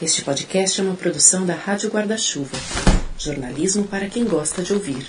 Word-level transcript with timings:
Este 0.00 0.22
podcast 0.22 0.80
é 0.80 0.84
uma 0.84 0.94
produção 0.94 1.44
da 1.44 1.54
Rádio 1.54 1.90
Guarda-Chuva. 1.90 2.56
Jornalismo 3.18 3.82
para 3.82 4.08
quem 4.08 4.24
gosta 4.24 4.62
de 4.62 4.72
ouvir. 4.72 5.04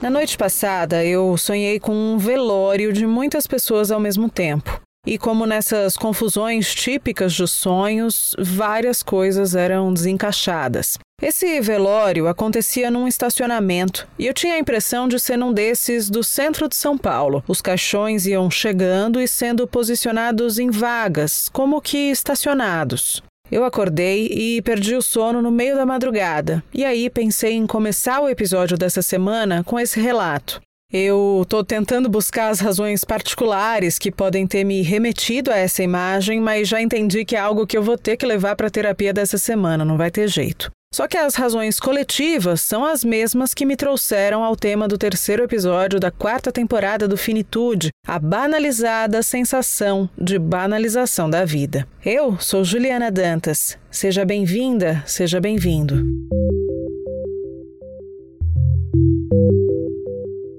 Na 0.00 0.08
noite 0.08 0.38
passada, 0.38 1.04
eu 1.04 1.36
sonhei 1.36 1.80
com 1.80 1.92
um 1.92 2.16
velório 2.16 2.92
de 2.92 3.04
muitas 3.08 3.44
pessoas 3.44 3.90
ao 3.90 3.98
mesmo 3.98 4.30
tempo. 4.30 4.80
E 5.04 5.18
como 5.18 5.46
nessas 5.46 5.96
confusões 5.96 6.72
típicas 6.72 7.36
dos 7.36 7.50
sonhos, 7.50 8.36
várias 8.38 9.02
coisas 9.02 9.56
eram 9.56 9.92
desencaixadas. 9.92 10.96
Esse 11.22 11.60
velório 11.60 12.28
acontecia 12.28 12.90
num 12.90 13.06
estacionamento 13.06 14.08
e 14.18 14.26
eu 14.26 14.32
tinha 14.32 14.54
a 14.54 14.58
impressão 14.58 15.06
de 15.06 15.20
ser 15.20 15.36
num 15.36 15.52
desses 15.52 16.08
do 16.08 16.24
centro 16.24 16.66
de 16.66 16.74
São 16.74 16.96
Paulo. 16.96 17.44
Os 17.46 17.60
caixões 17.60 18.26
iam 18.26 18.50
chegando 18.50 19.20
e 19.20 19.28
sendo 19.28 19.66
posicionados 19.66 20.58
em 20.58 20.70
vagas, 20.70 21.50
como 21.52 21.80
que 21.82 22.10
estacionados. 22.10 23.22
Eu 23.52 23.64
acordei 23.64 24.28
e 24.28 24.62
perdi 24.62 24.94
o 24.94 25.02
sono 25.02 25.42
no 25.42 25.50
meio 25.50 25.76
da 25.76 25.84
madrugada. 25.84 26.64
E 26.72 26.86
aí 26.86 27.10
pensei 27.10 27.52
em 27.52 27.66
começar 27.66 28.20
o 28.20 28.28
episódio 28.28 28.78
dessa 28.78 29.02
semana 29.02 29.62
com 29.62 29.78
esse 29.78 30.00
relato. 30.00 30.62
Eu 30.90 31.40
estou 31.42 31.62
tentando 31.62 32.08
buscar 32.08 32.48
as 32.48 32.60
razões 32.60 33.04
particulares 33.04 33.98
que 33.98 34.10
podem 34.10 34.46
ter 34.46 34.64
me 34.64 34.80
remetido 34.82 35.52
a 35.52 35.56
essa 35.56 35.82
imagem, 35.82 36.40
mas 36.40 36.66
já 36.66 36.80
entendi 36.80 37.24
que 37.26 37.36
é 37.36 37.40
algo 37.40 37.66
que 37.66 37.76
eu 37.76 37.82
vou 37.82 37.98
ter 37.98 38.16
que 38.16 38.24
levar 38.24 38.56
para 38.56 38.68
a 38.68 38.70
terapia 38.70 39.12
dessa 39.12 39.36
semana, 39.36 39.84
não 39.84 39.96
vai 39.98 40.10
ter 40.10 40.26
jeito. 40.26 40.70
Só 40.92 41.06
que 41.06 41.16
as 41.16 41.36
razões 41.36 41.78
coletivas 41.78 42.60
são 42.62 42.84
as 42.84 43.04
mesmas 43.04 43.54
que 43.54 43.64
me 43.64 43.76
trouxeram 43.76 44.42
ao 44.42 44.56
tema 44.56 44.88
do 44.88 44.98
terceiro 44.98 45.44
episódio 45.44 46.00
da 46.00 46.10
quarta 46.10 46.50
temporada 46.50 47.06
do 47.06 47.16
Finitude, 47.16 47.92
a 48.04 48.18
banalizada 48.18 49.22
sensação 49.22 50.10
de 50.18 50.36
banalização 50.36 51.30
da 51.30 51.44
vida. 51.44 51.86
Eu 52.04 52.40
sou 52.40 52.64
Juliana 52.64 53.08
Dantas. 53.08 53.78
Seja 53.88 54.24
bem-vinda, 54.24 55.00
seja 55.06 55.40
bem-vindo. 55.40 56.04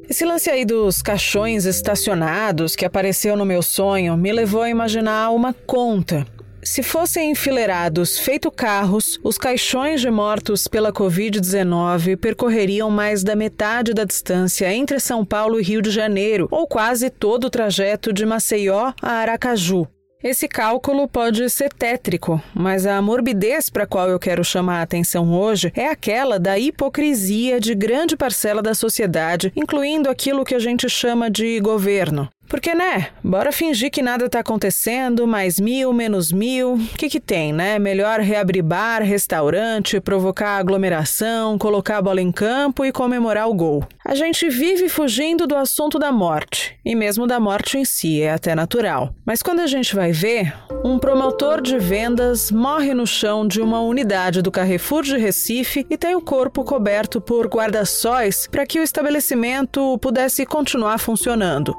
Esse 0.10 0.24
lance 0.24 0.50
aí 0.50 0.64
dos 0.64 1.02
caixões 1.02 1.66
estacionados 1.66 2.74
que 2.74 2.86
apareceu 2.86 3.36
no 3.36 3.46
meu 3.46 3.62
sonho 3.62 4.16
me 4.16 4.32
levou 4.32 4.62
a 4.62 4.70
imaginar 4.70 5.32
uma 5.32 5.54
conta 5.54 6.26
se 6.64 6.84
fossem 6.84 7.32
enfileirados 7.32 8.20
feito 8.20 8.52
carros, 8.52 9.20
os 9.24 9.38
caixões 9.38 10.02
de 10.02 10.12
mortos 10.12 10.68
pela 10.68 10.92
Covid-19 10.92 12.18
percorreriam 12.18 12.90
mais 12.90 13.24
da 13.24 13.36
metade 13.36 13.94
da 13.94 14.04
distância 14.04 14.72
entre 14.72 15.00
São 15.00 15.26
Paulo 15.26 15.60
e 15.60 15.64
Rio 15.64 15.82
de 15.82 15.90
Janeiro, 15.90 16.48
ou 16.52 16.68
quase 16.68 17.10
todo 17.10 17.46
o 17.46 17.50
trajeto 17.50 18.14
de 18.14 18.26
Maceió 18.26 18.94
a 19.02 19.12
Aracaju. 19.12 19.88
Esse 20.24 20.48
cálculo 20.48 21.08
pode 21.08 21.50
ser 21.50 21.74
tétrico, 21.74 22.40
mas 22.54 22.86
a 22.86 23.02
morbidez 23.02 23.72
para 23.72 23.86
a 23.86 23.88
qual 23.88 24.08
eu 24.08 24.20
quero 24.20 24.44
chamar 24.44 24.78
a 24.78 24.84
atenção 24.84 25.34
hoje 25.34 25.74
é 25.76 25.88
aquela 25.88 26.40
da 26.40 26.60
hipocrisia 26.60 27.60
de 27.60 27.74
grande 27.74 28.16
parcela 28.16 28.62
da 28.62 28.76
sociedade, 28.76 29.52
incluindo 29.56 30.08
aquilo 30.12 30.46
que 30.46 30.54
a 30.54 30.60
gente 30.60 30.88
chama 30.88 31.28
de 31.28 31.60
governo. 31.60 32.30
Porque, 32.48 32.76
né? 32.76 33.08
Bora 33.24 33.52
fingir 33.52 33.90
que 33.90 34.02
nada 34.02 34.30
tá 34.30 34.40
acontecendo, 34.40 35.26
mais 35.26 35.58
mil, 35.58 35.94
menos 35.94 36.34
mil. 36.34 36.74
O 36.74 36.98
que 36.98 37.10
que 37.10 37.20
tem, 37.20 37.54
né? 37.54 37.80
Melhor 37.80 38.20
reabrir 38.20 38.62
bar, 38.62 39.02
restaurante, 39.04 40.02
provocar 40.02 40.58
aglomeração, 40.58 41.58
colocar 41.58 41.98
a 41.98 42.02
bola 42.02 42.20
em 42.20 42.30
campo 42.30 42.84
e 42.84 42.92
comemorar 42.92 43.50
o 43.50 43.54
gol. 43.54 43.88
A 44.06 44.16
gente 44.16 44.50
vive 44.50 44.90
fugindo 44.90 45.48
do 45.48 45.56
assunto 45.56 45.98
da 45.98 46.12
morte, 46.12 46.78
e 46.84 46.94
mesmo 46.94 47.26
da 47.26 47.40
morte 47.40 47.78
em 47.78 47.86
si, 47.86 48.22
é 48.22 48.34
até 48.34 48.54
natural. 48.54 49.16
Mas 49.26 49.42
quando 49.42 49.62
a 49.62 49.68
gente 49.68 49.96
vai 49.96 50.12
ver, 50.12 50.54
um 50.84 51.00
promotor 51.00 51.62
de 51.62 51.78
vendas 51.78 52.52
morre 52.52 52.94
no 52.94 53.08
chão 53.08 53.48
de 53.48 53.62
uma 53.62 53.80
unidade 53.80 54.42
do 54.42 54.52
Carrefour 54.52 55.04
de 55.04 55.18
Recife 55.18 55.86
e 55.90 55.98
tem 55.98 56.16
o 56.16 56.22
corpo 56.22 56.66
coberto 56.66 57.22
por 57.22 57.48
guarda-sóis 57.48 58.48
para 58.52 58.66
que 58.66 58.80
o 58.80 58.84
estabelecimento 58.84 59.98
pudesse 60.00 60.46
continuar 60.46 60.98
funcionando. 60.98 61.74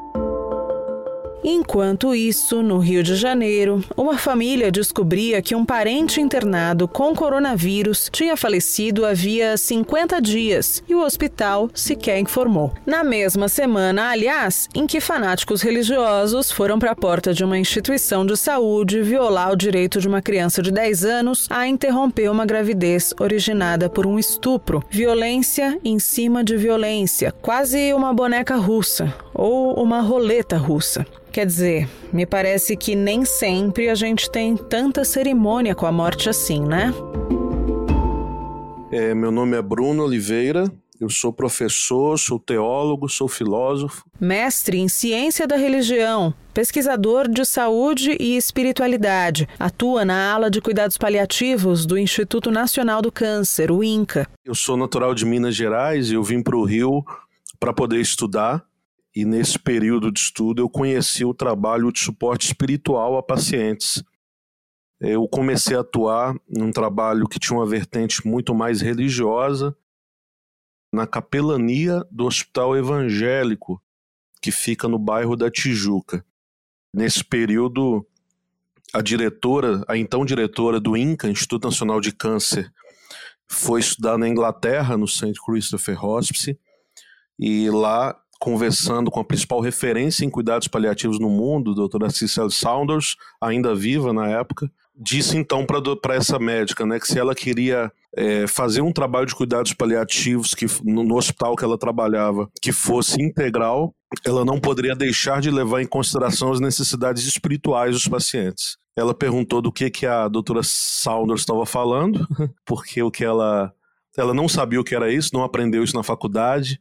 Enquanto 1.44 2.14
isso, 2.14 2.62
no 2.62 2.78
Rio 2.78 3.02
de 3.02 3.16
Janeiro, 3.16 3.82
uma 3.96 4.16
família 4.16 4.70
descobria 4.70 5.42
que 5.42 5.56
um 5.56 5.64
parente 5.64 6.20
internado 6.20 6.86
com 6.86 7.14
coronavírus 7.16 8.08
tinha 8.12 8.36
falecido 8.36 9.04
havia 9.04 9.56
50 9.56 10.20
dias 10.22 10.82
e 10.88 10.94
o 10.94 11.02
hospital 11.02 11.68
sequer 11.74 12.20
informou. 12.20 12.72
Na 12.86 13.02
mesma 13.02 13.48
semana, 13.48 14.10
aliás, 14.10 14.68
em 14.72 14.86
que 14.86 15.00
fanáticos 15.00 15.62
religiosos 15.62 16.52
foram 16.52 16.78
para 16.78 16.92
a 16.92 16.96
porta 16.96 17.34
de 17.34 17.42
uma 17.42 17.58
instituição 17.58 18.24
de 18.24 18.36
saúde 18.36 19.02
violar 19.02 19.50
o 19.50 19.56
direito 19.56 20.00
de 20.00 20.06
uma 20.06 20.22
criança 20.22 20.62
de 20.62 20.70
10 20.70 21.04
anos 21.04 21.46
a 21.50 21.66
interromper 21.66 22.30
uma 22.30 22.46
gravidez 22.46 23.12
originada 23.18 23.90
por 23.90 24.06
um 24.06 24.16
estupro. 24.16 24.84
Violência 24.88 25.76
em 25.84 25.98
cima 25.98 26.44
de 26.44 26.56
violência, 26.56 27.32
quase 27.42 27.92
uma 27.92 28.14
boneca 28.14 28.54
russa 28.54 29.12
ou 29.34 29.74
uma 29.82 30.00
roleta 30.00 30.56
russa. 30.56 31.04
Quer 31.32 31.46
dizer, 31.46 31.88
me 32.12 32.26
parece 32.26 32.76
que 32.76 32.94
nem 32.94 33.24
sempre 33.24 33.88
a 33.88 33.94
gente 33.94 34.30
tem 34.30 34.54
tanta 34.54 35.02
cerimônia 35.02 35.74
com 35.74 35.86
a 35.86 35.90
morte 35.90 36.28
assim, 36.28 36.60
né? 36.60 36.92
É, 38.92 39.14
meu 39.14 39.30
nome 39.30 39.56
é 39.56 39.62
Bruno 39.62 40.04
Oliveira, 40.04 40.70
eu 41.00 41.08
sou 41.08 41.32
professor, 41.32 42.18
sou 42.18 42.38
teólogo, 42.38 43.08
sou 43.08 43.28
filósofo. 43.28 44.04
Mestre 44.20 44.78
em 44.78 44.88
ciência 44.88 45.46
da 45.46 45.56
religião, 45.56 46.34
pesquisador 46.52 47.26
de 47.26 47.46
saúde 47.46 48.14
e 48.20 48.36
espiritualidade. 48.36 49.48
Atua 49.58 50.04
na 50.04 50.34
ala 50.34 50.50
de 50.50 50.60
cuidados 50.60 50.98
paliativos 50.98 51.86
do 51.86 51.96
Instituto 51.96 52.50
Nacional 52.50 53.00
do 53.00 53.10
Câncer, 53.10 53.72
o 53.72 53.82
INCA. 53.82 54.28
Eu 54.44 54.54
sou 54.54 54.76
natural 54.76 55.14
de 55.14 55.24
Minas 55.24 55.56
Gerais 55.56 56.10
e 56.10 56.14
eu 56.14 56.22
vim 56.22 56.42
para 56.42 56.58
o 56.58 56.64
Rio 56.64 57.02
para 57.58 57.72
poder 57.72 58.02
estudar 58.02 58.62
e 59.14 59.24
nesse 59.24 59.58
período 59.58 60.10
de 60.10 60.20
estudo 60.20 60.62
eu 60.62 60.68
conheci 60.68 61.24
o 61.24 61.34
trabalho 61.34 61.92
de 61.92 62.00
suporte 62.00 62.46
espiritual 62.46 63.16
a 63.16 63.22
pacientes. 63.22 64.02
Eu 64.98 65.28
comecei 65.28 65.76
a 65.76 65.80
atuar 65.80 66.34
num 66.48 66.70
trabalho 66.70 67.28
que 67.28 67.38
tinha 67.38 67.58
uma 67.58 67.66
vertente 67.66 68.26
muito 68.26 68.54
mais 68.54 68.80
religiosa, 68.80 69.76
na 70.92 71.06
capelania 71.06 72.04
do 72.10 72.26
Hospital 72.26 72.76
Evangélico, 72.76 73.82
que 74.40 74.50
fica 74.50 74.86
no 74.86 74.98
bairro 74.98 75.36
da 75.36 75.50
Tijuca. 75.50 76.24
Nesse 76.92 77.24
período, 77.24 78.06
a 78.92 79.00
diretora, 79.00 79.82
a 79.88 79.96
então 79.96 80.24
diretora 80.24 80.78
do 80.78 80.96
INCA, 80.96 81.28
Instituto 81.28 81.64
Nacional 81.64 82.00
de 82.00 82.12
Câncer, 82.12 82.70
foi 83.48 83.80
estudar 83.80 84.18
na 84.18 84.28
Inglaterra, 84.28 84.96
no 84.96 85.08
St. 85.08 85.32
Christopher 85.44 86.04
Hospice, 86.04 86.58
e 87.38 87.70
lá 87.70 88.21
conversando 88.42 89.08
com 89.08 89.20
a 89.20 89.24
principal 89.24 89.60
referência 89.60 90.24
em 90.24 90.28
cuidados 90.28 90.66
paliativos 90.66 91.20
no 91.20 91.30
mundo, 91.30 91.70
a 91.70 91.74
doutora 91.74 92.10
Cecil 92.10 92.50
Saunders, 92.50 93.14
ainda 93.40 93.72
viva 93.72 94.12
na 94.12 94.28
época, 94.28 94.68
disse 94.96 95.36
então 95.36 95.64
para 95.64 96.16
essa 96.16 96.40
médica 96.40 96.84
né, 96.84 96.98
que 96.98 97.06
se 97.06 97.20
ela 97.20 97.36
queria 97.36 97.92
é, 98.16 98.48
fazer 98.48 98.80
um 98.80 98.92
trabalho 98.92 99.26
de 99.26 99.34
cuidados 99.36 99.72
paliativos 99.72 100.54
que 100.54 100.66
no, 100.82 101.04
no, 101.04 101.14
hospital 101.14 101.54
que 101.54 101.62
ela 101.62 101.78
trabalhava 101.78 102.50
que 102.60 102.72
fosse 102.72 103.22
integral, 103.22 103.94
ela 104.26 104.44
não 104.44 104.58
poderia 104.58 104.96
deixar 104.96 105.40
de 105.40 105.48
levar 105.48 105.80
em 105.80 105.86
consideração 105.86 106.50
as 106.50 106.58
necessidades 106.58 107.24
espirituais 107.24 107.94
dos 107.94 108.08
pacientes. 108.08 108.76
Ela 108.96 109.14
perguntou 109.14 109.62
do 109.62 109.70
que, 109.70 109.88
que 109.88 110.04
a 110.04 110.26
doutora 110.26 110.62
Saunders 110.64 111.42
estava 111.42 111.64
falando, 111.64 112.26
porque 112.66 113.04
o 113.04 113.10
que 113.10 113.24
ela 113.24 113.72
ela 114.16 114.34
não 114.34 114.48
sabia 114.48 114.80
o 114.80 114.84
que 114.84 114.94
era 114.94 115.10
isso, 115.10 115.30
não 115.32 115.42
aprendeu 115.42 115.82
isso 115.82 115.96
na 115.96 116.02
faculdade, 116.02 116.78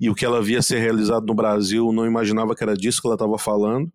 e 0.00 0.08
o 0.08 0.14
que 0.14 0.24
ela 0.24 0.42
via 0.42 0.62
ser 0.62 0.78
realizado 0.78 1.26
no 1.26 1.34
Brasil 1.34 1.92
não 1.92 2.06
imaginava 2.06 2.54
que 2.54 2.62
era 2.62 2.74
disso 2.74 3.02
que 3.02 3.06
ela 3.06 3.16
estava 3.16 3.38
falando. 3.38 3.92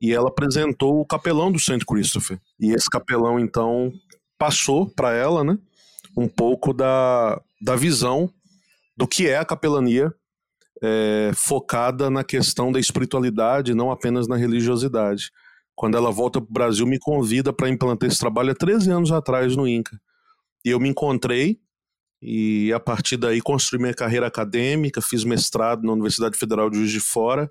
E 0.00 0.12
ela 0.12 0.28
apresentou 0.28 0.98
o 0.98 1.06
capelão 1.06 1.52
do 1.52 1.58
St. 1.58 1.84
Christopher. 1.86 2.40
E 2.58 2.72
esse 2.72 2.88
capelão, 2.88 3.38
então, 3.38 3.92
passou 4.38 4.88
para 4.88 5.12
ela 5.12 5.44
né, 5.44 5.58
um 6.16 6.26
pouco 6.26 6.72
da, 6.72 7.40
da 7.60 7.76
visão 7.76 8.30
do 8.96 9.06
que 9.06 9.28
é 9.28 9.36
a 9.36 9.44
capelania 9.44 10.12
é, 10.82 11.30
focada 11.34 12.08
na 12.10 12.24
questão 12.24 12.72
da 12.72 12.80
espiritualidade, 12.80 13.74
não 13.74 13.90
apenas 13.90 14.26
na 14.26 14.36
religiosidade. 14.36 15.30
Quando 15.74 15.96
ela 15.96 16.10
volta 16.10 16.40
para 16.40 16.48
o 16.48 16.52
Brasil, 16.52 16.86
me 16.86 16.98
convida 16.98 17.52
para 17.52 17.68
implantar 17.68 18.08
esse 18.08 18.18
trabalho 18.18 18.52
há 18.52 18.54
13 18.54 18.90
anos 18.90 19.12
atrás 19.12 19.54
no 19.54 19.68
INCA. 19.68 20.00
E 20.64 20.70
eu 20.70 20.80
me 20.80 20.88
encontrei 20.88 21.58
e 22.28 22.72
a 22.72 22.80
partir 22.80 23.16
daí 23.16 23.40
construí 23.40 23.80
minha 23.80 23.94
carreira 23.94 24.26
acadêmica, 24.26 25.00
fiz 25.00 25.22
mestrado 25.22 25.86
na 25.86 25.92
Universidade 25.92 26.36
Federal 26.36 26.68
de 26.68 26.78
Juiz 26.78 26.90
de 26.90 26.98
Fora, 26.98 27.48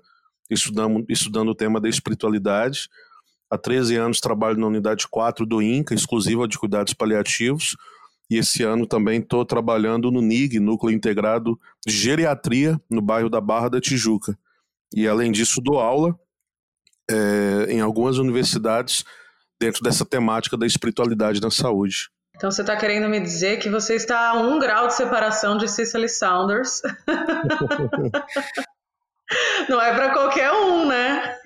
estudando, 0.50 1.02
estudando 1.08 1.48
o 1.48 1.54
tema 1.54 1.80
da 1.80 1.88
espiritualidade. 1.88 2.90
Há 3.48 3.56
13 3.56 3.96
anos 3.96 4.20
trabalho 4.20 4.58
na 4.58 4.66
unidade 4.66 5.08
4 5.08 5.46
do 5.46 5.62
INCA, 5.62 5.94
exclusiva 5.94 6.46
de 6.46 6.58
cuidados 6.58 6.92
paliativos, 6.92 7.74
e 8.28 8.36
esse 8.36 8.64
ano 8.64 8.86
também 8.86 9.20
estou 9.20 9.46
trabalhando 9.46 10.10
no 10.10 10.20
NIG, 10.20 10.60
Núcleo 10.60 10.94
Integrado 10.94 11.58
de 11.86 11.96
Geriatria, 11.96 12.78
no 12.90 13.00
bairro 13.00 13.30
da 13.30 13.40
Barra 13.40 13.70
da 13.70 13.80
Tijuca. 13.80 14.38
E 14.94 15.08
além 15.08 15.32
disso, 15.32 15.62
dou 15.62 15.80
aula 15.80 16.14
é, 17.10 17.68
em 17.70 17.80
algumas 17.80 18.18
universidades 18.18 19.06
dentro 19.58 19.82
dessa 19.82 20.04
temática 20.04 20.54
da 20.54 20.66
espiritualidade 20.66 21.40
na 21.40 21.50
saúde. 21.50 22.10
Então 22.36 22.50
você 22.50 22.60
está 22.60 22.76
querendo 22.76 23.08
me 23.08 23.18
dizer 23.18 23.58
que 23.58 23.70
você 23.70 23.94
está 23.94 24.30
a 24.30 24.34
um 24.34 24.58
grau 24.58 24.88
de 24.88 24.94
separação 24.94 25.56
de 25.56 25.68
Cicely 25.68 26.08
Saunders. 26.08 26.82
Não 29.68 29.80
é 29.80 29.94
para 29.94 30.12
qualquer 30.12 30.52
um, 30.52 30.86
né? 30.86 31.36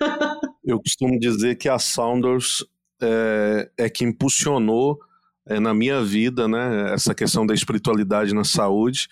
Eu 0.63 0.79
costumo 0.79 1.19
dizer 1.19 1.55
que 1.55 1.69
a 1.69 1.79
Saunders 1.79 2.63
é, 3.01 3.69
é 3.77 3.89
que 3.89 4.03
impulsionou 4.03 4.99
é, 5.47 5.59
na 5.59 5.73
minha 5.73 6.03
vida, 6.03 6.47
né, 6.47 6.93
essa 6.93 7.15
questão 7.15 7.45
da 7.45 7.53
espiritualidade 7.53 8.35
na 8.35 8.43
saúde, 8.43 9.07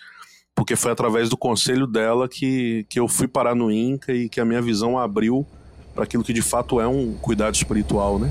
porque 0.54 0.76
foi 0.76 0.92
através 0.92 1.28
do 1.28 1.36
conselho 1.36 1.86
dela 1.86 2.28
que, 2.28 2.86
que 2.88 3.00
eu 3.00 3.08
fui 3.08 3.26
parar 3.26 3.54
no 3.54 3.72
INCA 3.72 4.12
e 4.12 4.28
que 4.28 4.40
a 4.40 4.44
minha 4.44 4.62
visão 4.62 4.98
abriu 4.98 5.46
para 5.94 6.04
aquilo 6.04 6.22
que 6.22 6.32
de 6.32 6.42
fato 6.42 6.80
é 6.80 6.86
um 6.86 7.14
cuidado 7.14 7.54
espiritual, 7.54 8.18
né? 8.18 8.30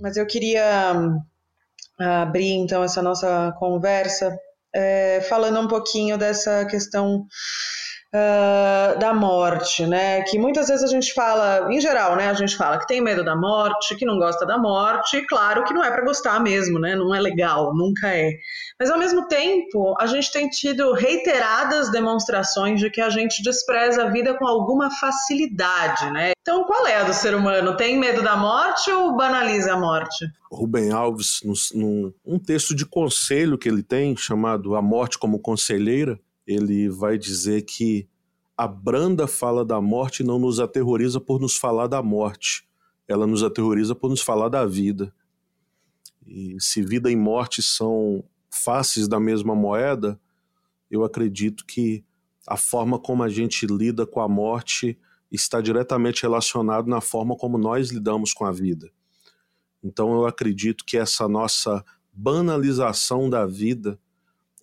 Mas 0.00 0.16
eu 0.16 0.26
queria 0.26 0.94
ah, 1.98 2.22
abrir 2.22 2.52
então 2.52 2.84
essa 2.84 3.02
nossa 3.02 3.52
conversa 3.58 4.36
é, 4.74 5.20
falando 5.22 5.60
um 5.60 5.68
pouquinho 5.68 6.16
dessa 6.16 6.64
questão 6.66 7.26
uh, 8.14 8.98
da 8.98 9.12
morte, 9.12 9.86
né? 9.86 10.22
Que 10.22 10.38
muitas 10.38 10.68
vezes 10.68 10.84
a 10.84 10.88
gente 10.88 11.12
fala, 11.12 11.68
em 11.72 11.80
geral, 11.80 12.16
né? 12.16 12.28
A 12.28 12.34
gente 12.34 12.56
fala 12.56 12.78
que 12.78 12.86
tem 12.86 13.00
medo 13.00 13.24
da 13.24 13.34
morte, 13.34 13.96
que 13.96 14.06
não 14.06 14.18
gosta 14.18 14.46
da 14.46 14.56
morte, 14.56 15.16
e 15.16 15.26
claro 15.26 15.64
que 15.64 15.74
não 15.74 15.82
é 15.82 15.90
para 15.90 16.04
gostar 16.04 16.40
mesmo, 16.40 16.78
né? 16.78 16.94
Não 16.94 17.14
é 17.14 17.20
legal, 17.20 17.74
nunca 17.74 18.08
é. 18.08 18.30
Mas 18.78 18.90
ao 18.90 18.98
mesmo 18.98 19.26
tempo, 19.26 19.94
a 19.98 20.06
gente 20.06 20.30
tem 20.30 20.48
tido 20.48 20.92
reiteradas 20.92 21.90
demonstrações 21.90 22.80
de 22.80 22.90
que 22.90 23.00
a 23.00 23.10
gente 23.10 23.42
despreza 23.42 24.04
a 24.04 24.10
vida 24.10 24.34
com 24.34 24.46
alguma 24.46 24.90
facilidade, 24.90 26.10
né? 26.12 26.32
Então, 26.40 26.64
qual 26.64 26.86
é 26.86 26.96
a 26.96 27.04
do 27.04 27.14
ser 27.14 27.34
humano? 27.34 27.76
Tem 27.76 27.98
medo 27.98 28.22
da 28.22 28.36
morte 28.36 28.90
ou 28.90 29.16
banaliza 29.16 29.72
a 29.72 29.80
morte? 29.80 30.26
Rubem 30.52 30.92
Alves, 30.92 31.40
num, 31.74 32.12
num 32.24 32.38
texto 32.38 32.74
de 32.74 32.84
conselho 32.84 33.58
que 33.58 33.68
ele 33.68 33.82
tem, 33.82 34.16
chamado 34.16 34.76
A 34.76 34.82
Morte 34.82 35.18
como 35.18 35.40
Conselheira, 35.40 36.20
ele 36.46 36.88
vai 36.88 37.18
dizer 37.18 37.62
que 37.62 38.08
a 38.56 38.68
branda 38.68 39.26
fala 39.26 39.64
da 39.64 39.80
morte 39.80 40.22
não 40.22 40.38
nos 40.38 40.60
aterroriza 40.60 41.20
por 41.20 41.40
nos 41.40 41.56
falar 41.56 41.86
da 41.86 42.02
morte, 42.02 42.68
ela 43.08 43.26
nos 43.26 43.42
aterroriza 43.42 43.94
por 43.94 44.08
nos 44.08 44.20
falar 44.20 44.48
da 44.48 44.64
vida. 44.64 45.12
E 46.26 46.56
se 46.60 46.82
vida 46.82 47.10
e 47.10 47.16
morte 47.16 47.62
são 47.62 48.24
faces 48.50 49.08
da 49.08 49.18
mesma 49.18 49.54
moeda, 49.54 50.18
eu 50.90 51.04
acredito 51.04 51.66
que 51.66 52.04
a 52.46 52.56
forma 52.56 52.98
como 52.98 53.22
a 53.22 53.28
gente 53.28 53.66
lida 53.66 54.06
com 54.06 54.20
a 54.20 54.28
morte 54.28 54.98
está 55.30 55.60
diretamente 55.60 56.22
relacionado 56.22 56.88
na 56.88 57.00
forma 57.00 57.36
como 57.36 57.58
nós 57.58 57.90
lidamos 57.90 58.32
com 58.32 58.44
a 58.44 58.52
vida. 58.52 58.90
Então 59.82 60.14
eu 60.14 60.26
acredito 60.26 60.84
que 60.84 60.96
essa 60.96 61.28
nossa 61.28 61.84
banalização 62.12 63.28
da 63.28 63.44
vida 63.44 63.98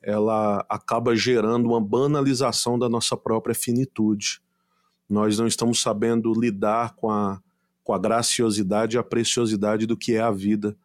ela 0.02 0.66
acaba 0.68 1.16
gerando 1.16 1.68
uma 1.68 1.80
banalização 1.80 2.78
da 2.78 2.90
nossa 2.90 3.16
própria 3.16 3.54
finitude. 3.54 4.42
Nós 5.10 5.38
não 5.38 5.46
estamos 5.46 5.82
sabendo 5.82 6.34
lidar 6.34 6.96
com 6.96 7.12
a, 7.12 7.42
com 7.84 7.94
a 7.94 8.00
graciosidade 8.00 8.96
e 8.96 9.00
a 9.00 9.04
preciosidade 9.04 9.86
do 9.86 9.96
que 9.96 10.16
é 10.16 10.22
a 10.22 10.32
vida. 10.32 10.76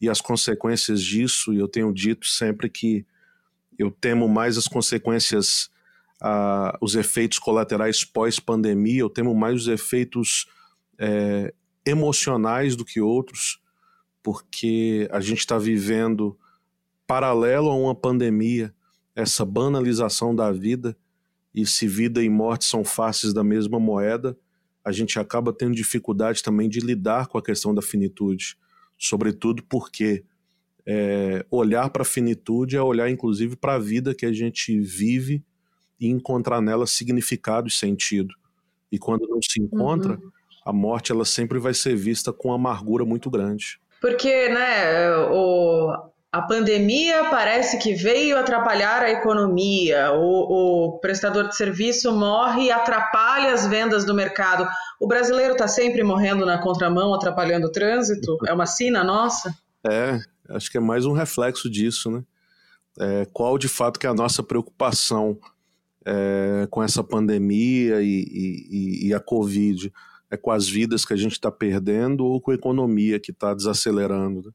E 0.00 0.08
as 0.08 0.20
consequências 0.20 1.02
disso, 1.02 1.52
eu 1.52 1.68
tenho 1.68 1.92
dito 1.92 2.26
sempre 2.26 2.68
que 2.68 3.04
eu 3.78 3.90
temo 3.90 4.28
mais 4.28 4.56
as 4.56 4.66
consequências, 4.66 5.70
ah, 6.20 6.76
os 6.80 6.94
efeitos 6.94 7.38
colaterais 7.38 8.04
pós-pandemia, 8.04 9.00
eu 9.00 9.10
temo 9.10 9.34
mais 9.34 9.62
os 9.62 9.68
efeitos 9.68 10.46
é, 10.98 11.52
emocionais 11.84 12.74
do 12.74 12.84
que 12.84 13.00
outros, 13.00 13.60
porque 14.22 15.08
a 15.12 15.20
gente 15.20 15.40
está 15.40 15.58
vivendo 15.58 16.36
paralelo 17.06 17.70
a 17.70 17.74
uma 17.74 17.94
pandemia, 17.94 18.74
essa 19.14 19.44
banalização 19.44 20.34
da 20.34 20.50
vida, 20.52 20.96
e 21.54 21.64
se 21.64 21.88
vida 21.88 22.22
e 22.22 22.28
morte 22.28 22.64
são 22.66 22.84
faces 22.84 23.32
da 23.32 23.42
mesma 23.42 23.80
moeda, 23.80 24.36
a 24.84 24.92
gente 24.92 25.18
acaba 25.18 25.52
tendo 25.52 25.74
dificuldade 25.74 26.42
também 26.42 26.68
de 26.68 26.80
lidar 26.80 27.26
com 27.26 27.38
a 27.38 27.42
questão 27.42 27.74
da 27.74 27.80
finitude, 27.80 28.56
sobretudo 28.98 29.62
porque 29.64 30.24
é, 30.86 31.44
olhar 31.50 31.90
para 31.90 32.02
a 32.02 32.04
finitude 32.04 32.76
é 32.76 32.82
olhar 32.82 33.10
inclusive 33.10 33.56
para 33.56 33.74
a 33.74 33.78
vida 33.78 34.14
que 34.14 34.24
a 34.24 34.32
gente 34.32 34.78
vive 34.78 35.42
e 35.98 36.08
encontrar 36.08 36.60
nela 36.60 36.86
significado 36.86 37.66
e 37.66 37.70
sentido. 37.70 38.34
E 38.92 38.98
quando 38.98 39.26
não 39.26 39.40
se 39.42 39.60
encontra, 39.60 40.12
uhum. 40.14 40.30
a 40.64 40.72
morte 40.72 41.10
ela 41.10 41.24
sempre 41.24 41.58
vai 41.58 41.74
ser 41.74 41.96
vista 41.96 42.32
com 42.32 42.52
amargura 42.52 43.04
muito 43.04 43.28
grande. 43.28 43.80
Porque, 44.00 44.48
né, 44.50 45.16
o, 45.30 46.10
a 46.36 46.42
pandemia 46.42 47.30
parece 47.30 47.78
que 47.78 47.94
veio 47.94 48.36
atrapalhar 48.36 49.02
a 49.02 49.10
economia, 49.10 50.12
o, 50.12 50.88
o 50.88 50.98
prestador 50.98 51.48
de 51.48 51.56
serviço 51.56 52.12
morre 52.12 52.64
e 52.64 52.70
atrapalha 52.70 53.54
as 53.54 53.66
vendas 53.66 54.04
do 54.04 54.12
mercado. 54.12 54.68
O 55.00 55.06
brasileiro 55.06 55.52
está 55.52 55.66
sempre 55.66 56.02
morrendo 56.02 56.44
na 56.44 56.58
contramão, 56.58 57.14
atrapalhando 57.14 57.68
o 57.68 57.72
trânsito? 57.72 58.36
É 58.46 58.52
uma 58.52 58.66
sina 58.66 59.02
nossa? 59.02 59.56
É, 59.90 60.20
acho 60.50 60.70
que 60.70 60.76
é 60.76 60.80
mais 60.80 61.06
um 61.06 61.12
reflexo 61.14 61.70
disso, 61.70 62.10
né? 62.10 62.22
É, 63.00 63.26
qual 63.32 63.56
de 63.56 63.68
fato 63.68 63.98
que 63.98 64.06
é 64.06 64.10
a 64.10 64.14
nossa 64.14 64.42
preocupação 64.42 65.38
é, 66.04 66.66
com 66.70 66.82
essa 66.82 67.02
pandemia 67.02 68.02
e, 68.02 68.26
e, 68.30 69.08
e, 69.08 69.14
a 69.14 69.20
Covid? 69.20 69.90
É 70.30 70.36
com 70.36 70.50
as 70.50 70.68
vidas 70.68 71.02
que 71.02 71.14
a 71.14 71.16
gente 71.16 71.32
está 71.32 71.50
perdendo 71.50 72.26
ou 72.26 72.42
com 72.42 72.50
a 72.50 72.54
economia 72.54 73.18
que 73.18 73.30
está 73.30 73.54
desacelerando? 73.54 74.42
Né? 74.42 74.52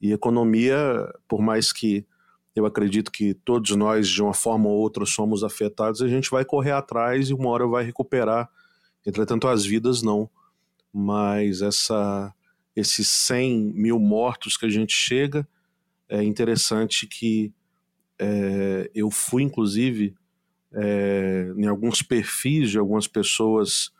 E 0.00 0.12
economia, 0.12 1.12
por 1.28 1.40
mais 1.40 1.72
que 1.72 2.06
eu 2.54 2.66
acredito 2.66 3.12
que 3.12 3.34
todos 3.34 3.76
nós, 3.76 4.08
de 4.08 4.22
uma 4.22 4.34
forma 4.34 4.68
ou 4.68 4.76
outra, 4.76 5.06
somos 5.06 5.44
afetados, 5.44 6.02
a 6.02 6.08
gente 6.08 6.30
vai 6.30 6.44
correr 6.44 6.72
atrás 6.72 7.28
e 7.28 7.34
uma 7.34 7.48
hora 7.50 7.66
vai 7.66 7.84
recuperar. 7.84 8.48
Entretanto, 9.06 9.46
as 9.46 9.64
vidas 9.64 10.02
não. 10.02 10.28
Mas 10.92 11.62
essa, 11.62 12.34
esses 12.74 13.08
100 13.08 13.72
mil 13.74 13.98
mortos 13.98 14.56
que 14.56 14.66
a 14.66 14.70
gente 14.70 14.92
chega, 14.92 15.46
é 16.08 16.22
interessante 16.24 17.06
que 17.06 17.52
é, 18.18 18.90
eu 18.94 19.10
fui, 19.10 19.42
inclusive, 19.42 20.14
é, 20.72 21.52
em 21.56 21.66
alguns 21.66 22.02
perfis 22.02 22.70
de 22.70 22.78
algumas 22.78 23.06
pessoas 23.06 23.92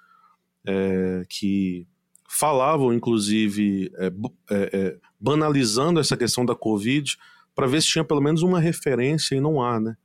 é, 0.66 1.24
que 1.28 1.86
falavam, 2.32 2.94
inclusive, 2.94 3.90
é, 3.96 4.06
é, 4.06 4.70
é, 4.72 4.96
banalizando 5.18 5.98
essa 5.98 6.16
questão 6.16 6.46
da 6.46 6.54
Covid, 6.54 7.18
para 7.56 7.66
ver 7.66 7.82
se 7.82 7.88
tinha 7.88 8.04
pelo 8.04 8.20
menos 8.20 8.42
uma 8.42 8.60
referência 8.60 9.34
e 9.34 9.40
não 9.40 9.60
há, 9.60 9.80
né? 9.80 9.96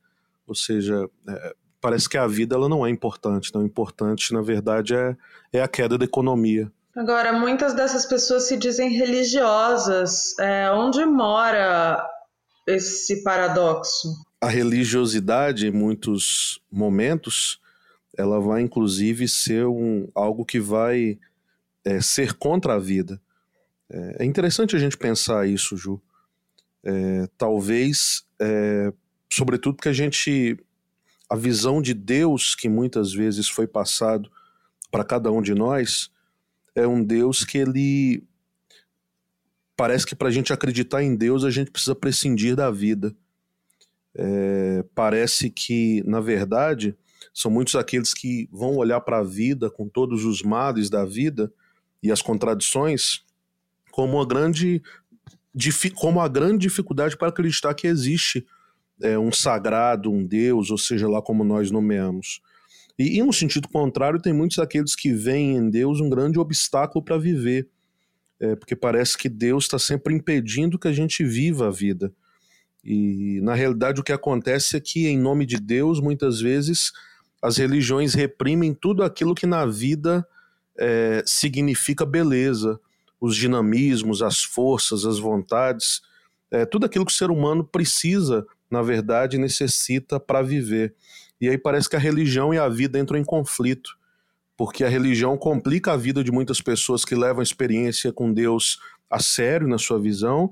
Ou 0.48 0.56
seja, 0.56 1.08
é, 1.30 1.56
parece 1.80 2.10
que 2.10 2.18
a 2.18 2.26
vida 2.26 2.56
ela 2.56 2.68
não 2.68 2.84
é 2.84 2.90
importante. 2.90 3.54
Não, 3.54 3.64
importante, 3.64 4.34
na 4.34 4.42
verdade, 4.42 4.96
é, 4.96 5.16
é 5.54 5.62
a 5.62 5.68
queda 5.68 6.00
da 6.00 6.06
economia. 6.06 6.72
Agora, 6.96 7.32
muitas 7.32 7.76
dessas 7.76 8.08
pessoas 8.08 8.48
se 8.48 8.58
dizem 8.58 8.90
religiosas. 8.90 10.38
É, 10.40 10.72
onde 10.72 11.06
mora 11.06 12.04
esse 12.66 13.24
paradoxo? 13.24 14.10
A 14.42 14.50
religiosidade, 14.50 15.68
em 15.68 15.72
muitos 15.72 16.60
momentos, 16.72 17.60
ela 18.18 18.40
vai 18.40 18.62
inclusive 18.64 19.28
ser 19.28 19.68
um, 19.68 20.10
algo 20.16 20.44
que 20.44 20.60
vai 20.60 21.20
é, 21.86 22.02
ser 22.02 22.34
contra 22.34 22.74
a 22.74 22.80
vida. 22.80 23.22
É, 23.90 24.24
é 24.24 24.26
interessante 24.26 24.76
a 24.76 24.80
gente 24.80 24.98
pensar 24.98 25.48
isso, 25.48 25.78
Ju. 25.78 26.02
É, 26.84 27.28
talvez, 27.38 28.26
é, 28.42 28.92
sobretudo 29.32 29.76
porque 29.76 29.90
a 29.90 29.94
gente, 29.94 30.58
a 31.30 31.36
visão 31.36 31.82
de 31.82 31.94
Deus 31.94 32.56
que 32.56 32.68
muitas 32.68 33.14
vezes 33.14 33.48
foi 33.48 33.68
passado 33.68 34.30
para 34.92 35.04
cada 35.04 35.32
um 35.32 35.42
de 35.42 35.54
nós, 35.54 36.12
é 36.74 36.86
um 36.88 37.04
Deus 37.04 37.46
que 37.46 37.58
ele 37.58 38.24
parece 39.78 40.06
que 40.06 40.16
para 40.16 40.30
a 40.30 40.32
gente 40.32 40.54
acreditar 40.54 41.04
em 41.04 41.16
Deus 41.16 41.44
a 41.44 41.52
gente 41.52 41.72
precisa 41.72 41.96
prescindir 41.96 42.56
da 42.56 42.72
vida. 42.72 43.16
É, 44.18 44.84
parece 44.96 45.50
que, 45.50 46.02
na 46.06 46.22
verdade, 46.22 46.96
são 47.34 47.52
muitos 47.52 47.76
aqueles 47.76 48.14
que 48.14 48.48
vão 48.52 48.78
olhar 48.78 49.02
para 49.02 49.20
a 49.20 49.24
vida 49.24 49.70
com 49.70 49.90
todos 49.90 50.24
os 50.24 50.42
males 50.42 50.90
da 50.90 51.04
vida 51.04 51.52
e 52.02 52.12
as 52.12 52.22
contradições 52.22 53.24
como 53.92 54.18
uma 54.18 54.26
grande 54.26 54.82
como 55.96 56.20
a 56.20 56.28
grande 56.28 56.68
dificuldade 56.68 57.16
para 57.16 57.30
acreditar 57.30 57.74
que 57.74 57.88
existe 57.88 58.46
é, 59.02 59.18
um 59.18 59.32
sagrado, 59.32 60.12
um 60.12 60.26
Deus, 60.26 60.70
ou 60.70 60.78
seja 60.78 61.08
lá 61.08 61.22
como 61.22 61.44
nós 61.44 61.72
nomeamos. 61.72 62.42
E, 62.98 63.18
e 63.18 63.24
no 63.24 63.34
sentido 63.34 63.68
contrário, 63.68 64.22
tem 64.22 64.34
muitos 64.34 64.58
daqueles 64.58 64.96
que 64.96 65.14
veem 65.14 65.56
em 65.56 65.70
Deus 65.70 66.00
um 66.00 66.10
grande 66.10 66.40
obstáculo 66.40 67.04
para 67.04 67.18
viver, 67.18 67.70
é, 68.40 68.56
porque 68.56 68.76
parece 68.76 69.18
que 69.18 69.30
Deus 69.30 69.66
está 69.66 69.80
sempre 69.80 70.14
impedindo 70.14 70.80
que 70.80 70.88
a 70.88 70.94
gente 70.94 71.24
viva 71.24 71.68
a 71.68 71.72
vida. 71.72 72.14
E 72.84 73.40
na 73.42 73.56
realidade 73.56 74.00
o 74.00 74.04
que 74.04 74.12
acontece 74.12 74.78
é 74.78 74.80
que, 74.80 75.08
em 75.08 75.18
nome 75.18 75.46
de 75.46 75.58
Deus, 75.58 76.00
muitas 76.00 76.40
vezes 76.40 76.92
as 77.42 77.58
religiões 77.58 78.14
reprimem 78.14 78.74
tudo 78.74 79.04
aquilo 79.04 79.36
que 79.36 79.46
na 79.46 79.66
vida 79.66 80.26
é, 80.78 81.24
significa 81.26 82.06
beleza, 82.06 82.80
os 83.20 83.36
dinamismos, 83.36 84.22
as 84.22 84.44
forças, 84.44 85.06
as 85.06 85.18
vontades, 85.18 86.02
é, 86.52 86.66
tudo 86.66 86.86
aquilo 86.86 87.06
que 87.06 87.12
o 87.12 87.16
ser 87.16 87.32
humano 87.32 87.64
precisa, 87.64 88.46
na 88.70 88.82
verdade, 88.82 89.38
necessita 89.38 90.20
para 90.20 90.42
viver. 90.42 90.94
E 91.40 91.50
aí 91.50 91.58
parece 91.58 91.90
que 91.90 91.96
a 91.96 92.00
religião 92.00 92.54
e 92.54 92.58
a 92.58 92.70
vida 92.70 93.00
entram 93.00 93.18
em 93.18 93.24
conflito, 93.24 93.98
porque 94.58 94.84
a 94.84 94.90
religião 94.90 95.38
complica 95.38 95.94
a 95.94 95.98
vida 95.98 96.24
de 96.24 96.32
muitas 96.32 96.62
pessoas 96.62 97.04
que 97.04 97.16
levam 97.16 97.40
a 97.40 97.44
experiência 97.44 98.12
com 98.12 98.32
Deus 98.32 98.80
a 99.10 99.20
sério 99.20 99.68
na 99.68 99.78
sua 99.78 100.00
visão, 100.00 100.52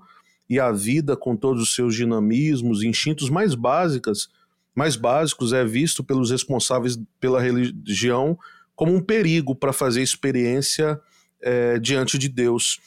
e 0.49 0.59
a 0.59 0.71
vida 0.71 1.15
com 1.15 1.35
todos 1.35 1.61
os 1.61 1.73
seus 1.73 1.95
dinamismos, 1.95 2.83
instintos 2.83 3.29
mais 3.29 3.55
básicas, 3.55 4.29
mais 4.75 4.95
básicos, 4.95 5.53
é 5.53 5.63
visto 5.63 6.03
pelos 6.03 6.31
responsáveis 6.31 6.99
pela 7.19 7.41
religião 7.41 8.37
como 8.75 8.93
um 8.93 9.01
perigo 9.01 9.55
para 9.55 9.73
fazer 9.73 10.01
experiência 10.01 10.99
é, 11.41 11.77
diante 11.79 12.17
de 12.17 12.29
Deus. 12.29 12.79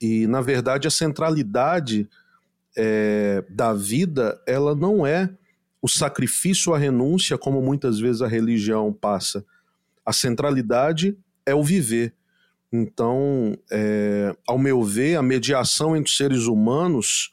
E, 0.00 0.26
na 0.26 0.40
verdade, 0.40 0.86
a 0.86 0.90
centralidade 0.90 2.08
é, 2.76 3.44
da 3.48 3.72
vida, 3.72 4.40
ela 4.46 4.74
não 4.74 5.06
é 5.06 5.30
o 5.80 5.88
sacrifício, 5.88 6.74
a 6.74 6.78
renúncia, 6.78 7.38
como 7.38 7.62
muitas 7.62 7.98
vezes 7.98 8.22
a 8.22 8.28
religião 8.28 8.92
passa. 8.92 9.44
A 10.04 10.12
centralidade 10.12 11.16
é 11.44 11.54
o 11.54 11.62
viver. 11.62 12.14
Então, 12.72 13.56
é, 13.70 14.36
ao 14.46 14.58
meu 14.58 14.82
ver, 14.82 15.16
a 15.16 15.22
mediação 15.22 15.96
entre 15.96 16.10
os 16.10 16.16
seres 16.16 16.46
humanos 16.46 17.32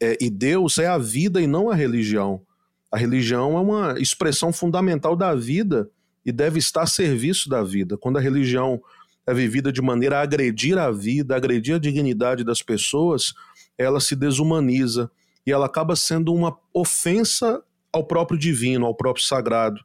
é, 0.00 0.16
e 0.20 0.30
Deus 0.30 0.78
é 0.78 0.86
a 0.86 0.98
vida 0.98 1.40
e 1.40 1.46
não 1.46 1.70
a 1.70 1.74
religião. 1.74 2.42
A 2.90 2.96
religião 2.96 3.56
é 3.56 3.60
uma 3.60 3.94
expressão 3.98 4.52
fundamental 4.52 5.16
da 5.16 5.34
vida 5.34 5.90
e 6.24 6.32
deve 6.32 6.58
estar 6.58 6.82
a 6.82 6.86
serviço 6.86 7.48
da 7.48 7.62
vida. 7.62 7.96
Quando 7.96 8.18
a 8.18 8.20
religião 8.20 8.80
é 9.26 9.32
vivida 9.32 9.72
de 9.72 9.82
maneira 9.82 10.18
a 10.18 10.22
agredir 10.22 10.78
a 10.78 10.90
vida, 10.90 11.36
agredir 11.36 11.74
a 11.74 11.78
dignidade 11.78 12.44
das 12.44 12.62
pessoas, 12.62 13.32
ela 13.78 14.00
se 14.00 14.14
desumaniza 14.14 15.10
e 15.46 15.52
ela 15.52 15.66
acaba 15.66 15.96
sendo 15.96 16.32
uma 16.32 16.56
ofensa 16.72 17.62
ao 17.92 18.04
próprio 18.04 18.38
divino, 18.38 18.86
ao 18.86 18.94
próprio 18.94 19.24
sagrado, 19.24 19.80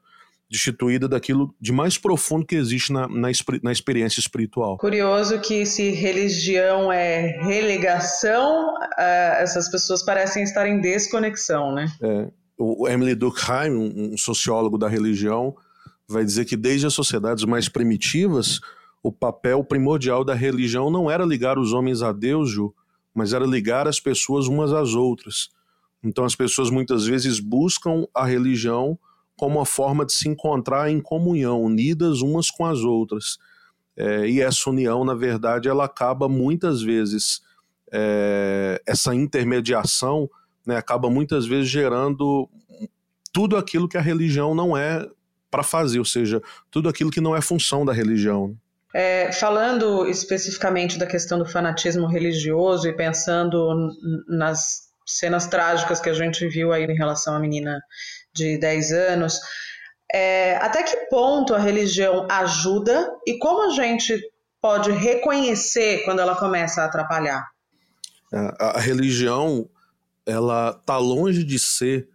destituída 0.50 1.08
daquilo 1.08 1.54
de 1.62 1.72
mais 1.72 1.98
profundo 1.98 2.46
que 2.46 2.56
existe 2.56 2.92
na, 2.92 3.08
na, 3.08 3.30
na 3.62 3.72
experiência 3.72 4.20
espiritual. 4.20 4.78
Curioso 4.78 5.40
que 5.40 5.66
se 5.66 5.92
religião 5.92 6.92
é 6.92 7.40
relegação, 7.44 8.74
uh, 8.74 9.36
essas 9.38 9.70
pessoas 9.70 10.04
parecem 10.04 10.44
estar 10.44 10.68
em 10.68 10.82
desconexão, 10.82 11.74
né? 11.74 11.88
É, 12.02 12.32
o 12.58 12.88
Emily 12.88 13.14
Durkheim, 13.14 13.72
um 13.72 14.18
sociólogo 14.18 14.78
da 14.78 14.90
religião, 14.90 15.56
vai 16.10 16.26
dizer 16.26 16.46
que 16.46 16.58
desde 16.58 16.88
as 16.88 16.94
sociedades 16.94 17.46
mais 17.46 17.70
primitivas, 17.70 18.60
o 19.02 19.12
papel 19.12 19.64
primordial 19.64 20.26
da 20.26 20.34
religião 20.34 20.90
não 20.90 21.10
era 21.10 21.24
ligar 21.24 21.60
os 21.60 21.72
homens 21.72 22.02
a 22.02 22.12
Deus, 22.12 22.50
Ju, 22.50 22.74
mas 23.14 23.32
era 23.32 23.46
ligar 23.46 23.88
as 23.88 24.00
pessoas 24.00 24.48
umas 24.48 24.74
às 24.74 24.96
outras. 24.96 25.50
Então 26.04 26.26
as 26.26 26.36
pessoas 26.36 26.70
muitas 26.70 27.06
vezes 27.06 27.40
buscam 27.40 28.06
a 28.14 28.26
religião 28.26 28.98
como 29.38 29.58
uma 29.58 29.66
forma 29.66 30.06
de 30.06 30.12
se 30.12 30.28
encontrar 30.28 30.90
em 30.90 31.00
comunhão, 31.00 31.62
unidas 31.62 32.22
umas 32.22 32.50
com 32.50 32.66
as 32.66 32.80
outras. 32.80 33.38
É, 33.96 34.28
e 34.28 34.42
essa 34.42 34.70
união, 34.70 35.06
na 35.06 35.14
verdade, 35.14 35.70
ela 35.70 35.86
acaba 35.86 36.28
muitas 36.28 36.82
vezes, 36.82 37.42
é, 37.92 38.82
essa 38.86 39.14
intermediação 39.14 40.30
né, 40.66 40.76
acaba 40.76 41.10
muitas 41.10 41.46
vezes 41.46 41.70
gerando 41.70 42.50
tudo 43.32 43.56
aquilo 43.56 43.88
que 43.88 43.98
a 43.98 44.02
religião 44.02 44.56
não 44.56 44.76
é 44.76 45.08
para 45.50 45.64
fazer, 45.64 46.00
ou 46.00 46.06
seja, 46.06 46.42
tudo 46.70 46.90
aquilo 46.90 47.12
que 47.12 47.22
não 47.22 47.36
é 47.36 47.42
função 47.42 47.86
da 47.86 47.94
religião. 47.94 48.56
É, 48.94 49.32
falando 49.32 50.08
especificamente 50.08 50.98
da 50.98 51.06
questão 51.06 51.38
do 51.38 51.46
fanatismo 51.46 52.08
religioso 52.08 52.88
e 52.88 52.96
pensando 52.96 53.92
nas 54.28 54.90
cenas 55.06 55.48
trágicas 55.48 56.00
que 56.00 56.10
a 56.10 56.14
gente 56.14 56.48
viu 56.48 56.72
aí 56.72 56.86
em 56.86 56.96
relação 56.96 57.36
à 57.36 57.40
menina 57.40 57.80
de 58.34 58.58
10 58.58 58.92
anos, 58.92 59.40
é, 60.12 60.56
até 60.58 60.82
que 60.82 60.96
ponto 61.10 61.54
a 61.54 61.60
religião 61.60 62.28
ajuda 62.30 63.12
e 63.28 63.38
como 63.38 63.70
a 63.70 63.74
gente 63.76 64.20
pode 64.62 64.92
reconhecer 64.92 66.04
quando 66.04 66.20
ela 66.20 66.36
começa 66.36 66.82
a 66.82 66.86
atrapalhar? 66.86 67.48
A, 68.34 68.78
a 68.78 68.80
religião, 68.80 69.70
ela 70.26 70.76
está 70.80 70.98
longe 70.98 71.44
de 71.44 71.60
ser 71.60 72.08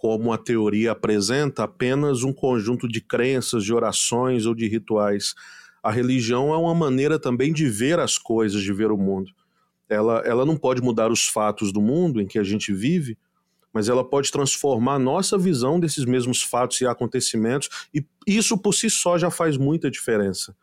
como 0.00 0.32
a 0.32 0.38
teoria 0.38 0.92
apresenta, 0.92 1.64
apenas 1.64 2.22
um 2.22 2.32
conjunto 2.32 2.88
de 2.88 3.00
crenças, 3.00 3.64
de 3.64 3.74
orações 3.74 4.46
ou 4.46 4.54
de 4.54 4.66
rituais 4.66 5.34
a 5.82 5.90
religião 5.90 6.52
é 6.52 6.56
uma 6.56 6.74
maneira 6.74 7.18
também 7.18 7.52
de 7.52 7.68
ver 7.68 7.98
as 7.98 8.18
coisas, 8.18 8.62
de 8.62 8.72
ver 8.72 8.90
o 8.90 8.96
mundo. 8.96 9.32
Ela, 9.88 10.20
ela 10.20 10.44
não 10.44 10.56
pode 10.56 10.82
mudar 10.82 11.10
os 11.10 11.26
fatos 11.26 11.72
do 11.72 11.80
mundo 11.80 12.20
em 12.20 12.26
que 12.26 12.38
a 12.38 12.44
gente 12.44 12.72
vive, 12.72 13.18
mas 13.72 13.88
ela 13.88 14.04
pode 14.04 14.30
transformar 14.30 14.98
nossa 14.98 15.38
visão 15.38 15.80
desses 15.80 16.04
mesmos 16.04 16.42
fatos 16.42 16.80
e 16.80 16.86
acontecimentos, 16.86 17.68
e 17.94 18.04
isso 18.26 18.58
por 18.58 18.74
si 18.74 18.90
só 18.90 19.16
já 19.16 19.30
faz 19.30 19.56
muita 19.56 19.90
diferença. 19.90 20.54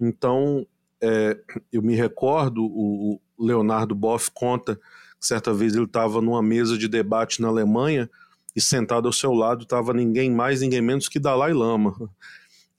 Então, 0.00 0.66
é, 1.00 1.38
eu 1.72 1.82
me 1.82 1.94
recordo, 1.94 2.64
o 2.64 3.20
Leonardo 3.38 3.94
Boff 3.94 4.30
conta 4.32 4.76
que 4.76 5.26
certa 5.26 5.52
vez 5.52 5.74
ele 5.74 5.84
estava 5.84 6.20
numa 6.20 6.42
mesa 6.42 6.76
de 6.76 6.88
debate 6.88 7.40
na 7.40 7.48
Alemanha 7.48 8.10
e 8.54 8.60
sentado 8.60 9.06
ao 9.06 9.12
seu 9.12 9.32
lado 9.32 9.62
estava 9.62 9.92
ninguém 9.92 10.30
mais, 10.30 10.60
ninguém 10.60 10.80
menos 10.80 11.08
que 11.08 11.18
Dalai 11.18 11.52
Lama 11.52 11.94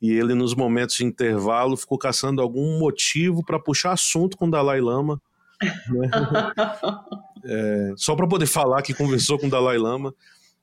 e 0.01 0.11
ele, 0.11 0.33
nos 0.33 0.55
momentos 0.55 0.95
de 0.95 1.03
intervalo, 1.03 1.75
ficou 1.75 1.97
caçando 1.97 2.41
algum 2.41 2.79
motivo 2.79 3.43
para 3.43 3.59
puxar 3.59 3.91
assunto 3.91 4.37
com 4.37 4.49
Dalai 4.49 4.79
Lama. 4.79 5.21
Né? 5.61 6.09
é, 7.43 7.93
só 7.97 8.15
para 8.15 8.27
poder 8.27 8.45
falar 8.45 8.81
que 8.81 8.93
conversou 8.93 9.37
com 9.37 9.47
o 9.47 9.49
Dalai 9.49 9.77
Lama 9.77 10.15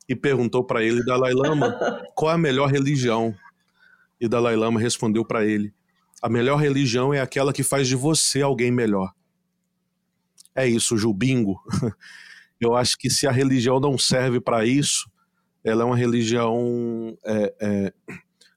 e 0.09 0.17
perguntou 0.17 0.65
para 0.65 0.83
ele, 0.83 1.05
Dalai 1.05 1.35
Lama, 1.35 1.77
qual 2.15 2.31
é 2.31 2.35
a 2.35 2.39
melhor 2.39 2.71
religião? 2.71 3.35
E 4.19 4.27
Dalai 4.27 4.57
Lama 4.57 4.81
respondeu 4.81 5.23
para 5.23 5.45
ele: 5.45 5.75
a 6.23 6.31
melhor 6.31 6.57
religião 6.57 7.13
é 7.13 7.21
aquela 7.21 7.53
que 7.53 7.63
faz 7.63 7.87
de 7.87 7.95
você 7.95 8.41
alguém 8.41 8.71
melhor. 8.71 9.13
É 10.55 10.67
isso, 10.67 10.97
Jubingo. 10.97 11.61
Eu 12.61 12.75
acho 12.75 12.97
que 12.99 13.11
se 13.11 13.27
a 13.27 13.31
religião 13.31 13.79
não 13.79 13.99
serve 13.99 14.41
para 14.41 14.65
isso, 14.65 15.11
ela 15.63 15.83
é 15.83 15.85
uma 15.85 15.97
religião 15.97 17.17
é, 17.25 17.55
é, 17.61 17.93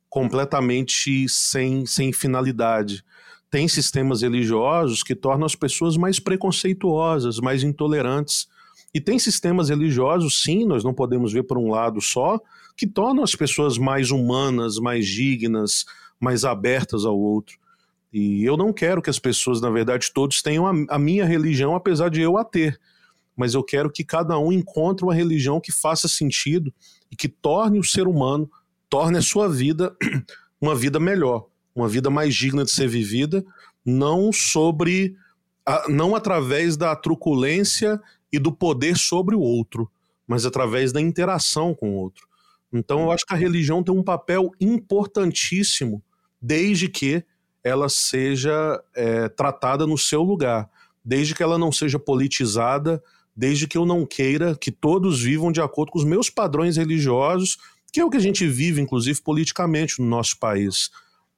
completamente 0.10 1.28
sem, 1.28 1.86
sem 1.86 2.14
finalidade. 2.14 3.04
Tem 3.50 3.68
sistemas 3.68 4.22
religiosos 4.22 5.02
que 5.02 5.16
tornam 5.16 5.46
as 5.46 5.56
pessoas 5.56 5.98
mais 5.98 6.20
preconceituosas, 6.20 7.40
mais 7.40 7.64
intolerantes. 7.64 8.48
E 8.94 9.02
tem 9.02 9.20
sistemas 9.20 9.70
religiosos, 9.70 10.42
sim, 10.42 10.66
nós 10.66 10.84
não 10.84 10.94
podemos 10.94 11.34
ver 11.34 11.44
por 11.44 11.58
um 11.58 11.70
lado 11.70 12.00
só, 12.00 12.40
que 12.78 12.88
tornam 12.88 13.24
as 13.24 13.36
pessoas 13.36 13.78
mais 13.78 14.12
humanas, 14.12 14.78
mais 14.78 15.06
dignas, 15.08 15.86
mais 16.20 16.46
abertas 16.46 17.06
ao 17.06 17.18
outro. 17.18 17.58
E 18.12 18.44
eu 18.44 18.58
não 18.58 18.74
quero 18.74 19.02
que 19.02 19.10
as 19.10 19.20
pessoas, 19.20 19.62
na 19.62 19.70
verdade, 19.70 20.12
todos 20.14 20.42
tenham 20.42 20.66
a, 20.66 20.96
a 20.96 21.00
minha 21.00 21.26
religião, 21.26 21.76
apesar 21.76 22.10
de 22.10 22.22
eu 22.22 22.38
a 22.38 22.44
ter. 22.44 22.80
Mas 23.40 23.54
eu 23.54 23.64
quero 23.64 23.90
que 23.90 24.04
cada 24.04 24.38
um 24.38 24.52
encontre 24.52 25.06
uma 25.06 25.16
religião 25.16 25.62
que 25.62 25.72
faça 25.72 26.10
sentido 26.10 26.74
e 27.10 27.16
que 27.16 27.30
torne 27.30 27.80
o 27.80 27.84
ser 27.86 28.06
humano, 28.06 28.52
torne 28.90 29.18
a 29.18 29.22
sua 29.22 29.48
vida 29.48 29.96
uma 30.60 30.76
vida 30.76 31.00
melhor, 31.00 31.48
uma 31.74 31.88
vida 31.88 32.10
mais 32.10 32.36
digna 32.36 32.66
de 32.66 32.72
ser 32.72 32.90
vivida, 32.90 33.46
não 33.86 34.34
sobre, 34.34 35.16
não 35.88 36.18
através 36.18 36.76
da 36.76 36.94
truculência 36.98 37.98
e 38.30 38.38
do 38.38 38.52
poder 38.52 38.98
sobre 38.98 39.38
o 39.38 39.40
outro, 39.40 39.90
mas 40.28 40.46
através 40.46 40.92
da 40.92 41.00
interação 41.00 41.74
com 41.74 41.92
o 41.92 41.96
outro. 41.96 42.28
Então 42.74 43.04
eu 43.04 43.12
acho 43.12 43.26
que 43.26 43.34
a 43.34 43.38
religião 43.38 43.82
tem 43.82 43.96
um 43.96 44.04
papel 44.04 44.52
importantíssimo, 44.60 46.04
desde 46.42 46.90
que 46.90 47.24
ela 47.64 47.88
seja 47.88 48.84
é, 48.94 49.30
tratada 49.30 49.88
no 49.88 49.98
seu 49.98 50.24
lugar, 50.24 50.70
desde 51.06 51.34
que 51.34 51.42
ela 51.42 51.58
não 51.58 51.72
seja 51.72 51.98
politizada, 51.98 53.02
desde 53.40 53.70
que 53.70 53.78
eu 53.78 53.86
não 53.86 54.06
queira 54.06 54.54
que 54.54 54.70
todos 54.70 55.22
vivam 55.22 55.50
de 55.50 55.62
acordo 55.62 55.94
com 55.94 56.00
os 56.00 56.04
meus 56.04 56.30
padrões 56.30 56.76
religiosos, 56.76 57.58
que 57.90 58.02
é 58.02 58.04
o 58.04 58.10
que 58.10 58.18
a 58.18 58.22
gente 58.22 58.46
vive, 58.46 58.82
inclusive, 58.82 59.22
politicamente 59.22 60.02
no 60.02 60.08
nosso 60.08 60.38
país. 60.38 60.90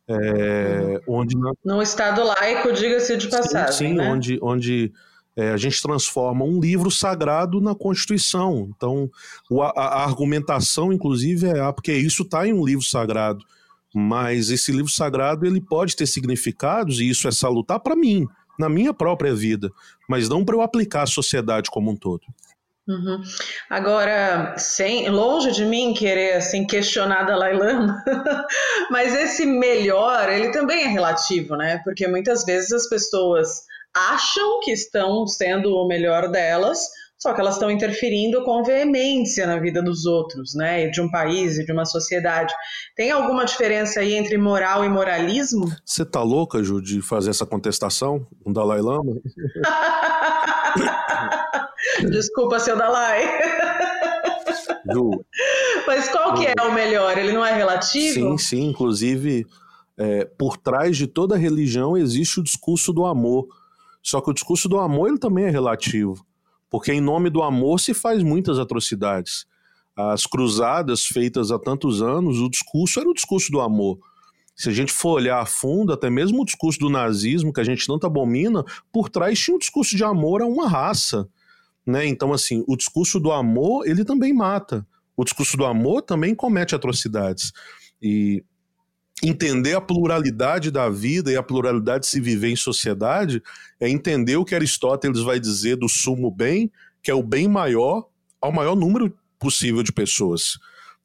É, 0.10 1.00
onde 1.08 1.38
Num 1.64 1.80
Estado 1.80 2.24
laico, 2.24 2.74
diga-se 2.74 3.16
de 3.18 3.28
passagem. 3.28 3.72
Sim, 3.72 3.88
sim 3.90 3.94
né? 3.94 4.12
onde, 4.12 4.40
onde 4.42 4.92
é, 5.36 5.52
a 5.52 5.58
gente 5.58 5.80
transforma 5.80 6.44
um 6.44 6.60
livro 6.60 6.90
sagrado 6.90 7.62
na 7.62 7.76
Constituição. 7.76 8.68
Então, 8.76 9.08
a, 9.62 9.80
a, 9.80 10.04
argumentação, 10.04 10.92
inclusive, 10.92 11.50
é 11.50 11.60
ah, 11.60 11.72
porque 11.72 11.94
isso 11.94 12.24
está 12.24 12.48
em 12.48 12.52
um 12.52 12.66
livro 12.66 12.84
sagrado. 12.84 13.46
Mas 13.94 14.50
esse 14.50 14.72
livro 14.72 14.92
sagrado 14.92 15.46
ele 15.46 15.62
pode 15.62 15.96
ter 15.96 16.08
significados, 16.08 17.00
e 17.00 17.08
isso 17.08 17.28
é 17.28 17.32
salutar 17.32 17.80
para 17.80 17.96
mim 17.96 18.28
na 18.62 18.70
minha 18.70 18.94
própria 18.94 19.34
vida, 19.34 19.70
mas 20.08 20.30
não 20.30 20.46
para 20.46 20.56
eu 20.56 20.62
aplicar 20.62 21.02
à 21.02 21.08
sociedade 21.08 21.70
como 21.70 21.92
um 21.92 21.96
todo. 21.96 22.22
Uhum. 22.88 23.22
Agora, 23.70 24.56
sem, 24.58 25.10
longe 25.10 25.52
de 25.52 25.66
mim 25.66 25.94
querer 25.94 26.34
assim 26.34 26.66
questionar 26.66 27.24
Dalai 27.24 27.54
Lama, 27.54 28.04
mas 28.90 29.14
esse 29.14 29.46
melhor 29.46 30.30
ele 30.30 30.52
também 30.52 30.84
é 30.84 30.88
relativo, 30.88 31.56
né? 31.56 31.80
Porque 31.84 32.08
muitas 32.08 32.44
vezes 32.44 32.72
as 32.72 32.90
pessoas 32.90 33.64
acham 33.94 34.60
que 34.62 34.72
estão 34.72 35.26
sendo 35.28 35.74
o 35.76 35.88
melhor 35.88 36.30
delas, 36.30 36.80
só 37.22 37.34
que 37.36 37.40
elas 37.40 37.54
estão 37.54 37.70
interferindo 37.70 38.44
com 38.44 38.64
veemência 38.64 39.46
na 39.46 39.60
vida 39.60 39.84
dos 39.84 40.08
outros, 40.08 40.56
né? 40.56 40.88
De 40.88 41.00
um 41.00 41.12
país 41.12 41.60
e 41.60 41.64
de 41.64 41.72
uma 41.72 41.86
sociedade. 41.86 42.52
Tem 42.96 43.12
alguma 43.12 43.46
diferença 43.46 44.00
aí 44.00 44.16
entre 44.16 44.40
moral 44.40 44.84
e 44.84 44.90
moralismo? 44.90 45.72
Você 45.86 46.04
tá 46.04 46.24
louca, 46.24 46.64
Ju, 46.64 46.82
de 46.82 47.00
fazer 47.00 47.30
essa 47.30 47.46
contestação 47.46 48.26
com 48.44 48.50
o 48.50 48.54
Dalai 48.54 48.82
Lama? 48.82 49.22
Desculpa, 52.10 52.60
seu 52.60 52.76
Dalai. 52.76 53.24
Ju. 54.92 55.24
Mas 55.86 56.10
qual 56.10 56.34
que 56.34 56.48
é 56.48 56.56
o 56.64 56.74
melhor? 56.74 57.16
Ele 57.20 57.34
não 57.34 57.46
é 57.46 57.54
relativo? 57.54 58.16
Sim, 58.16 58.38
sim. 58.40 58.64
Inclusive, 58.64 59.46
é, 59.96 60.26
por 60.26 60.58
trás 60.58 60.98
de 60.98 61.06
toda 61.06 61.38
religião 61.38 61.96
existe 61.96 62.40
o 62.40 62.44
discurso 62.44 62.92
do 62.92 63.06
amor. 63.06 63.48
Só 64.02 64.20
que 64.20 64.32
o 64.32 64.34
discurso 64.34 64.68
do 64.68 64.80
amor 64.80 65.10
ele 65.10 65.20
também 65.20 65.46
é 65.46 65.52
relativo. 65.52 66.26
Porque 66.72 66.94
em 66.94 67.02
nome 67.02 67.30
do 67.30 67.44
amor 67.44 67.82
se 67.82 67.94
faz 67.94 68.24
muitas 68.24 68.58
atrocidades. 68.58 69.46
As 69.96 70.26
cruzadas 70.26 71.06
feitas 71.06 71.52
há 71.52 71.60
tantos 71.60 72.02
anos, 72.02 72.40
o 72.40 72.50
discurso 72.50 73.00
era 73.00 73.10
o 73.10 73.14
discurso 73.14 73.52
do 73.52 73.60
amor. 73.60 74.00
Se 74.56 74.70
a 74.70 74.72
gente 74.72 74.94
for 74.94 75.16
olhar 75.18 75.42
a 75.42 75.46
fundo, 75.46 75.92
até 75.92 76.10
mesmo 76.10 76.42
o 76.42 76.46
discurso 76.46 76.80
do 76.80 76.90
nazismo, 76.90 77.52
que 77.52 77.60
a 77.60 77.64
gente 77.64 77.86
tanto 77.86 78.08
abomina, 78.08 78.64
por 78.92 79.10
trás 79.10 79.38
tinha 79.38 79.56
um 79.56 79.60
discurso 79.60 79.98
de 79.98 80.04
amor 80.04 80.42
a 80.42 80.46
uma 80.46 80.68
raça. 80.68 81.28
Né? 81.86 82.08
Então, 82.08 82.32
assim, 82.32 82.64
o 82.68 82.78
discurso 82.78 83.20
do 83.20 83.32
amor, 83.32 83.86
ele 83.86 84.06
também 84.06 84.34
mata. 84.34 84.88
O 85.18 85.26
discurso 85.26 85.58
do 85.58 85.66
amor 85.66 86.02
também 86.04 86.34
comete 86.34 86.74
atrocidades. 86.74 87.52
E 88.02 88.44
entender 89.24 89.76
a 89.76 89.82
pluralidade 89.82 90.72
da 90.72 90.90
vida 90.90 91.32
e 91.32 91.36
a 91.36 91.44
pluralidade 91.44 92.06
de 92.06 92.10
se 92.10 92.20
viver 92.20 92.50
em 92.50 92.56
sociedade 92.56 93.42
é 93.80 93.88
entender 93.88 94.36
o 94.38 94.46
que 94.46 94.56
Aristóteles 94.56 95.22
vai 95.22 95.40
dizer 95.40 95.76
do 95.76 95.88
sumo 95.88 96.32
bem, 96.32 96.72
que 97.04 97.12
é 97.12 97.14
o 97.14 97.24
bem 97.24 97.48
maior 97.48 98.08
ao 98.42 98.52
maior 98.52 98.76
número 98.76 99.14
possível 99.38 99.84
de 99.84 99.92
pessoas. 99.92 100.58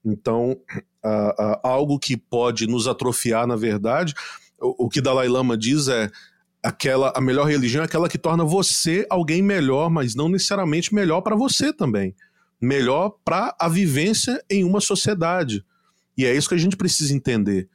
Então, 0.04 0.56
algo 1.62 1.98
que 1.98 2.16
pode 2.16 2.66
nos 2.66 2.88
atrofiar, 2.88 3.46
na 3.46 3.56
verdade, 3.56 4.14
o, 4.58 4.86
o, 4.86 4.88
que 4.88 5.00
Dalai 5.00 5.28
Lama 5.28 5.56
diz 5.56 5.88
é 5.88 6.10
aquela 6.62 7.12
a 7.14 7.20
melhor 7.20 7.44
religião 7.44 7.82
é 7.82 7.84
aquela 7.84 8.08
que 8.08 8.18
torna 8.18 8.44
você 8.44 9.06
alguém 9.10 9.42
melhor, 9.42 9.90
mas 9.90 10.14
não 10.14 10.28
necessariamente 10.28 10.94
melhor 10.94 11.20
para 11.20 11.36
você 11.36 11.72
também, 11.72 12.14
melhor 12.60 13.10
para 13.24 13.54
a 13.58 13.68
vivência 13.68 14.42
em 14.48 14.64
uma 14.64 14.80
sociedade. 14.80 15.64
E 16.16 16.24
é 16.24 16.34
isso 16.34 16.48
que 16.48 16.54
a 16.54 16.58
gente 16.58 16.76
precisa 16.76 17.14
entender 17.14 17.68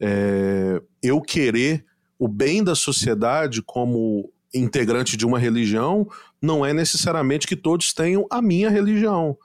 é, 0.00 0.80
eu 1.02 1.20
querer 1.20 1.84
o 2.18 2.26
bem 2.26 2.62
da 2.64 2.74
sociedade 2.74 3.62
como 3.62 4.32
integrante 4.52 5.16
de 5.16 5.24
uma 5.24 5.38
religião 5.38 6.08
não 6.42 6.64
é 6.64 6.72
necessariamente 6.72 7.46
que 7.46 7.56
todos 7.56 7.92
tenham 7.92 8.26
a 8.30 8.42
minha 8.42 8.70
religião. 8.70 9.36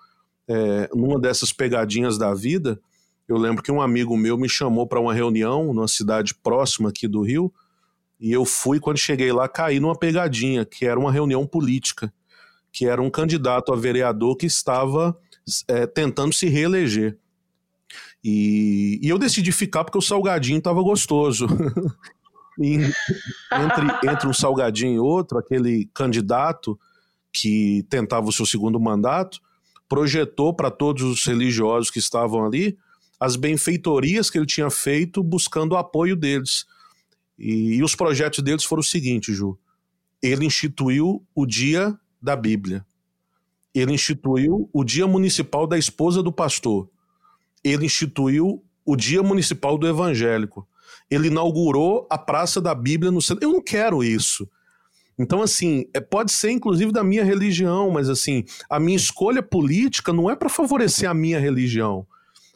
É, 0.47 0.89
numa 0.93 1.19
dessas 1.19 1.51
pegadinhas 1.51 2.17
da 2.17 2.33
vida, 2.33 2.79
eu 3.27 3.37
lembro 3.37 3.63
que 3.63 3.71
um 3.71 3.81
amigo 3.81 4.15
meu 4.15 4.37
me 4.37 4.47
chamou 4.47 4.87
para 4.87 4.99
uma 4.99 5.13
reunião 5.13 5.73
numa 5.73 5.87
cidade 5.87 6.35
próxima 6.35 6.89
aqui 6.89 7.07
do 7.07 7.21
Rio, 7.21 7.51
e 8.19 8.31
eu 8.31 8.45
fui, 8.45 8.79
quando 8.79 8.97
cheguei 8.97 9.31
lá, 9.31 9.47
caí 9.47 9.79
numa 9.79 9.97
pegadinha, 9.97 10.63
que 10.63 10.85
era 10.85 10.99
uma 10.99 11.11
reunião 11.11 11.45
política, 11.45 12.13
que 12.71 12.85
era 12.85 13.01
um 13.01 13.09
candidato 13.09 13.73
a 13.73 13.75
vereador 13.75 14.35
que 14.35 14.45
estava 14.45 15.17
é, 15.67 15.85
tentando 15.85 16.33
se 16.33 16.47
reeleger. 16.47 17.17
E, 18.27 18.99
e 19.03 19.07
eu 19.07 19.19
decidi 19.19 19.51
ficar 19.51 19.83
porque 19.83 19.99
o 19.99 20.01
salgadinho 20.01 20.57
estava 20.57 20.81
gostoso. 20.81 21.45
entre, 22.57 24.09
entre 24.11 24.27
um 24.27 24.33
salgadinho 24.33 24.95
e 24.95 24.99
outro, 24.99 25.37
aquele 25.37 25.87
candidato 25.93 26.79
que 27.31 27.85
tentava 27.87 28.27
o 28.27 28.31
seu 28.31 28.43
segundo 28.43 28.79
mandato 28.79 29.39
projetou 29.87 30.55
para 30.55 30.71
todos 30.71 31.03
os 31.03 31.23
religiosos 31.23 31.91
que 31.91 31.99
estavam 31.99 32.43
ali 32.43 32.75
as 33.19 33.35
benfeitorias 33.35 34.31
que 34.31 34.39
ele 34.39 34.47
tinha 34.47 34.71
feito 34.71 35.21
buscando 35.21 35.73
o 35.73 35.77
apoio 35.77 36.15
deles. 36.15 36.65
E, 37.37 37.75
e 37.75 37.83
os 37.83 37.93
projetos 37.93 38.43
deles 38.43 38.63
foram 38.63 38.79
o 38.79 38.83
seguinte, 38.83 39.35
Ju. 39.35 39.55
Ele 40.19 40.47
instituiu 40.47 41.23
o 41.35 41.45
dia 41.45 41.95
da 42.19 42.35
Bíblia. 42.35 42.83
Ele 43.71 43.93
instituiu 43.93 44.67
o 44.73 44.83
dia 44.83 45.05
municipal 45.05 45.67
da 45.67 45.77
esposa 45.77 46.23
do 46.23 46.31
pastor 46.31 46.89
ele 47.69 47.85
instituiu 47.85 48.63
o 48.85 48.95
Dia 48.95 49.23
Municipal 49.23 49.77
do 49.77 49.87
Evangélico. 49.87 50.67
Ele 51.09 51.27
inaugurou 51.27 52.07
a 52.09 52.17
Praça 52.17 52.61
da 52.61 52.75
Bíblia 52.75 53.11
no 53.11 53.21
centro. 53.21 53.43
Eu 53.43 53.51
não 53.51 53.61
quero 53.61 54.03
isso. 54.03 54.47
Então, 55.17 55.41
assim, 55.41 55.85
é, 55.93 55.99
pode 55.99 56.31
ser 56.31 56.51
inclusive 56.51 56.91
da 56.91 57.03
minha 57.03 57.23
religião, 57.23 57.89
mas 57.89 58.09
assim, 58.09 58.43
a 58.69 58.79
minha 58.79 58.97
escolha 58.97 59.41
política 59.41 60.11
não 60.13 60.29
é 60.29 60.35
para 60.35 60.49
favorecer 60.49 61.09
a 61.09 61.13
minha 61.13 61.39
religião, 61.39 62.05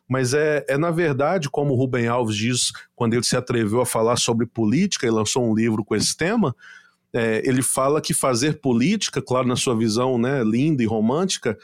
mas 0.08 0.34
é, 0.34 0.65
é, 0.67 0.78
na 0.78 0.91
verdade, 0.91 1.50
como 1.50 1.74
o 1.74 1.78
Rubem 1.78 2.08
Alves 2.08 2.36
diz 2.36 2.72
quando 2.95 3.13
ele 3.13 3.24
se 3.24 3.38
atreveu 3.38 3.80
a 3.80 3.86
falar 3.86 4.17
sobre 4.17 4.45
política 4.45 5.08
e 5.08 5.12
lançou 5.12 5.50
um 5.50 5.56
livro 5.56 5.86
com 5.86 5.95
esse 5.95 6.17
tema, 6.17 6.54
é, 7.13 7.41
ele 7.45 7.62
fala 7.62 8.02
que 8.02 8.13
fazer 8.13 8.60
política, 8.60 9.22
claro, 9.22 9.48
na 9.48 9.56
sua 9.56 9.78
visão 9.78 10.17
né, 10.17 10.43
linda 10.43 10.84
e 10.84 10.86
romântica, 10.86 11.58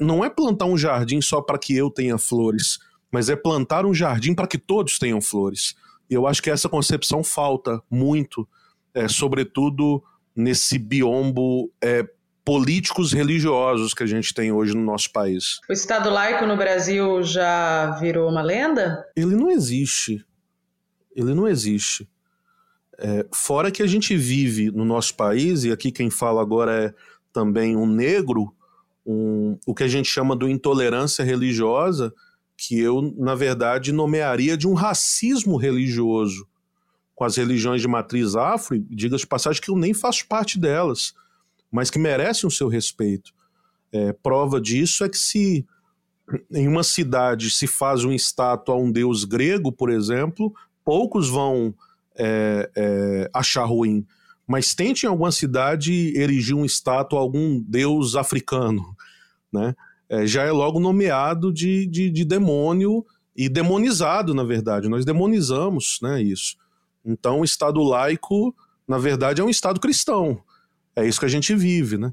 não 0.00 0.24
é 0.24 0.28
plantar 0.28 0.66
um 0.66 0.76
jardim 0.76 1.20
só 1.20 1.40
para 1.40 1.58
que 1.58 1.74
eu 1.76 1.90
tenha 1.90 2.18
flores, 2.18 2.78
mas 3.10 3.28
é 3.28 3.36
plantar 3.36 3.86
um 3.86 3.94
jardim 3.94 4.34
para 4.34 4.46
que 4.46 4.58
todos 4.58 4.98
tenham 4.98 5.20
flores. 5.20 5.74
E 6.10 6.14
eu 6.14 6.26
acho 6.26 6.42
que 6.42 6.50
essa 6.50 6.68
concepção 6.68 7.22
falta 7.22 7.82
muito, 7.90 8.46
é, 8.92 9.08
sobretudo 9.08 10.02
nesse 10.34 10.78
biombo 10.78 11.70
é, 11.82 12.06
políticos 12.44 13.12
religiosos 13.12 13.92
que 13.92 14.02
a 14.02 14.06
gente 14.06 14.32
tem 14.32 14.50
hoje 14.50 14.74
no 14.74 14.82
nosso 14.82 15.12
país. 15.12 15.60
O 15.68 15.72
Estado 15.72 16.08
laico 16.08 16.46
no 16.46 16.56
Brasil 16.56 17.22
já 17.22 17.90
virou 18.00 18.30
uma 18.30 18.42
lenda? 18.42 19.04
Ele 19.14 19.36
não 19.36 19.50
existe. 19.50 20.24
Ele 21.14 21.34
não 21.34 21.46
existe. 21.46 22.08
É, 22.98 23.26
fora 23.32 23.70
que 23.70 23.82
a 23.82 23.86
gente 23.86 24.16
vive 24.16 24.70
no 24.70 24.84
nosso 24.84 25.14
país, 25.14 25.64
e 25.64 25.70
aqui 25.70 25.92
quem 25.92 26.10
fala 26.10 26.40
agora 26.40 26.84
é 26.86 26.94
também 27.32 27.76
um 27.76 27.86
negro, 27.86 28.54
um, 29.08 29.58
o 29.66 29.74
que 29.74 29.82
a 29.82 29.88
gente 29.88 30.06
chama 30.06 30.36
de 30.36 30.44
intolerância 30.50 31.24
religiosa, 31.24 32.12
que 32.58 32.78
eu, 32.78 33.14
na 33.16 33.34
verdade, 33.34 33.90
nomearia 33.90 34.54
de 34.54 34.68
um 34.68 34.74
racismo 34.74 35.56
religioso 35.56 36.46
com 37.14 37.24
as 37.24 37.36
religiões 37.36 37.80
de 37.80 37.88
matriz 37.88 38.36
afro, 38.36 38.78
diga-se 38.78 39.22
de 39.22 39.26
passagem 39.26 39.62
que 39.62 39.70
eu 39.70 39.76
nem 39.76 39.94
faço 39.94 40.28
parte 40.28 40.58
delas, 40.58 41.14
mas 41.72 41.88
que 41.90 41.98
merecem 41.98 42.46
o 42.46 42.50
seu 42.50 42.68
respeito. 42.68 43.32
É, 43.90 44.12
prova 44.12 44.60
disso 44.60 45.02
é 45.02 45.08
que 45.08 45.18
se 45.18 45.66
em 46.52 46.68
uma 46.68 46.84
cidade 46.84 47.50
se 47.50 47.66
faz 47.66 48.04
uma 48.04 48.14
estátua 48.14 48.74
a 48.74 48.78
um 48.78 48.92
deus 48.92 49.24
grego, 49.24 49.72
por 49.72 49.90
exemplo, 49.90 50.52
poucos 50.84 51.30
vão 51.30 51.74
é, 52.14 52.70
é, 52.76 53.30
achar 53.32 53.64
ruim. 53.64 54.06
Mas 54.48 54.74
tente 54.74 55.04
em 55.04 55.08
alguma 55.10 55.30
cidade 55.30 55.92
erigir 56.16 56.56
uma 56.56 56.64
estátua 56.64 57.18
a 57.18 57.22
algum 57.22 57.60
deus 57.60 58.16
africano, 58.16 58.96
né? 59.52 59.76
É, 60.08 60.26
já 60.26 60.42
é 60.42 60.50
logo 60.50 60.80
nomeado 60.80 61.52
de, 61.52 61.86
de, 61.86 62.08
de, 62.08 62.24
demônio 62.24 63.04
e 63.36 63.46
demonizado, 63.46 64.32
na 64.32 64.42
verdade. 64.42 64.88
Nós 64.88 65.04
demonizamos 65.04 65.98
né, 66.00 66.22
isso. 66.22 66.56
Então, 67.04 67.40
o 67.40 67.44
Estado 67.44 67.82
laico, 67.82 68.56
na 68.88 68.96
verdade, 68.96 69.42
é 69.42 69.44
um 69.44 69.50
Estado 69.50 69.78
cristão. 69.78 70.40
É 70.96 71.06
isso 71.06 71.20
que 71.20 71.26
a 71.26 71.28
gente 71.28 71.54
vive, 71.54 71.98
né? 71.98 72.10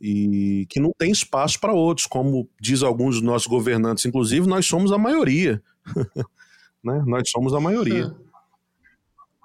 E 0.00 0.66
que 0.70 0.80
não 0.80 0.90
tem 0.96 1.10
espaço 1.10 1.60
para 1.60 1.74
outros, 1.74 2.06
como 2.06 2.48
diz 2.58 2.82
alguns 2.82 3.16
dos 3.16 3.24
nossos 3.24 3.46
governantes, 3.46 4.06
inclusive, 4.06 4.46
nós 4.46 4.64
somos 4.64 4.90
a 4.90 4.96
maioria. 4.96 5.62
né? 6.82 7.04
Nós 7.06 7.28
somos 7.28 7.52
a 7.52 7.60
maioria. 7.60 8.14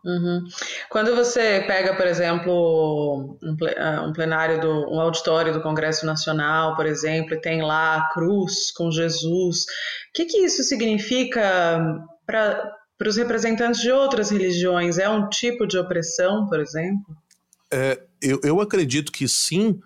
Uhum. 0.03 0.43
Quando 0.89 1.15
você 1.15 1.63
pega, 1.67 1.95
por 1.95 2.07
exemplo, 2.07 3.37
ah, 3.77 4.05
um 4.07 4.13
plenário 4.13 4.61
do 4.61 4.93
um 4.93 4.99
auditório 4.99 5.53
do 5.53 5.61
Congresso 5.61 6.05
Nacional, 6.05 6.75
por 6.75 6.85
exemplo, 6.85 7.33
e 7.33 7.41
tem 7.41 7.61
lá 7.61 7.97
a 7.97 8.09
cruz 8.09 8.71
com 8.71 8.89
Jesus, 8.91 9.63
o 9.63 9.65
que, 10.13 10.25
que 10.25 10.37
isso 10.39 10.63
significa 10.63 12.05
para 12.25 12.73
os 13.05 13.17
representantes 13.17 13.81
de 13.81 13.91
outras 13.91 14.29
religiões? 14.29 14.97
É 14.97 15.09
um 15.09 15.27
tipo 15.27 15.67
de 15.67 15.77
opressão, 15.77 16.47
por 16.47 16.59
exemplo? 16.59 17.15
É, 17.71 18.01
eu, 18.21 18.39
eu 18.43 18.61
acredito 18.61 19.11
que 19.11 19.27
sim, 19.27 19.79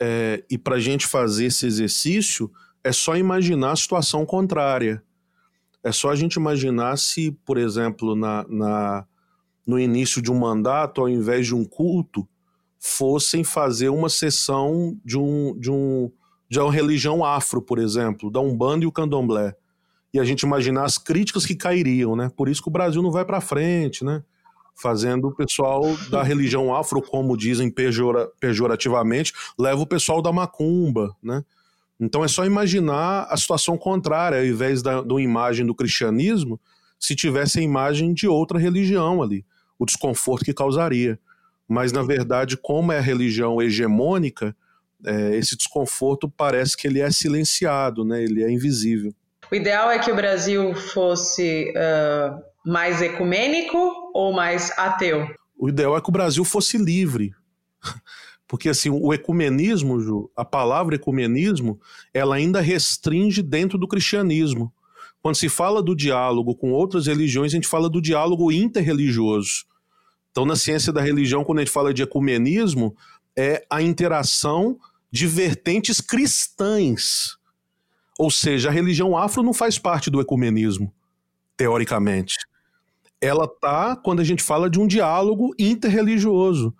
é, 0.00 0.42
e 0.50 0.56
para 0.56 0.76
a 0.76 0.80
gente 0.80 1.06
fazer 1.06 1.46
esse 1.46 1.66
exercício, 1.66 2.50
é 2.82 2.92
só 2.92 3.16
imaginar 3.16 3.72
a 3.72 3.76
situação 3.76 4.24
contrária. 4.24 5.02
É 5.84 5.92
só 5.92 6.10
a 6.10 6.16
gente 6.16 6.34
imaginar 6.34 6.96
se, 6.98 7.30
por 7.44 7.56
exemplo, 7.56 8.16
na, 8.16 8.44
na 8.48 9.06
no 9.68 9.78
início 9.78 10.22
de 10.22 10.32
um 10.32 10.38
mandato, 10.38 11.02
ao 11.02 11.10
invés 11.10 11.46
de 11.46 11.54
um 11.54 11.62
culto, 11.62 12.26
fossem 12.80 13.44
fazer 13.44 13.90
uma 13.90 14.08
sessão 14.08 14.98
de, 15.04 15.18
um, 15.18 15.54
de, 15.60 15.70
um, 15.70 16.10
de 16.48 16.58
uma 16.58 16.72
religião 16.72 17.22
afro, 17.22 17.60
por 17.60 17.78
exemplo, 17.78 18.30
da 18.30 18.40
Umbanda 18.40 18.84
e 18.84 18.86
o 18.86 18.92
Candomblé. 18.92 19.54
E 20.14 20.18
a 20.18 20.24
gente 20.24 20.44
imaginar 20.44 20.84
as 20.84 20.96
críticas 20.96 21.44
que 21.44 21.54
cairiam, 21.54 22.16
né? 22.16 22.30
Por 22.34 22.48
isso 22.48 22.62
que 22.62 22.68
o 22.68 22.72
Brasil 22.72 23.02
não 23.02 23.10
vai 23.10 23.26
para 23.26 23.42
frente, 23.42 24.02
né? 24.02 24.24
Fazendo 24.74 25.28
o 25.28 25.34
pessoal 25.34 25.82
da 26.08 26.22
religião 26.22 26.74
afro, 26.74 27.02
como 27.02 27.36
dizem 27.36 27.70
pejora, 27.70 28.26
pejorativamente, 28.40 29.34
leva 29.58 29.82
o 29.82 29.86
pessoal 29.86 30.22
da 30.22 30.32
macumba, 30.32 31.14
né? 31.22 31.44
Então 32.00 32.24
é 32.24 32.28
só 32.28 32.46
imaginar 32.46 33.26
a 33.28 33.36
situação 33.36 33.76
contrária, 33.76 34.38
ao 34.38 34.46
invés 34.46 34.80
da, 34.80 35.02
da 35.02 35.20
imagem 35.20 35.66
do 35.66 35.74
cristianismo, 35.74 36.58
se 36.98 37.14
tivesse 37.14 37.58
a 37.58 37.62
imagem 37.62 38.14
de 38.14 38.26
outra 38.26 38.58
religião 38.58 39.22
ali 39.22 39.44
o 39.78 39.86
desconforto 39.86 40.44
que 40.44 40.54
causaria. 40.54 41.18
Mas, 41.68 41.92
na 41.92 42.02
verdade, 42.02 42.56
como 42.56 42.92
é 42.92 42.98
a 42.98 43.02
religião 43.02 43.60
hegemônica, 43.60 44.56
é, 45.04 45.36
esse 45.36 45.56
desconforto 45.56 46.28
parece 46.28 46.76
que 46.76 46.86
ele 46.86 47.00
é 47.00 47.10
silenciado, 47.10 48.04
né? 48.04 48.22
ele 48.22 48.42
é 48.42 48.50
invisível. 48.50 49.14
O 49.50 49.54
ideal 49.54 49.90
é 49.90 49.98
que 49.98 50.10
o 50.10 50.16
Brasil 50.16 50.74
fosse 50.74 51.72
uh, 51.72 52.42
mais 52.66 53.00
ecumênico 53.00 53.78
ou 54.12 54.32
mais 54.32 54.70
ateu? 54.78 55.26
O 55.56 55.68
ideal 55.68 55.96
é 55.96 56.00
que 56.00 56.08
o 56.08 56.12
Brasil 56.12 56.44
fosse 56.44 56.76
livre. 56.76 57.32
Porque 58.46 58.70
assim, 58.70 58.88
o 58.88 59.12
ecumenismo, 59.12 60.00
Ju, 60.00 60.30
a 60.34 60.44
palavra 60.44 60.94
ecumenismo, 60.94 61.78
ela 62.14 62.36
ainda 62.36 62.60
restringe 62.60 63.42
dentro 63.42 63.76
do 63.76 63.86
cristianismo. 63.86 64.72
Quando 65.22 65.36
se 65.36 65.48
fala 65.48 65.82
do 65.82 65.94
diálogo 65.94 66.54
com 66.54 66.72
outras 66.72 67.06
religiões, 67.06 67.52
a 67.52 67.56
gente 67.56 67.66
fala 67.66 67.88
do 67.88 68.00
diálogo 68.00 68.52
interreligioso. 68.52 69.64
Então, 70.30 70.46
na 70.46 70.54
ciência 70.54 70.92
da 70.92 71.00
religião, 71.00 71.44
quando 71.44 71.58
a 71.58 71.62
gente 71.62 71.72
fala 71.72 71.92
de 71.92 72.02
ecumenismo, 72.02 72.96
é 73.36 73.64
a 73.68 73.82
interação 73.82 74.78
de 75.10 75.26
vertentes 75.26 76.00
cristãs. 76.00 77.36
Ou 78.18 78.30
seja, 78.30 78.68
a 78.68 78.72
religião 78.72 79.16
afro 79.16 79.42
não 79.42 79.52
faz 79.52 79.78
parte 79.78 80.10
do 80.10 80.20
ecumenismo, 80.20 80.92
teoricamente. 81.56 82.36
Ela 83.20 83.48
tá 83.48 83.96
quando 83.96 84.20
a 84.20 84.24
gente 84.24 84.42
fala 84.42 84.70
de 84.70 84.78
um 84.78 84.86
diálogo 84.86 85.54
interreligioso. 85.58 86.74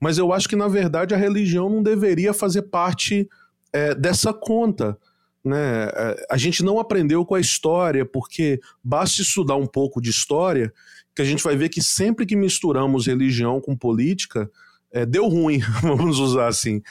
Mas 0.00 0.18
eu 0.18 0.32
acho 0.32 0.48
que, 0.48 0.56
na 0.56 0.68
verdade, 0.68 1.14
a 1.14 1.18
religião 1.18 1.68
não 1.68 1.82
deveria 1.82 2.32
fazer 2.32 2.62
parte 2.62 3.28
é, 3.72 3.94
dessa 3.94 4.32
conta 4.32 4.98
né? 5.44 5.88
É, 5.94 6.26
a 6.30 6.36
gente 6.36 6.62
não 6.62 6.78
aprendeu 6.78 7.24
com 7.24 7.34
a 7.34 7.40
história, 7.40 8.04
porque 8.04 8.60
basta 8.82 9.22
estudar 9.22 9.56
um 9.56 9.66
pouco 9.66 10.00
de 10.00 10.10
história 10.10 10.72
que 11.14 11.22
a 11.22 11.24
gente 11.24 11.42
vai 11.42 11.56
ver 11.56 11.68
que 11.68 11.82
sempre 11.82 12.24
que 12.24 12.36
misturamos 12.36 13.06
religião 13.06 13.60
com 13.60 13.76
política, 13.76 14.50
é, 14.90 15.04
deu 15.04 15.28
ruim, 15.28 15.60
vamos 15.82 16.18
usar 16.18 16.48
assim. 16.48 16.82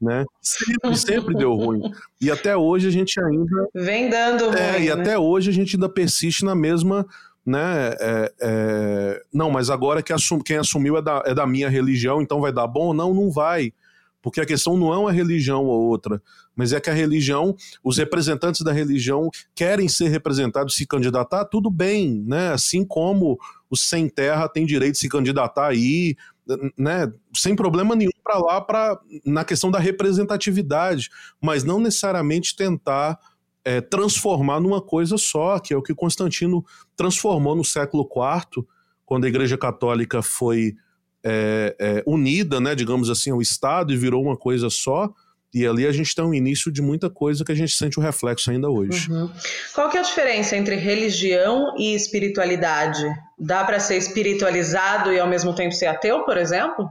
Né? 0.00 0.24
Sempre, 0.40 0.96
sempre 0.96 1.34
deu 1.34 1.54
ruim. 1.54 1.82
E 2.20 2.30
até 2.30 2.56
hoje 2.56 2.88
a 2.88 2.90
gente 2.90 3.20
ainda. 3.20 3.68
Vem 3.74 4.08
dando 4.08 4.46
ruim. 4.46 4.58
É, 4.58 4.82
e 4.82 4.86
né? 4.86 4.92
até 4.92 5.18
hoje 5.18 5.50
a 5.50 5.52
gente 5.52 5.76
ainda 5.76 5.88
persiste 5.88 6.44
na 6.44 6.54
mesma. 6.54 7.06
Né, 7.44 7.94
é, 7.98 8.32
é, 8.42 9.22
não, 9.32 9.50
mas 9.50 9.70
agora 9.70 10.02
que 10.02 10.12
assum, 10.12 10.38
quem 10.38 10.58
assumiu 10.58 10.98
é 10.98 11.02
da, 11.02 11.22
é 11.24 11.34
da 11.34 11.46
minha 11.46 11.70
religião, 11.70 12.20
então 12.20 12.40
vai 12.40 12.52
dar 12.52 12.66
bom? 12.66 12.92
Não, 12.92 13.14
não 13.14 13.30
vai. 13.30 13.72
Porque 14.22 14.40
a 14.40 14.46
questão 14.46 14.76
não 14.76 14.92
é 14.92 14.98
uma 14.98 15.12
religião 15.12 15.64
ou 15.64 15.88
outra, 15.88 16.22
mas 16.54 16.72
é 16.72 16.80
que 16.80 16.90
a 16.90 16.94
religião, 16.94 17.56
os 17.82 17.96
representantes 17.96 18.60
da 18.62 18.72
religião 18.72 19.30
querem 19.54 19.88
ser 19.88 20.08
representados, 20.08 20.74
se 20.74 20.86
candidatar, 20.86 21.44
tudo 21.46 21.70
bem, 21.70 22.22
né? 22.26 22.52
Assim 22.52 22.84
como 22.84 23.38
os 23.70 23.88
sem 23.88 24.08
terra 24.08 24.48
têm 24.48 24.66
direito 24.66 24.94
de 24.94 24.98
se 24.98 25.08
candidatar 25.08 25.68
aí, 25.68 26.16
né? 26.76 27.10
Sem 27.34 27.56
problema 27.56 27.94
nenhum 27.94 28.10
para 28.22 28.38
lá, 28.38 28.60
para 28.60 29.00
na 29.24 29.44
questão 29.44 29.70
da 29.70 29.78
representatividade, 29.78 31.08
mas 31.40 31.64
não 31.64 31.80
necessariamente 31.80 32.54
tentar 32.54 33.18
é, 33.64 33.80
transformar 33.80 34.60
numa 34.60 34.80
coisa 34.80 35.16
só, 35.16 35.58
que 35.58 35.72
é 35.72 35.76
o 35.76 35.82
que 35.82 35.94
Constantino 35.94 36.64
transformou 36.96 37.54
no 37.54 37.64
século 37.64 38.04
IV, 38.04 38.66
quando 39.04 39.24
a 39.24 39.28
Igreja 39.28 39.56
Católica 39.58 40.22
foi 40.22 40.74
é, 41.24 41.76
é, 41.78 42.02
unida, 42.06 42.60
né, 42.60 42.74
digamos 42.74 43.10
assim, 43.10 43.30
ao 43.30 43.40
Estado 43.42 43.92
e 43.92 43.96
virou 43.96 44.22
uma 44.22 44.36
coisa 44.36 44.70
só. 44.70 45.10
E 45.52 45.66
ali 45.66 45.84
a 45.84 45.92
gente 45.92 46.14
tem 46.14 46.24
um 46.24 46.32
início 46.32 46.70
de 46.70 46.80
muita 46.80 47.10
coisa 47.10 47.44
que 47.44 47.50
a 47.50 47.54
gente 47.54 47.72
sente 47.72 47.98
o 47.98 48.02
reflexo 48.02 48.50
ainda 48.50 48.70
hoje. 48.70 49.10
Uhum. 49.10 49.28
Qual 49.74 49.90
que 49.90 49.96
é 49.96 50.00
a 50.00 50.04
diferença 50.04 50.56
entre 50.56 50.76
religião 50.76 51.74
e 51.76 51.94
espiritualidade? 51.94 53.04
Dá 53.36 53.64
para 53.64 53.80
ser 53.80 53.96
espiritualizado 53.96 55.12
e 55.12 55.18
ao 55.18 55.28
mesmo 55.28 55.52
tempo 55.52 55.74
ser 55.74 55.86
ateu, 55.86 56.24
por 56.24 56.36
exemplo? 56.36 56.88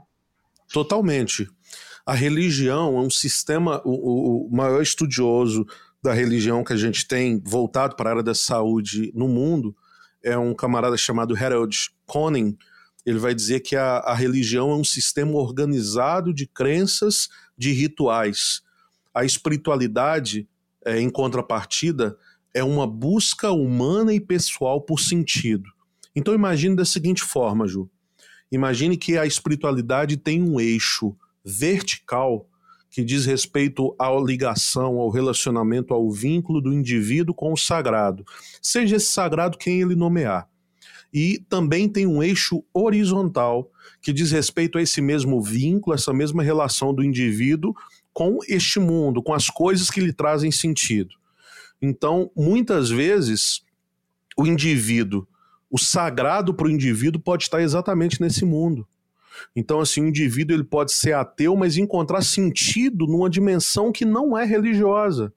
Totalmente. 0.73 1.47
A 2.05 2.13
religião 2.13 2.97
é 2.97 2.99
um 2.99 3.09
sistema, 3.09 3.81
o, 3.85 4.47
o 4.47 4.49
maior 4.51 4.81
estudioso 4.81 5.65
da 6.03 6.13
religião 6.13 6.63
que 6.63 6.73
a 6.73 6.77
gente 6.77 7.07
tem 7.07 7.41
voltado 7.45 7.95
para 7.95 8.09
a 8.09 8.13
área 8.13 8.23
da 8.23 8.35
saúde 8.35 9.11
no 9.15 9.27
mundo 9.27 9.75
é 10.23 10.37
um 10.37 10.53
camarada 10.53 10.97
chamado 10.97 11.35
Harold 11.35 11.77
Koning, 12.05 12.57
ele 13.05 13.19
vai 13.19 13.33
dizer 13.33 13.62
que 13.62 13.75
a, 13.75 13.97
a 13.97 14.13
religião 14.13 14.71
é 14.71 14.75
um 14.75 14.83
sistema 14.83 15.33
organizado 15.33 16.33
de 16.33 16.45
crenças, 16.45 17.29
de 17.57 17.71
rituais. 17.71 18.62
A 19.13 19.23
espiritualidade, 19.23 20.47
é, 20.85 20.99
em 20.99 21.09
contrapartida, 21.09 22.17
é 22.53 22.63
uma 22.63 22.85
busca 22.85 23.51
humana 23.51 24.13
e 24.13 24.19
pessoal 24.19 24.81
por 24.81 24.99
sentido. 24.99 25.69
Então 26.15 26.33
imagine 26.33 26.75
da 26.75 26.85
seguinte 26.85 27.23
forma, 27.23 27.67
Ju. 27.67 27.89
Imagine 28.51 28.97
que 28.97 29.17
a 29.17 29.25
espiritualidade 29.25 30.17
tem 30.17 30.41
um 30.41 30.59
eixo 30.59 31.15
vertical 31.43 32.47
que 32.89 33.03
diz 33.03 33.25
respeito 33.25 33.95
à 33.99 34.09
ligação, 34.19 34.97
ao 34.97 35.09
relacionamento, 35.09 35.93
ao 35.93 36.09
vínculo 36.12 36.59
do 36.59 36.73
indivíduo 36.73 37.35
com 37.35 37.53
o 37.53 37.57
sagrado. 37.57 38.25
Seja 38.59 38.95
esse 38.95 39.12
sagrado 39.12 39.57
quem 39.57 39.79
ele 39.79 39.95
nomear 39.95 40.49
e 41.13 41.43
também 41.50 41.89
tem 41.89 42.06
um 42.06 42.22
eixo 42.22 42.63
horizontal 42.74 43.69
que 44.02 44.13
diz 44.13 44.32
respeito 44.32 44.78
a 44.78 44.82
esse 44.82 45.02
mesmo 45.02 45.41
vínculo, 45.41 45.95
essa 45.95 46.13
mesma 46.13 46.43
relação 46.43 46.93
do 46.93 47.04
indivíduo 47.04 47.74
com 48.13 48.39
este 48.48 48.80
mundo, 48.80 49.22
com 49.22 49.34
as 49.34 49.50
coisas 49.50 49.89
que 49.89 50.02
lhe 50.02 50.13
trazem 50.13 50.52
sentido. 50.52 51.15
Então, 51.82 52.30
muitas 52.36 52.89
vezes, 52.89 53.62
o 54.38 54.45
indivíduo, 54.45 55.28
o 55.69 55.78
sagrado 55.78 56.54
para 56.54 56.67
o 56.67 56.72
indivíduo 56.72 57.22
pode 57.22 57.43
estar 57.43 57.62
exatamente 57.62 58.22
nesse 58.22 58.43
mundo. 58.45 58.88
Então, 59.56 59.80
assim, 59.80 60.02
o 60.02 60.08
indivíduo 60.08 60.56
ele 60.56 60.63
pode 60.63 60.91
ser 60.91 61.13
ateu, 61.13 61.56
mas 61.56 61.78
encontrar 61.78 62.22
sentido 62.22 63.08
numa 63.08 63.30
dimensão 63.30 63.91
que 63.91 64.04
não 64.04 64.38
é 64.38 64.43
religiosa. 64.43 65.34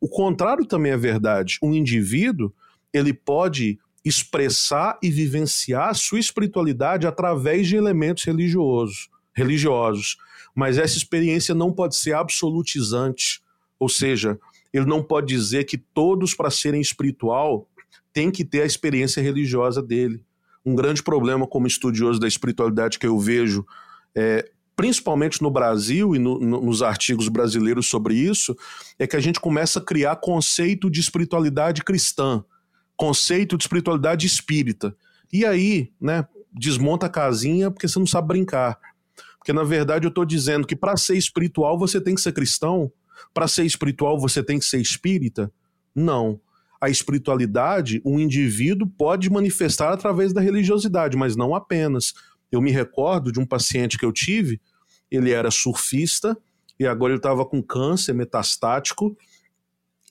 O 0.00 0.08
contrário 0.08 0.64
também 0.64 0.92
é 0.92 0.96
verdade. 0.96 1.58
Um 1.62 1.72
indivíduo 1.72 2.52
ele 2.92 3.12
pode 3.12 3.78
expressar 4.06 4.98
e 5.02 5.10
vivenciar 5.10 5.94
sua 5.94 6.20
espiritualidade 6.20 7.06
através 7.06 7.66
de 7.66 7.76
elementos 7.76 8.22
religiosos, 8.24 9.08
religiosos. 9.34 10.16
Mas 10.54 10.78
essa 10.78 10.96
experiência 10.96 11.54
não 11.54 11.72
pode 11.72 11.96
ser 11.96 12.14
absolutizante, 12.14 13.42
ou 13.78 13.88
seja, 13.88 14.38
ele 14.72 14.86
não 14.86 15.02
pode 15.02 15.26
dizer 15.26 15.64
que 15.64 15.76
todos 15.76 16.34
para 16.34 16.50
serem 16.50 16.80
espiritual 16.80 17.68
têm 18.12 18.30
que 18.30 18.44
ter 18.44 18.62
a 18.62 18.66
experiência 18.66 19.20
religiosa 19.20 19.82
dele. 19.82 20.22
Um 20.64 20.74
grande 20.74 21.02
problema 21.02 21.46
como 21.46 21.66
estudioso 21.66 22.20
da 22.20 22.28
espiritualidade 22.28 22.98
que 22.98 23.06
eu 23.06 23.18
vejo 23.18 23.66
é, 24.14 24.48
principalmente 24.76 25.42
no 25.42 25.50
Brasil 25.50 26.14
e 26.14 26.18
no, 26.18 26.38
no, 26.38 26.60
nos 26.60 26.82
artigos 26.82 27.28
brasileiros 27.28 27.88
sobre 27.88 28.14
isso, 28.14 28.56
é 28.98 29.06
que 29.06 29.16
a 29.16 29.20
gente 29.20 29.40
começa 29.40 29.78
a 29.78 29.82
criar 29.82 30.16
conceito 30.16 30.90
de 30.90 31.00
espiritualidade 31.00 31.82
cristã, 31.82 32.44
conceito 32.96 33.56
de 33.56 33.64
espiritualidade 33.64 34.26
espírita. 34.26 34.96
E 35.32 35.44
aí, 35.44 35.92
né, 36.00 36.26
desmonta 36.52 37.06
a 37.06 37.10
casinha 37.10 37.70
porque 37.70 37.86
você 37.86 37.98
não 37.98 38.06
sabe 38.06 38.28
brincar. 38.28 38.78
Porque 39.38 39.52
na 39.52 39.62
verdade 39.62 40.06
eu 40.06 40.08
estou 40.08 40.24
dizendo 40.24 40.66
que 40.66 40.74
para 40.74 40.96
ser 40.96 41.16
espiritual 41.16 41.78
você 41.78 42.00
tem 42.00 42.14
que 42.14 42.20
ser 42.20 42.32
cristão, 42.32 42.90
para 43.32 43.46
ser 43.46 43.64
espiritual 43.64 44.18
você 44.18 44.42
tem 44.42 44.58
que 44.58 44.64
ser 44.64 44.80
espírita? 44.80 45.52
Não. 45.94 46.40
A 46.80 46.90
espiritualidade, 46.90 48.02
um 48.04 48.18
indivíduo 48.18 48.88
pode 48.88 49.30
manifestar 49.30 49.92
através 49.92 50.32
da 50.32 50.40
religiosidade, 50.40 51.16
mas 51.16 51.36
não 51.36 51.54
apenas. 51.54 52.12
Eu 52.50 52.60
me 52.60 52.70
recordo 52.70 53.32
de 53.32 53.40
um 53.40 53.46
paciente 53.46 53.98
que 53.98 54.04
eu 54.04 54.12
tive, 54.12 54.60
ele 55.10 55.30
era 55.30 55.50
surfista 55.50 56.36
e 56.78 56.86
agora 56.86 57.12
ele 57.12 57.18
estava 57.18 57.44
com 57.44 57.62
câncer 57.62 58.14
metastático 58.14 59.16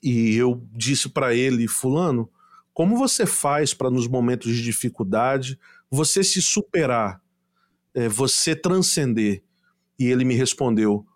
e 0.02 0.36
eu 0.36 0.62
disse 0.72 1.08
para 1.08 1.34
ele, 1.34 1.68
fulano, 1.68 2.28
como 2.76 2.94
você 2.94 3.24
faz 3.24 3.72
para 3.72 3.90
nos 3.90 4.06
momentos 4.06 4.54
de 4.54 4.62
dificuldade 4.62 5.58
você 5.90 6.22
se 6.22 6.42
superar, 6.42 7.22
é, 7.94 8.06
você 8.06 8.54
transcender? 8.54 9.42
E 9.98 10.04
ele 10.04 10.26
me 10.26 10.34
respondeu, 10.34 11.06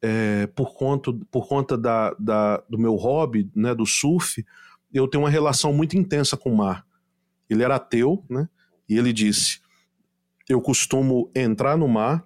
é, 0.00 0.46
por 0.46 0.76
conta, 0.76 1.12
por 1.28 1.48
conta 1.48 1.76
da, 1.76 2.14
da, 2.20 2.58
do 2.70 2.78
meu 2.78 2.94
hobby, 2.94 3.50
né, 3.52 3.74
do 3.74 3.84
surf, 3.84 4.46
eu 4.94 5.08
tenho 5.08 5.24
uma 5.24 5.28
relação 5.28 5.72
muito 5.72 5.98
intensa 5.98 6.36
com 6.36 6.52
o 6.52 6.56
mar. 6.56 6.86
Ele 7.50 7.64
era 7.64 7.74
ateu, 7.74 8.24
né? 8.30 8.48
E 8.88 8.96
ele 8.96 9.12
disse: 9.12 9.58
eu 10.48 10.60
costumo 10.60 11.32
entrar 11.34 11.76
no 11.76 11.88
mar 11.88 12.24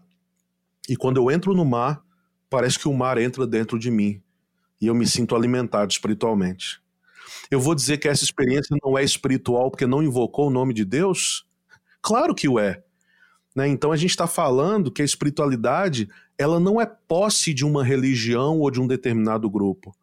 e 0.86 0.98
quando 0.98 1.16
eu 1.16 1.30
entro 1.30 1.54
no 1.54 1.64
mar, 1.64 2.04
parece 2.50 2.78
que 2.78 2.88
o 2.88 2.92
mar 2.92 3.16
entra 3.16 3.46
dentro 3.46 3.78
de 3.78 3.90
mim 3.90 4.22
e 4.78 4.86
eu 4.86 4.94
me 4.94 5.06
sinto 5.06 5.34
alimentado 5.34 5.90
espiritualmente. 5.90 6.81
Eu 7.50 7.60
vou 7.60 7.74
dizer 7.74 7.98
que 7.98 8.08
essa 8.08 8.24
experiência 8.24 8.76
não 8.82 8.96
é 8.96 9.04
espiritual 9.04 9.70
porque 9.70 9.86
não 9.86 10.02
invocou 10.02 10.48
o 10.48 10.50
nome 10.50 10.74
de 10.74 10.84
Deus? 10.84 11.44
Claro 12.00 12.34
que 12.34 12.48
o 12.48 12.58
é. 12.58 12.82
Né? 13.54 13.68
Então 13.68 13.92
a 13.92 13.96
gente 13.96 14.10
está 14.10 14.26
falando 14.26 14.90
que 14.90 15.02
a 15.02 15.04
espiritualidade 15.04 16.08
ela 16.38 16.58
não 16.58 16.80
é 16.80 16.86
posse 16.86 17.52
de 17.52 17.64
uma 17.64 17.84
religião 17.84 18.58
ou 18.58 18.70
de 18.70 18.80
um 18.80 18.86
determinado 18.86 19.48
grupo. 19.48 19.94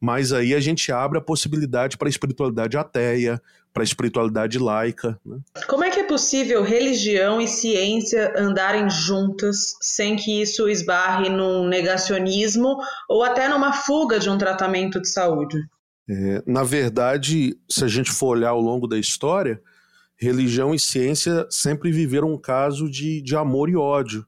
Mas 0.00 0.32
aí 0.32 0.52
a 0.52 0.58
gente 0.58 0.90
abre 0.90 1.18
a 1.18 1.22
possibilidade 1.22 1.96
para 1.96 2.08
a 2.08 2.10
espiritualidade 2.10 2.76
ateia, 2.76 3.40
para 3.72 3.82
a 3.82 3.84
espiritualidade 3.84 4.58
laica. 4.58 5.18
Né? 5.24 5.38
Como 5.68 5.84
é 5.84 5.90
que 5.90 6.00
é 6.00 6.04
possível 6.04 6.62
religião 6.62 7.40
e 7.40 7.46
ciência 7.46 8.32
andarem 8.36 8.90
juntas 8.90 9.76
sem 9.80 10.16
que 10.16 10.42
isso 10.42 10.68
esbarre 10.68 11.28
num 11.28 11.68
negacionismo 11.68 12.78
ou 13.08 13.22
até 13.22 13.48
numa 13.48 13.72
fuga 13.72 14.18
de 14.18 14.28
um 14.28 14.36
tratamento 14.36 15.00
de 15.00 15.08
saúde? 15.08 15.58
É, 16.08 16.42
na 16.46 16.62
verdade, 16.62 17.56
se 17.68 17.84
a 17.84 17.88
gente 17.88 18.10
for 18.10 18.36
olhar 18.36 18.50
ao 18.50 18.60
longo 18.60 18.86
da 18.86 18.98
história, 18.98 19.62
religião 20.16 20.74
e 20.74 20.78
ciência 20.78 21.46
sempre 21.50 21.90
viveram 21.92 22.32
um 22.32 22.38
caso 22.38 22.90
de, 22.90 23.22
de 23.22 23.36
amor 23.36 23.68
e 23.68 23.76
ódio 23.76 24.26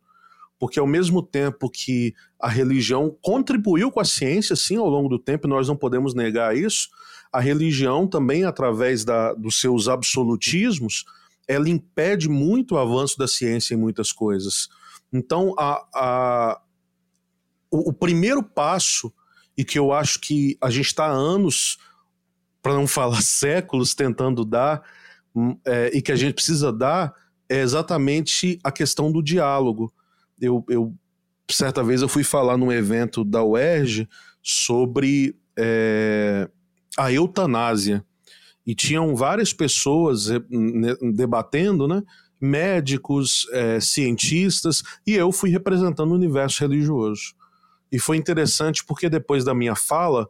porque 0.64 0.78
ao 0.78 0.86
mesmo 0.86 1.22
tempo 1.22 1.68
que 1.68 2.14
a 2.40 2.48
religião 2.48 3.14
contribuiu 3.20 3.90
com 3.90 4.00
a 4.00 4.04
ciência, 4.04 4.56
sim, 4.56 4.76
ao 4.76 4.88
longo 4.88 5.10
do 5.10 5.18
tempo, 5.18 5.46
nós 5.46 5.68
não 5.68 5.76
podemos 5.76 6.14
negar 6.14 6.56
isso, 6.56 6.88
a 7.30 7.38
religião 7.38 8.06
também, 8.06 8.44
através 8.44 9.04
da, 9.04 9.34
dos 9.34 9.60
seus 9.60 9.88
absolutismos, 9.88 11.04
ela 11.46 11.68
impede 11.68 12.30
muito 12.30 12.76
o 12.76 12.78
avanço 12.78 13.18
da 13.18 13.28
ciência 13.28 13.74
em 13.74 13.76
muitas 13.76 14.10
coisas. 14.10 14.70
Então, 15.12 15.54
a, 15.58 15.84
a, 15.94 16.60
o, 17.70 17.90
o 17.90 17.92
primeiro 17.92 18.42
passo, 18.42 19.12
e 19.56 19.64
que 19.64 19.78
eu 19.78 19.92
acho 19.92 20.20
que 20.20 20.56
a 20.60 20.70
gente 20.70 20.86
está 20.86 21.06
há 21.06 21.12
anos, 21.12 21.78
para 22.62 22.74
não 22.74 22.86
falar 22.86 23.20
séculos, 23.22 23.94
tentando 23.94 24.44
dar, 24.44 24.82
hum, 25.34 25.56
é, 25.64 25.90
e 25.94 26.02
que 26.02 26.12
a 26.12 26.16
gente 26.16 26.34
precisa 26.34 26.72
dar, 26.72 27.14
é 27.48 27.60
exatamente 27.60 28.58
a 28.64 28.72
questão 28.72 29.12
do 29.12 29.22
diálogo 29.22 29.92
eu, 30.40 30.64
eu 30.68 30.94
certa 31.50 31.82
vez 31.82 32.02
eu 32.02 32.08
fui 32.08 32.24
falar 32.24 32.56
num 32.56 32.72
evento 32.72 33.24
da 33.24 33.42
UERJ 33.44 34.08
sobre 34.42 35.36
é, 35.58 36.48
a 36.96 37.12
eutanásia 37.12 38.04
e 38.66 38.74
tinham 38.74 39.14
várias 39.14 39.52
pessoas 39.52 40.28
debatendo, 41.14 41.86
né? 41.86 42.02
Médicos, 42.40 43.46
é, 43.52 43.78
cientistas, 43.78 44.82
e 45.06 45.14
eu 45.14 45.30
fui 45.30 45.50
representando 45.50 46.12
o 46.12 46.14
universo 46.14 46.60
religioso. 46.60 47.34
E 47.90 47.98
foi 47.98 48.16
interessante 48.16 48.84
porque 48.84 49.08
depois 49.08 49.44
da 49.44 49.54
minha 49.54 49.74
fala, 49.74 50.28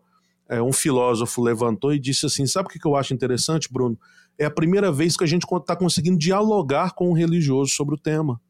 é, 0.48 0.60
um 0.60 0.72
filósofo 0.72 1.42
levantou 1.42 1.92
e 1.92 1.98
disse 1.98 2.26
assim: 2.26 2.46
Sabe 2.46 2.68
o 2.68 2.70
que 2.70 2.86
eu 2.86 2.96
acho 2.96 3.14
interessante, 3.14 3.72
Bruno? 3.72 3.98
É 4.38 4.44
a 4.44 4.50
primeira 4.50 4.90
vez 4.90 5.16
que 5.16 5.24
a 5.24 5.26
gente 5.26 5.44
está 5.44 5.76
conseguindo 5.76 6.18
dialogar 6.18 6.92
com 6.94 7.10
o 7.10 7.14
religioso 7.14 7.70
sobre 7.70 7.94
o 7.94 7.98
tema. 7.98 8.40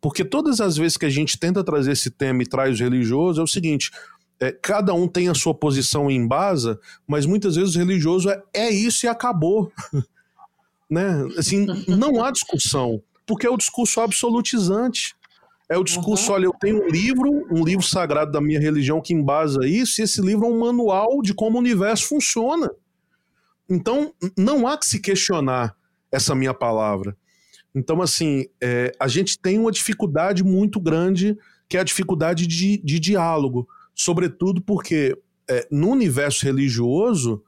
Porque 0.00 0.24
todas 0.24 0.60
as 0.60 0.76
vezes 0.76 0.96
que 0.96 1.06
a 1.06 1.10
gente 1.10 1.38
tenta 1.38 1.64
trazer 1.64 1.92
esse 1.92 2.10
tema 2.10 2.42
e 2.42 2.46
traz 2.46 2.78
o 2.78 2.82
religioso, 2.82 3.40
é 3.40 3.44
o 3.44 3.48
seguinte: 3.48 3.90
é, 4.38 4.52
cada 4.52 4.92
um 4.92 5.08
tem 5.08 5.28
a 5.28 5.34
sua 5.34 5.54
posição 5.54 6.10
em 6.10 6.26
base, 6.26 6.76
mas 7.06 7.24
muitas 7.24 7.56
vezes 7.56 7.74
o 7.74 7.78
religioso 7.78 8.28
é, 8.28 8.42
é 8.52 8.70
isso 8.70 9.06
e 9.06 9.08
acabou. 9.08 9.72
né? 10.90 11.26
Assim, 11.38 11.66
não 11.88 12.22
há 12.22 12.30
discussão, 12.30 13.02
porque 13.26 13.46
é 13.46 13.50
o 13.50 13.56
discurso 13.56 14.00
absolutizante. 14.00 15.14
É 15.70 15.78
o 15.78 15.84
discurso, 15.84 16.28
uhum. 16.28 16.34
olha, 16.34 16.44
eu 16.46 16.54
tenho 16.60 16.84
um 16.84 16.88
livro, 16.88 17.46
um 17.50 17.64
livro 17.64 17.84
sagrado 17.84 18.30
da 18.30 18.40
minha 18.40 18.60
religião 18.60 19.00
que 19.00 19.14
embasa 19.14 19.66
isso, 19.66 20.00
e 20.00 20.04
esse 20.04 20.20
livro 20.20 20.46
é 20.46 20.48
um 20.48 20.58
manual 20.58 21.22
de 21.22 21.32
como 21.32 21.56
o 21.56 21.60
universo 21.60 22.08
funciona. 22.08 22.70
Então, 23.68 24.12
não 24.36 24.66
há 24.66 24.76
que 24.76 24.86
se 24.86 25.00
questionar 25.00 25.74
essa 26.12 26.34
minha 26.34 26.52
palavra. 26.52 27.16
Então, 27.74 28.00
assim, 28.02 28.46
é, 28.62 28.92
a 29.00 29.08
gente 29.08 29.38
tem 29.38 29.58
uma 29.58 29.72
dificuldade 29.72 30.44
muito 30.44 30.78
grande, 30.78 31.36
que 31.68 31.76
é 31.76 31.80
a 31.80 31.84
dificuldade 31.84 32.46
de, 32.46 32.78
de 32.78 33.00
diálogo, 33.00 33.66
sobretudo 33.94 34.60
porque 34.60 35.16
é, 35.48 35.66
no 35.70 35.90
universo 35.90 36.44
religioso 36.44 37.42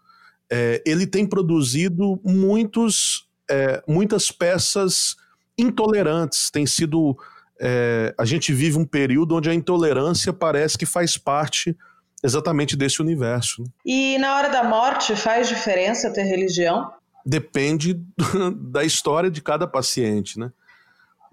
é, 0.51 0.83
ele 0.87 1.07
tem 1.07 1.27
produzido 1.27 2.21
muitos, 2.25 3.29
é, 3.49 3.83
muitas 3.87 4.31
peças 4.31 5.17
intolerantes. 5.59 6.51
Tem 6.51 6.67
sido. 6.67 7.17
É, 7.61 8.14
a 8.19 8.25
gente 8.25 8.53
vive 8.53 8.79
um 8.79 8.85
período 8.85 9.37
onde 9.37 9.49
a 9.49 9.55
intolerância 9.55 10.33
parece 10.33 10.77
que 10.77 10.87
faz 10.87 11.16
parte 11.16 11.77
exatamente 12.23 12.77
desse 12.77 13.01
universo. 13.01 13.62
Né? 13.62 13.69
E 13.85 14.19
na 14.19 14.37
hora 14.37 14.49
da 14.49 14.64
morte 14.64 15.14
faz 15.16 15.49
diferença 15.49 16.12
ter 16.12 16.25
religião? 16.25 16.90
depende 17.27 18.01
da 18.57 18.85
história 18.85 19.29
de 19.29 19.42
cada 19.42 19.66
paciente, 19.66 20.38
né? 20.38 20.53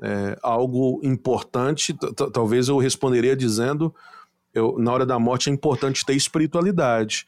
É, 0.02 0.38
algo 0.42 1.00
importante, 1.04 1.96
talvez 2.34 2.68
eu 2.68 2.78
responderia 2.78 3.38
dizendo, 3.38 3.94
eu, 4.54 4.76
na 4.78 4.92
hora 4.92 5.06
da 5.06 5.20
morte 5.20 5.50
é 5.50 5.54
importante 5.54 6.04
ter 6.04 6.16
espiritualidade. 6.16 7.26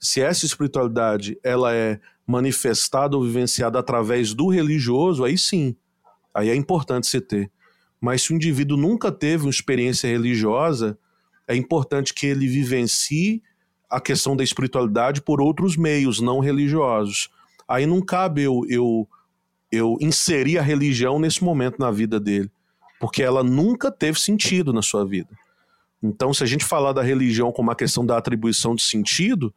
Se 0.00 0.20
essa 0.20 0.44
espiritualidade 0.44 1.38
ela 1.42 1.72
é 1.72 1.98
manifestada 2.26 3.16
ou 3.16 3.22
vivenciada 3.22 3.78
através 3.78 4.34
do 4.34 4.48
religioso, 4.48 5.24
aí 5.24 5.38
sim, 5.38 5.74
aí 6.34 6.50
é 6.50 6.54
importante 6.54 7.06
se 7.06 7.20
ter. 7.20 7.50
Mas 8.00 8.22
se 8.22 8.32
o 8.32 8.36
indivíduo 8.36 8.76
nunca 8.76 9.10
teve 9.10 9.44
uma 9.44 9.50
experiência 9.50 10.08
religiosa, 10.08 10.98
é 11.46 11.56
importante 11.56 12.14
que 12.14 12.26
ele 12.26 12.46
vivencie 12.46 13.42
a 13.90 14.00
questão 14.00 14.36
da 14.36 14.44
espiritualidade 14.44 15.22
por 15.22 15.40
outros 15.40 15.76
meios 15.76 16.20
não 16.20 16.40
religiosos. 16.40 17.30
Aí 17.66 17.86
não 17.86 18.00
cabe 18.00 18.42
eu, 18.42 18.62
eu, 18.68 19.08
eu 19.72 19.96
inserir 20.00 20.58
a 20.58 20.62
religião 20.62 21.18
nesse 21.18 21.42
momento 21.42 21.78
na 21.78 21.90
vida 21.90 22.20
dele, 22.20 22.50
porque 23.00 23.22
ela 23.22 23.42
nunca 23.42 23.90
teve 23.90 24.20
sentido 24.20 24.72
na 24.72 24.82
sua 24.82 25.04
vida. 25.04 25.30
Então, 26.02 26.32
se 26.32 26.44
a 26.44 26.46
gente 26.46 26.64
falar 26.64 26.92
da 26.92 27.02
religião 27.02 27.50
como 27.50 27.68
uma 27.68 27.74
questão 27.74 28.06
da 28.06 28.16
atribuição 28.16 28.74
de 28.74 28.82
sentido, 28.82 29.52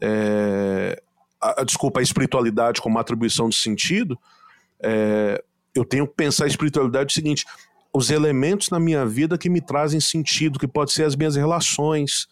é, 0.00 1.02
a, 1.40 1.64
desculpa, 1.64 2.00
a 2.00 2.02
espiritualidade 2.02 2.80
como 2.80 2.98
atribuição 2.98 3.48
de 3.48 3.56
sentido, 3.56 4.18
é, 4.80 5.42
eu 5.74 5.84
tenho 5.84 6.06
que 6.06 6.14
pensar 6.14 6.44
a 6.44 6.48
espiritualidade 6.48 7.12
o 7.12 7.14
seguinte: 7.14 7.44
os 7.94 8.10
elementos 8.10 8.70
na 8.70 8.80
minha 8.80 9.04
vida 9.04 9.36
que 9.36 9.50
me 9.50 9.60
trazem 9.60 10.00
sentido, 10.00 10.58
que 10.58 10.66
pode 10.66 10.92
ser 10.92 11.04
as 11.04 11.14
minhas 11.14 11.36
relações, 11.36 12.26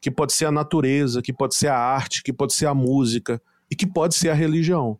que 0.00 0.10
pode 0.10 0.32
ser 0.32 0.46
a 0.46 0.52
natureza, 0.52 1.22
que 1.22 1.32
pode 1.32 1.54
ser 1.54 1.68
a 1.68 1.78
arte, 1.78 2.22
que 2.22 2.32
pode 2.32 2.52
ser 2.52 2.66
a 2.66 2.74
música 2.74 3.40
e 3.70 3.74
que 3.74 3.86
pode 3.86 4.14
ser 4.14 4.28
a 4.28 4.34
religião. 4.34 4.98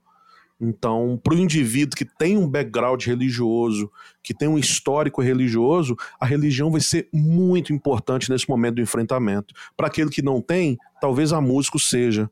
Então, 0.59 1.21
para 1.23 1.35
o 1.35 1.39
indivíduo 1.39 1.97
que 1.97 2.05
tem 2.05 2.37
um 2.37 2.49
background 2.49 3.05
religioso, 3.05 3.91
que 4.23 4.33
tem 4.33 4.49
um 4.49 4.59
histórico 4.59 5.21
religioso, 5.21 5.95
a 6.19 6.25
religião 6.25 6.71
vai 6.71 6.81
ser 6.81 7.09
muito 7.13 7.75
importante 7.75 8.31
nesse 8.31 8.49
momento 8.49 8.77
do 8.77 8.81
enfrentamento. 8.81 9.55
Para 9.77 9.89
aquele 9.89 10.09
que 10.09 10.23
não 10.23 10.41
tem, 10.41 10.79
talvez 10.99 11.33
a 11.33 11.43
música 11.43 11.79
seja. 11.79 12.31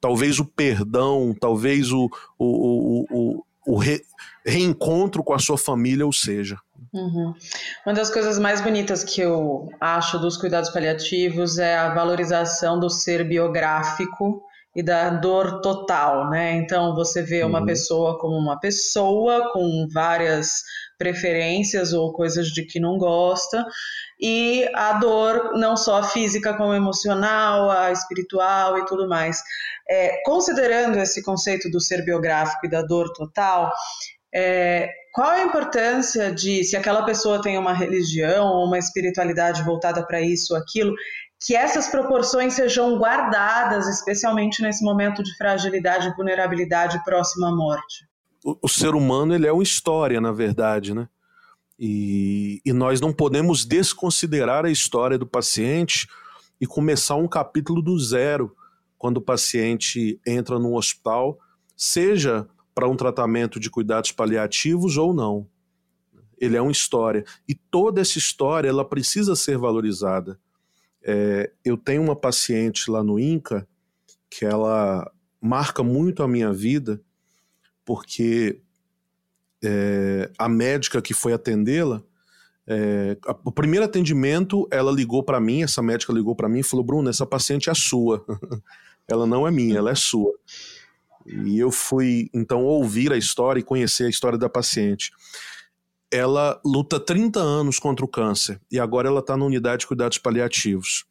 Talvez 0.00 0.38
o 0.38 0.44
perdão, 0.44 1.34
talvez 1.38 1.92
o, 1.92 2.10
o, 2.38 2.46
o, 2.46 3.06
o, 3.10 3.44
o 3.66 3.78
re, 3.78 4.00
reencontro 4.44 5.22
com 5.22 5.34
a 5.34 5.38
sua 5.38 5.58
família 5.58 6.06
o 6.06 6.12
seja. 6.12 6.58
Uhum. 6.92 7.34
Uma 7.84 7.94
das 7.94 8.10
coisas 8.10 8.38
mais 8.38 8.60
bonitas 8.60 9.04
que 9.04 9.20
eu 9.20 9.68
acho 9.80 10.18
dos 10.18 10.36
cuidados 10.36 10.70
paliativos 10.70 11.58
é 11.58 11.76
a 11.76 11.94
valorização 11.94 12.78
do 12.78 12.88
ser 12.88 13.24
biográfico 13.24 14.42
e 14.74 14.82
da 14.82 15.08
dor 15.08 15.62
total, 15.62 16.28
né? 16.28 16.52
Então 16.52 16.94
você 16.94 17.22
vê 17.22 17.42
uma 17.42 17.60
uhum. 17.60 17.66
pessoa 17.66 18.18
como 18.18 18.36
uma 18.36 18.60
pessoa 18.60 19.50
com 19.52 19.86
várias 19.90 20.62
preferências 20.98 21.94
ou 21.94 22.12
coisas 22.12 22.48
de 22.48 22.62
que 22.64 22.78
não 22.78 22.98
gosta 22.98 23.64
e 24.20 24.68
a 24.74 24.94
dor 24.94 25.52
não 25.54 25.76
só 25.76 26.02
física 26.02 26.54
como 26.54 26.74
emocional, 26.74 27.70
a 27.70 27.90
espiritual 27.90 28.78
e 28.78 28.84
tudo 28.84 29.08
mais. 29.08 29.42
É, 29.88 30.20
considerando 30.24 30.98
esse 30.98 31.22
conceito 31.22 31.70
do 31.70 31.80
ser 31.80 32.04
biográfico 32.04 32.66
e 32.66 32.70
da 32.70 32.82
dor 32.82 33.12
total, 33.14 33.72
é, 34.34 34.90
qual 35.16 35.30
a 35.30 35.44
importância 35.44 36.30
de, 36.30 36.62
se 36.62 36.76
aquela 36.76 37.02
pessoa 37.02 37.40
tem 37.40 37.56
uma 37.56 37.72
religião 37.72 38.48
ou 38.48 38.66
uma 38.66 38.78
espiritualidade 38.78 39.62
voltada 39.62 40.06
para 40.06 40.20
isso 40.20 40.52
ou 40.52 40.60
aquilo, 40.60 40.94
que 41.40 41.56
essas 41.56 41.88
proporções 41.88 42.52
sejam 42.52 42.98
guardadas, 42.98 43.88
especialmente 43.88 44.60
nesse 44.60 44.84
momento 44.84 45.22
de 45.22 45.34
fragilidade 45.38 46.08
e 46.08 46.14
vulnerabilidade 46.14 47.02
próxima 47.02 47.48
à 47.48 47.50
morte? 47.56 48.06
O, 48.44 48.58
o 48.60 48.68
ser 48.68 48.94
humano 48.94 49.34
ele 49.34 49.46
é 49.46 49.52
uma 49.52 49.62
história, 49.62 50.20
na 50.20 50.32
verdade, 50.32 50.92
né? 50.92 51.08
E, 51.78 52.60
e 52.62 52.70
nós 52.74 53.00
não 53.00 53.10
podemos 53.10 53.64
desconsiderar 53.64 54.66
a 54.66 54.70
história 54.70 55.16
do 55.16 55.26
paciente 55.26 56.06
e 56.60 56.66
começar 56.66 57.16
um 57.16 57.26
capítulo 57.26 57.80
do 57.80 57.98
zero 57.98 58.54
quando 58.98 59.16
o 59.16 59.22
paciente 59.22 60.20
entra 60.26 60.58
no 60.58 60.76
hospital, 60.76 61.38
seja 61.74 62.46
para 62.76 62.86
um 62.86 62.94
tratamento 62.94 63.58
de 63.58 63.70
cuidados 63.70 64.12
paliativos 64.12 64.98
ou 64.98 65.14
não. 65.14 65.48
Ele 66.38 66.58
é 66.58 66.60
uma 66.60 66.70
história. 66.70 67.24
E 67.48 67.54
toda 67.54 68.02
essa 68.02 68.18
história 68.18 68.68
ela 68.68 68.84
precisa 68.84 69.34
ser 69.34 69.56
valorizada. 69.56 70.38
É, 71.02 71.50
eu 71.64 71.78
tenho 71.78 72.02
uma 72.02 72.14
paciente 72.14 72.90
lá 72.90 73.02
no 73.02 73.18
INCA 73.18 73.66
que 74.28 74.44
ela 74.44 75.10
marca 75.40 75.82
muito 75.82 76.22
a 76.22 76.28
minha 76.28 76.52
vida, 76.52 77.00
porque 77.82 78.60
é, 79.64 80.30
a 80.36 80.46
médica 80.46 81.00
que 81.00 81.14
foi 81.14 81.32
atendê-la, 81.32 82.02
é, 82.66 83.16
o 83.42 83.50
primeiro 83.50 83.86
atendimento, 83.86 84.68
ela 84.70 84.92
ligou 84.92 85.22
para 85.22 85.40
mim, 85.40 85.62
essa 85.62 85.80
médica 85.80 86.12
ligou 86.12 86.36
para 86.36 86.48
mim 86.48 86.58
e 86.58 86.64
falou: 86.64 86.84
Bruno, 86.84 87.08
essa 87.08 87.24
paciente 87.24 87.70
é 87.70 87.74
sua. 87.74 88.22
ela 89.08 89.26
não 89.26 89.46
é 89.46 89.50
minha, 89.50 89.78
ela 89.78 89.92
é 89.92 89.94
sua. 89.94 90.34
E 91.26 91.58
eu 91.58 91.70
fui 91.70 92.30
então 92.32 92.64
ouvir 92.64 93.12
a 93.12 93.16
história 93.16 93.60
e 93.60 93.64
conhecer 93.64 94.04
a 94.04 94.10
história 94.10 94.38
da 94.38 94.48
paciente 94.48 95.10
ela 96.10 96.60
luta 96.64 97.00
30 97.00 97.40
anos 97.40 97.78
contra 97.78 98.04
o 98.04 98.08
câncer 98.08 98.60
e 98.70 98.78
agora 98.78 99.08
ela 99.08 99.20
está 99.20 99.36
na 99.36 99.44
unidade 99.44 99.80
de 99.80 99.86
cuidados 99.86 100.18
paliativos. 100.18 101.04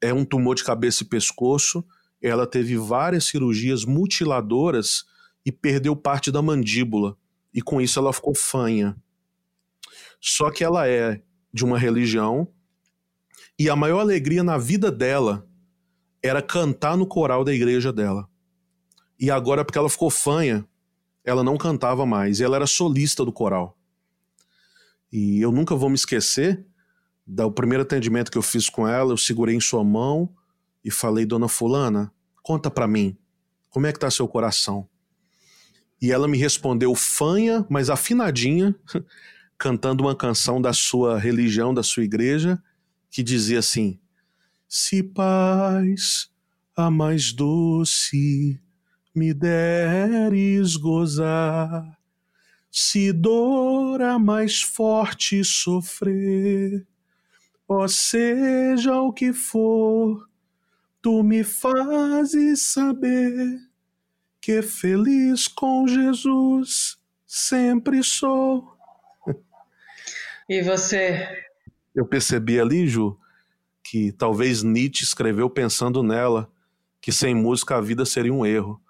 É 0.00 0.12
um 0.12 0.24
tumor 0.24 0.54
de 0.54 0.64
cabeça 0.64 1.02
e 1.02 1.06
pescoço. 1.06 1.84
Ela 2.20 2.46
teve 2.46 2.76
várias 2.76 3.24
cirurgias 3.24 3.84
mutiladoras 3.84 5.04
e 5.44 5.52
perdeu 5.52 5.94
parte 5.94 6.30
da 6.30 6.42
mandíbula. 6.42 7.16
E 7.54 7.62
com 7.62 7.80
isso 7.80 7.98
ela 7.98 8.12
ficou 8.12 8.34
fanha. 8.34 8.96
Só 10.20 10.50
que 10.50 10.64
ela 10.64 10.88
é 10.88 11.22
de 11.52 11.64
uma 11.64 11.78
religião 11.78 12.48
e 13.58 13.70
a 13.70 13.76
maior 13.76 14.00
alegria 14.00 14.42
na 14.42 14.58
vida 14.58 14.90
dela 14.90 15.48
era 16.22 16.42
cantar 16.42 16.96
no 16.96 17.06
coral 17.06 17.44
da 17.44 17.54
igreja 17.54 17.92
dela. 17.92 18.28
E 19.18 19.30
agora, 19.30 19.64
porque 19.64 19.78
ela 19.78 19.88
ficou 19.88 20.10
fanha, 20.10 20.66
ela 21.24 21.42
não 21.42 21.56
cantava 21.56 22.04
mais. 22.04 22.40
Ela 22.40 22.56
era 22.56 22.66
solista 22.66 23.24
do 23.24 23.32
coral. 23.32 23.76
E 25.10 25.40
eu 25.40 25.50
nunca 25.50 25.74
vou 25.74 25.88
me 25.88 25.94
esquecer 25.94 26.64
do 27.26 27.50
primeiro 27.50 27.82
atendimento 27.82 28.30
que 28.30 28.38
eu 28.38 28.42
fiz 28.42 28.68
com 28.68 28.86
ela. 28.86 29.12
Eu 29.12 29.16
segurei 29.16 29.54
em 29.54 29.60
sua 29.60 29.82
mão 29.82 30.32
e 30.84 30.90
falei, 30.90 31.26
Dona 31.26 31.48
Fulana, 31.48 32.12
conta 32.42 32.70
para 32.70 32.86
mim, 32.86 33.16
como 33.70 33.86
é 33.86 33.92
que 33.92 33.98
tá 33.98 34.10
seu 34.10 34.28
coração? 34.28 34.88
E 36.00 36.12
ela 36.12 36.28
me 36.28 36.36
respondeu 36.38 36.94
fanha, 36.94 37.66
mas 37.68 37.90
afinadinha, 37.90 38.74
cantando 39.58 40.04
uma 40.04 40.14
canção 40.14 40.60
da 40.60 40.72
sua 40.72 41.18
religião, 41.18 41.72
da 41.72 41.82
sua 41.82 42.04
igreja, 42.04 42.62
que 43.10 43.22
dizia 43.22 43.58
assim: 43.58 43.98
Se 44.68 45.02
paz 45.02 46.30
a 46.76 46.90
mais 46.90 47.32
doce 47.32 48.60
me 49.16 49.32
deres 49.32 50.76
gozar, 50.76 51.98
se 52.70 53.14
dor 53.14 54.02
a 54.02 54.18
mais 54.18 54.60
forte 54.60 55.42
sofrer, 55.42 56.86
ó 57.66 57.88
seja 57.88 59.00
o 59.00 59.10
que 59.10 59.32
for, 59.32 60.28
tu 61.00 61.22
me 61.22 61.42
fazes 61.42 62.60
saber 62.60 63.58
que 64.38 64.60
feliz 64.60 65.48
com 65.48 65.88
Jesus 65.88 66.98
sempre 67.26 68.02
sou. 68.02 68.76
E 70.46 70.60
você? 70.62 71.26
Eu 71.94 72.06
percebi 72.06 72.60
ali, 72.60 72.86
Ju, 72.86 73.18
que 73.82 74.12
talvez 74.12 74.62
Nietzsche 74.62 75.04
escreveu 75.04 75.48
pensando 75.48 76.02
nela, 76.02 76.52
que 77.00 77.10
sem 77.10 77.34
música 77.34 77.76
a 77.76 77.80
vida 77.80 78.04
seria 78.04 78.32
um 78.32 78.44
erro. 78.44 78.80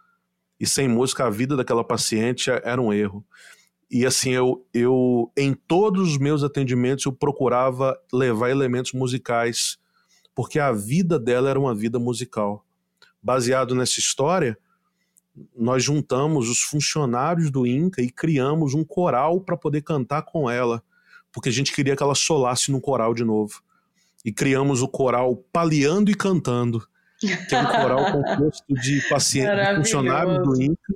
E 0.59 0.67
sem 0.67 0.89
música 0.89 1.27
a 1.27 1.31
vida 1.31 1.57
daquela 1.57 1.85
paciente 1.85 2.51
era 2.51 2.81
um 2.81 2.93
erro. 2.93 3.25
E 3.91 4.05
assim, 4.05 4.31
eu, 4.31 4.67
eu 4.75 5.31
em 5.37 5.55
todos 5.55 6.13
os 6.13 6.19
meus 6.19 6.43
atendimentos 6.43 7.05
eu 7.05 7.13
procurava 7.13 7.97
levar 8.13 8.51
elementos 8.51 8.93
musicais, 8.93 9.79
porque 10.35 10.59
a 10.59 10.73
vida 10.73 11.19
dela 11.19 11.49
era 11.49 11.61
uma 11.61 11.75
vida 11.75 11.99
musical. 11.99 12.65
Baseado 13.23 13.75
nessa 13.75 14.01
história, 14.01 14.59
nós 15.57 15.85
juntamos 15.85 16.49
os 16.49 16.61
funcionários 16.61 17.51
do 17.51 17.67
INCA 17.67 18.03
e 18.03 18.11
criamos 18.11 18.75
um 18.75 18.85
coral 18.85 19.41
para 19.41 19.57
poder 19.57 19.83
cantar 19.83 20.23
com 20.23 20.51
ela, 20.51 20.83
porque 21.31 21.49
a 21.49 21.53
gente 21.53 21.73
queria 21.73 21.95
que 21.95 22.03
ela 22.03 22.15
solasse 22.15 22.73
no 22.73 22.81
coral 22.81 23.15
de 23.15 23.25
novo. 23.25 23.63
E 24.25 24.33
criamos 24.33 24.83
o 24.83 24.89
coral 24.89 25.37
Paliando 25.53 26.11
e 26.11 26.15
Cantando, 26.15 26.87
que 27.27 27.55
é 27.55 27.61
um 27.61 27.67
coral 27.67 28.13
composto 28.13 28.75
de 28.75 29.01
pacientes, 29.09 29.77
funcionários 29.77 30.43
do 30.43 30.63
INCA 30.63 30.95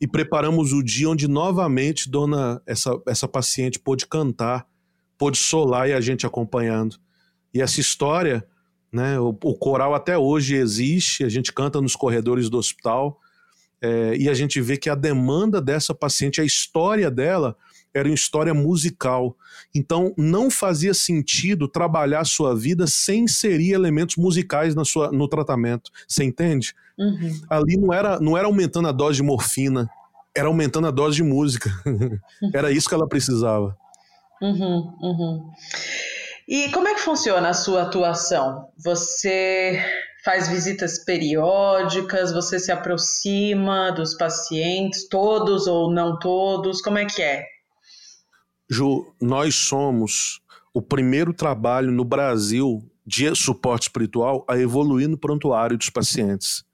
e 0.00 0.06
preparamos 0.06 0.72
o 0.72 0.82
dia 0.82 1.08
onde 1.08 1.26
novamente 1.26 2.10
dona 2.10 2.60
essa, 2.66 3.00
essa 3.06 3.26
paciente 3.26 3.78
pôde 3.78 4.06
cantar, 4.06 4.66
pôde 5.16 5.38
solar 5.38 5.88
e 5.88 5.92
a 5.92 6.00
gente 6.00 6.26
acompanhando. 6.26 6.96
E 7.52 7.62
essa 7.62 7.80
história, 7.80 8.46
né, 8.92 9.18
o, 9.18 9.28
o 9.28 9.54
coral 9.54 9.94
até 9.94 10.18
hoje 10.18 10.54
existe, 10.54 11.24
a 11.24 11.28
gente 11.28 11.52
canta 11.52 11.80
nos 11.80 11.96
corredores 11.96 12.50
do 12.50 12.58
hospital 12.58 13.18
é, 13.80 14.16
e 14.16 14.28
a 14.28 14.34
gente 14.34 14.60
vê 14.60 14.76
que 14.76 14.90
a 14.90 14.94
demanda 14.94 15.60
dessa 15.60 15.94
paciente, 15.94 16.40
a 16.40 16.44
história 16.44 17.10
dela 17.10 17.56
era 17.96 18.08
uma 18.08 18.14
história 18.14 18.52
musical. 18.52 19.36
Então 19.74 20.14
não 20.16 20.50
fazia 20.50 20.92
sentido 20.92 21.68
trabalhar 21.68 22.20
a 22.20 22.24
sua 22.24 22.54
vida 22.54 22.86
sem 22.86 23.24
inserir 23.24 23.72
elementos 23.72 24.16
musicais 24.16 24.74
na 24.74 24.84
sua, 24.84 25.10
no 25.10 25.28
tratamento. 25.28 25.90
Você 26.06 26.24
entende? 26.24 26.74
Uhum. 26.98 27.40
Ali 27.48 27.76
não 27.76 27.92
era, 27.92 28.20
não 28.20 28.36
era 28.36 28.46
aumentando 28.46 28.88
a 28.88 28.92
dose 28.92 29.16
de 29.16 29.22
morfina, 29.22 29.88
era 30.34 30.48
aumentando 30.48 30.86
a 30.86 30.90
dose 30.90 31.16
de 31.16 31.22
música. 31.22 31.70
era 32.52 32.70
isso 32.70 32.88
que 32.88 32.94
ela 32.94 33.08
precisava. 33.08 33.76
Uhum, 34.40 34.92
uhum. 35.00 35.50
E 36.46 36.70
como 36.70 36.86
é 36.86 36.94
que 36.94 37.00
funciona 37.00 37.48
a 37.48 37.54
sua 37.54 37.82
atuação? 37.82 38.68
Você 38.84 39.82
faz 40.24 40.48
visitas 40.48 41.04
periódicas, 41.04 42.32
você 42.32 42.58
se 42.58 42.70
aproxima 42.70 43.90
dos 43.92 44.14
pacientes, 44.14 45.08
todos 45.08 45.66
ou 45.66 45.90
não 45.90 46.18
todos? 46.18 46.80
Como 46.82 46.98
é 46.98 47.06
que 47.06 47.22
é? 47.22 47.44
Ju, 48.68 49.06
nós 49.20 49.54
somos 49.54 50.40
o 50.74 50.82
primeiro 50.82 51.32
trabalho 51.32 51.90
no 51.90 52.04
Brasil 52.04 52.82
de 53.06 53.34
suporte 53.34 53.84
espiritual 53.84 54.44
a 54.48 54.58
evoluir 54.58 55.08
no 55.08 55.16
prontuário 55.16 55.78
dos 55.78 55.88
pacientes. 55.88 56.64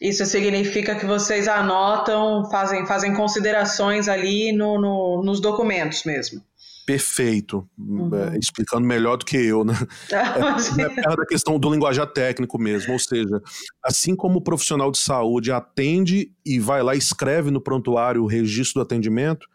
Isso 0.00 0.24
significa 0.26 0.94
que 0.94 1.04
vocês 1.04 1.48
anotam, 1.48 2.48
fazem, 2.50 2.86
fazem 2.86 3.14
considerações 3.14 4.06
ali 4.08 4.52
no, 4.52 4.80
no 4.80 5.22
nos 5.24 5.40
documentos 5.40 6.04
mesmo. 6.04 6.40
Perfeito, 6.86 7.68
uhum. 7.76 8.08
é, 8.14 8.38
explicando 8.38 8.86
melhor 8.86 9.16
do 9.16 9.24
que 9.26 9.36
eu, 9.36 9.62
né? 9.64 9.74
é, 10.10 10.82
é, 10.82 11.12
é 11.12 11.16
da 11.16 11.26
questão 11.26 11.58
do 11.58 11.70
linguajar 11.70 12.06
técnico 12.06 12.58
mesmo, 12.58 12.94
ou 12.94 12.98
seja, 12.98 13.42
assim 13.84 14.16
como 14.16 14.38
o 14.38 14.42
profissional 14.42 14.90
de 14.90 14.98
saúde 14.98 15.52
atende 15.52 16.30
e 16.46 16.58
vai 16.58 16.82
lá 16.82 16.94
e 16.94 16.98
escreve 16.98 17.50
no 17.50 17.60
prontuário 17.60 18.22
o 18.22 18.26
registro 18.26 18.80
do 18.80 18.86
atendimento, 18.86 19.46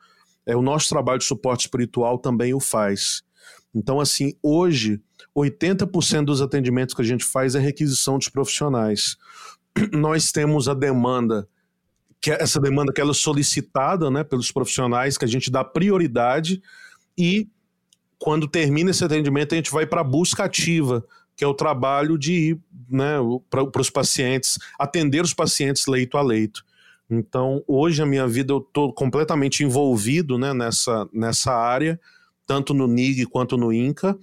é 0.46 0.56
o 0.56 0.62
nosso 0.62 0.90
trabalho 0.90 1.20
de 1.20 1.26
suporte 1.26 1.62
espiritual 1.62 2.18
também 2.18 2.54
o 2.54 2.60
faz. 2.60 3.24
Então, 3.74 4.00
assim, 4.00 4.34
hoje, 4.42 5.02
80% 5.36 6.26
dos 6.26 6.42
atendimentos 6.42 6.94
que 6.94 7.02
a 7.02 7.06
gente 7.06 7.26
faz 7.26 7.56
é 7.56 7.60
requisição 7.60 8.18
dos 8.18 8.30
profissionais. 8.30 9.18
Nós 9.92 10.32
temos 10.32 10.68
a 10.68 10.74
demanda, 10.74 11.48
que 12.22 12.32
é 12.32 12.42
essa 12.42 12.60
demanda 12.60 12.94
que 12.94 13.02
ela 13.02 13.12
é 13.12 13.16
solicitada 13.16 14.12
né, 14.12 14.24
pelos 14.24 14.52
profissionais, 14.52 15.18
que 15.18 15.26
a 15.26 15.28
gente 15.28 15.50
dá 15.50 15.64
prioridade, 15.64 16.62
e 17.18 17.48
quando 18.20 18.48
termina 18.48 18.92
esse 18.92 19.04
atendimento, 19.04 19.54
a 19.54 19.58
gente 19.58 19.72
vai 19.72 19.86
para 19.86 20.02
a 20.02 20.04
busca 20.04 20.46
ativa, 20.46 21.06
que 21.36 21.44
é 21.44 21.48
o 21.48 21.54
trabalho 21.54 22.18
de 22.18 22.34
ir 22.34 22.60
né, 22.90 23.16
para 23.50 23.82
os 23.82 23.90
pacientes, 23.90 24.58
atender 24.80 25.22
os 25.24 25.34
pacientes 25.34 25.88
leito 25.88 26.18
a 26.18 26.22
leito. 26.22 26.64
Então, 27.16 27.64
hoje 27.68 28.02
a 28.02 28.06
minha 28.06 28.28
vida 28.28 28.54
eu 28.54 28.58
estou 28.58 28.92
completamente 28.92 29.64
envolvido 29.64 30.38
né, 30.38 30.54
nessa, 30.54 31.08
nessa 31.14 31.54
área 31.54 32.00
tanto 32.46 32.74
no 32.74 32.88
NIG 32.88 33.26
quanto 33.26 33.58
no 33.58 33.72
INCA. 33.72 34.18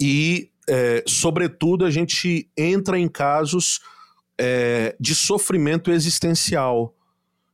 E, 0.00 0.50
é, 0.68 1.04
sobretudo, 1.06 1.84
a 1.84 1.90
gente 1.90 2.50
entra 2.56 2.98
em 2.98 3.08
casos 3.08 3.80
é, 4.38 4.96
de 4.98 5.14
sofrimento 5.14 5.90
existencial, 5.90 6.94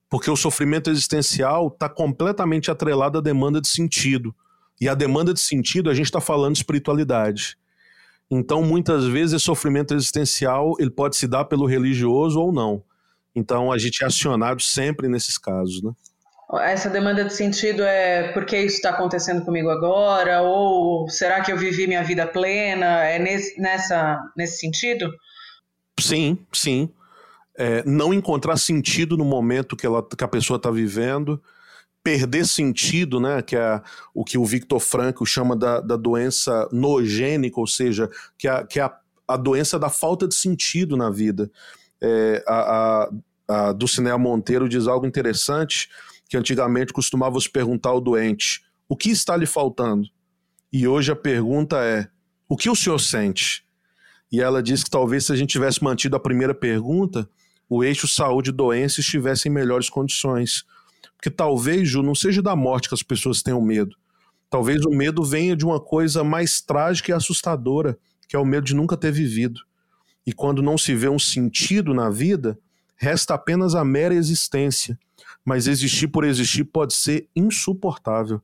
porque 0.08 0.30
o 0.30 0.36
sofrimento 0.36 0.90
existencial 0.90 1.68
está 1.68 1.88
completamente 1.88 2.70
atrelado 2.70 3.18
à 3.18 3.20
demanda 3.20 3.60
de 3.60 3.68
sentido. 3.68 4.34
E 4.80 4.88
a 4.88 4.94
demanda 4.94 5.34
de 5.34 5.40
sentido, 5.40 5.90
a 5.90 5.94
gente 5.94 6.06
está 6.06 6.20
falando 6.20 6.54
de 6.54 6.60
espiritualidade. 6.60 7.58
Então, 8.30 8.62
muitas 8.62 9.04
vezes, 9.04 9.34
esse 9.34 9.44
sofrimento 9.44 9.92
existencial 9.92 10.74
ele 10.78 10.90
pode 10.90 11.16
se 11.16 11.26
dar 11.26 11.44
pelo 11.44 11.66
religioso 11.66 12.40
ou 12.40 12.52
não. 12.52 12.82
Então, 13.34 13.70
a 13.70 13.78
gente 13.78 14.02
é 14.02 14.06
acionado 14.06 14.62
sempre 14.62 15.08
nesses 15.08 15.38
casos, 15.38 15.82
né? 15.82 15.92
essa 16.58 16.90
demanda 16.90 17.24
de 17.24 17.32
sentido 17.32 17.82
é 17.82 18.32
por 18.32 18.44
que 18.44 18.58
isso 18.58 18.76
está 18.76 18.90
acontecendo 18.90 19.44
comigo 19.44 19.70
agora? 19.70 20.42
Ou 20.42 21.08
será 21.08 21.40
que 21.42 21.52
eu 21.52 21.56
vivi 21.56 21.86
minha 21.86 22.02
vida 22.02 22.26
plena? 22.26 23.04
É 23.04 23.18
nesse, 23.18 23.60
nessa, 23.60 24.18
nesse 24.36 24.58
sentido? 24.58 25.12
Sim, 25.98 26.38
sim. 26.52 26.90
É, 27.56 27.84
não 27.84 28.12
encontrar 28.12 28.56
sentido 28.56 29.16
no 29.16 29.24
momento 29.24 29.76
que, 29.76 29.86
ela, 29.86 30.04
que 30.04 30.24
a 30.24 30.28
pessoa 30.28 30.56
está 30.56 30.70
vivendo, 30.70 31.40
perder 32.02 32.46
sentido, 32.46 33.20
né, 33.20 33.42
que 33.42 33.54
é 33.54 33.80
o 34.14 34.24
que 34.24 34.38
o 34.38 34.44
Victor 34.44 34.80
Frankl 34.80 35.24
chama 35.24 35.54
da, 35.54 35.80
da 35.80 35.96
doença 35.96 36.68
nogênica, 36.72 37.60
ou 37.60 37.66
seja, 37.66 38.08
que 38.38 38.48
é, 38.48 38.64
que 38.64 38.80
é 38.80 38.84
a, 38.84 38.96
a 39.28 39.36
doença 39.36 39.78
da 39.78 39.90
falta 39.90 40.26
de 40.26 40.34
sentido 40.34 40.96
na 40.96 41.10
vida. 41.10 41.50
É, 42.02 42.42
a, 42.46 43.10
a, 43.48 43.70
a 43.70 44.18
Monteiro 44.18 44.68
diz 44.68 44.86
algo 44.86 45.06
interessante, 45.06 45.88
que 46.28 46.36
antigamente 46.36 46.92
costumava 46.92 47.38
se 47.40 47.50
perguntar 47.50 47.90
ao 47.90 48.00
doente: 48.00 48.62
o 48.88 48.96
que 48.96 49.10
está 49.10 49.36
lhe 49.36 49.46
faltando? 49.46 50.08
E 50.72 50.86
hoje 50.86 51.10
a 51.10 51.16
pergunta 51.16 51.76
é: 51.84 52.08
o 52.48 52.56
que 52.56 52.70
o 52.70 52.76
senhor 52.76 52.98
sente? 52.98 53.64
E 54.30 54.40
ela 54.40 54.62
diz 54.62 54.84
que 54.84 54.90
talvez 54.90 55.26
se 55.26 55.32
a 55.32 55.36
gente 55.36 55.50
tivesse 55.50 55.82
mantido 55.82 56.14
a 56.14 56.20
primeira 56.20 56.54
pergunta, 56.54 57.28
o 57.68 57.82
eixo 57.82 58.06
saúde 58.06 58.50
e 58.50 58.52
doença 58.52 59.00
estivesse 59.00 59.48
em 59.48 59.52
melhores 59.52 59.90
condições. 59.90 60.64
Porque 61.16 61.30
talvez, 61.30 61.88
Ju, 61.88 62.02
não 62.02 62.14
seja 62.14 62.40
da 62.40 62.56
morte 62.56 62.88
que 62.88 62.94
as 62.94 63.02
pessoas 63.02 63.42
tenham 63.42 63.60
medo. 63.60 63.96
Talvez 64.48 64.84
o 64.84 64.90
medo 64.90 65.22
venha 65.22 65.54
de 65.54 65.64
uma 65.64 65.78
coisa 65.78 66.24
mais 66.24 66.60
trágica 66.60 67.10
e 67.10 67.14
assustadora, 67.14 67.98
que 68.26 68.34
é 68.34 68.38
o 68.38 68.44
medo 68.44 68.64
de 68.64 68.74
nunca 68.74 68.96
ter 68.96 69.12
vivido. 69.12 69.60
E 70.26 70.32
quando 70.32 70.62
não 70.62 70.76
se 70.76 70.94
vê 70.94 71.08
um 71.08 71.18
sentido 71.18 71.94
na 71.94 72.10
vida, 72.10 72.58
resta 72.96 73.34
apenas 73.34 73.74
a 73.74 73.84
mera 73.84 74.14
existência 74.14 74.98
mas 75.44 75.66
existir 75.66 76.08
por 76.08 76.24
existir 76.24 76.64
pode 76.64 76.94
ser 76.94 77.28
insuportável. 77.34 78.40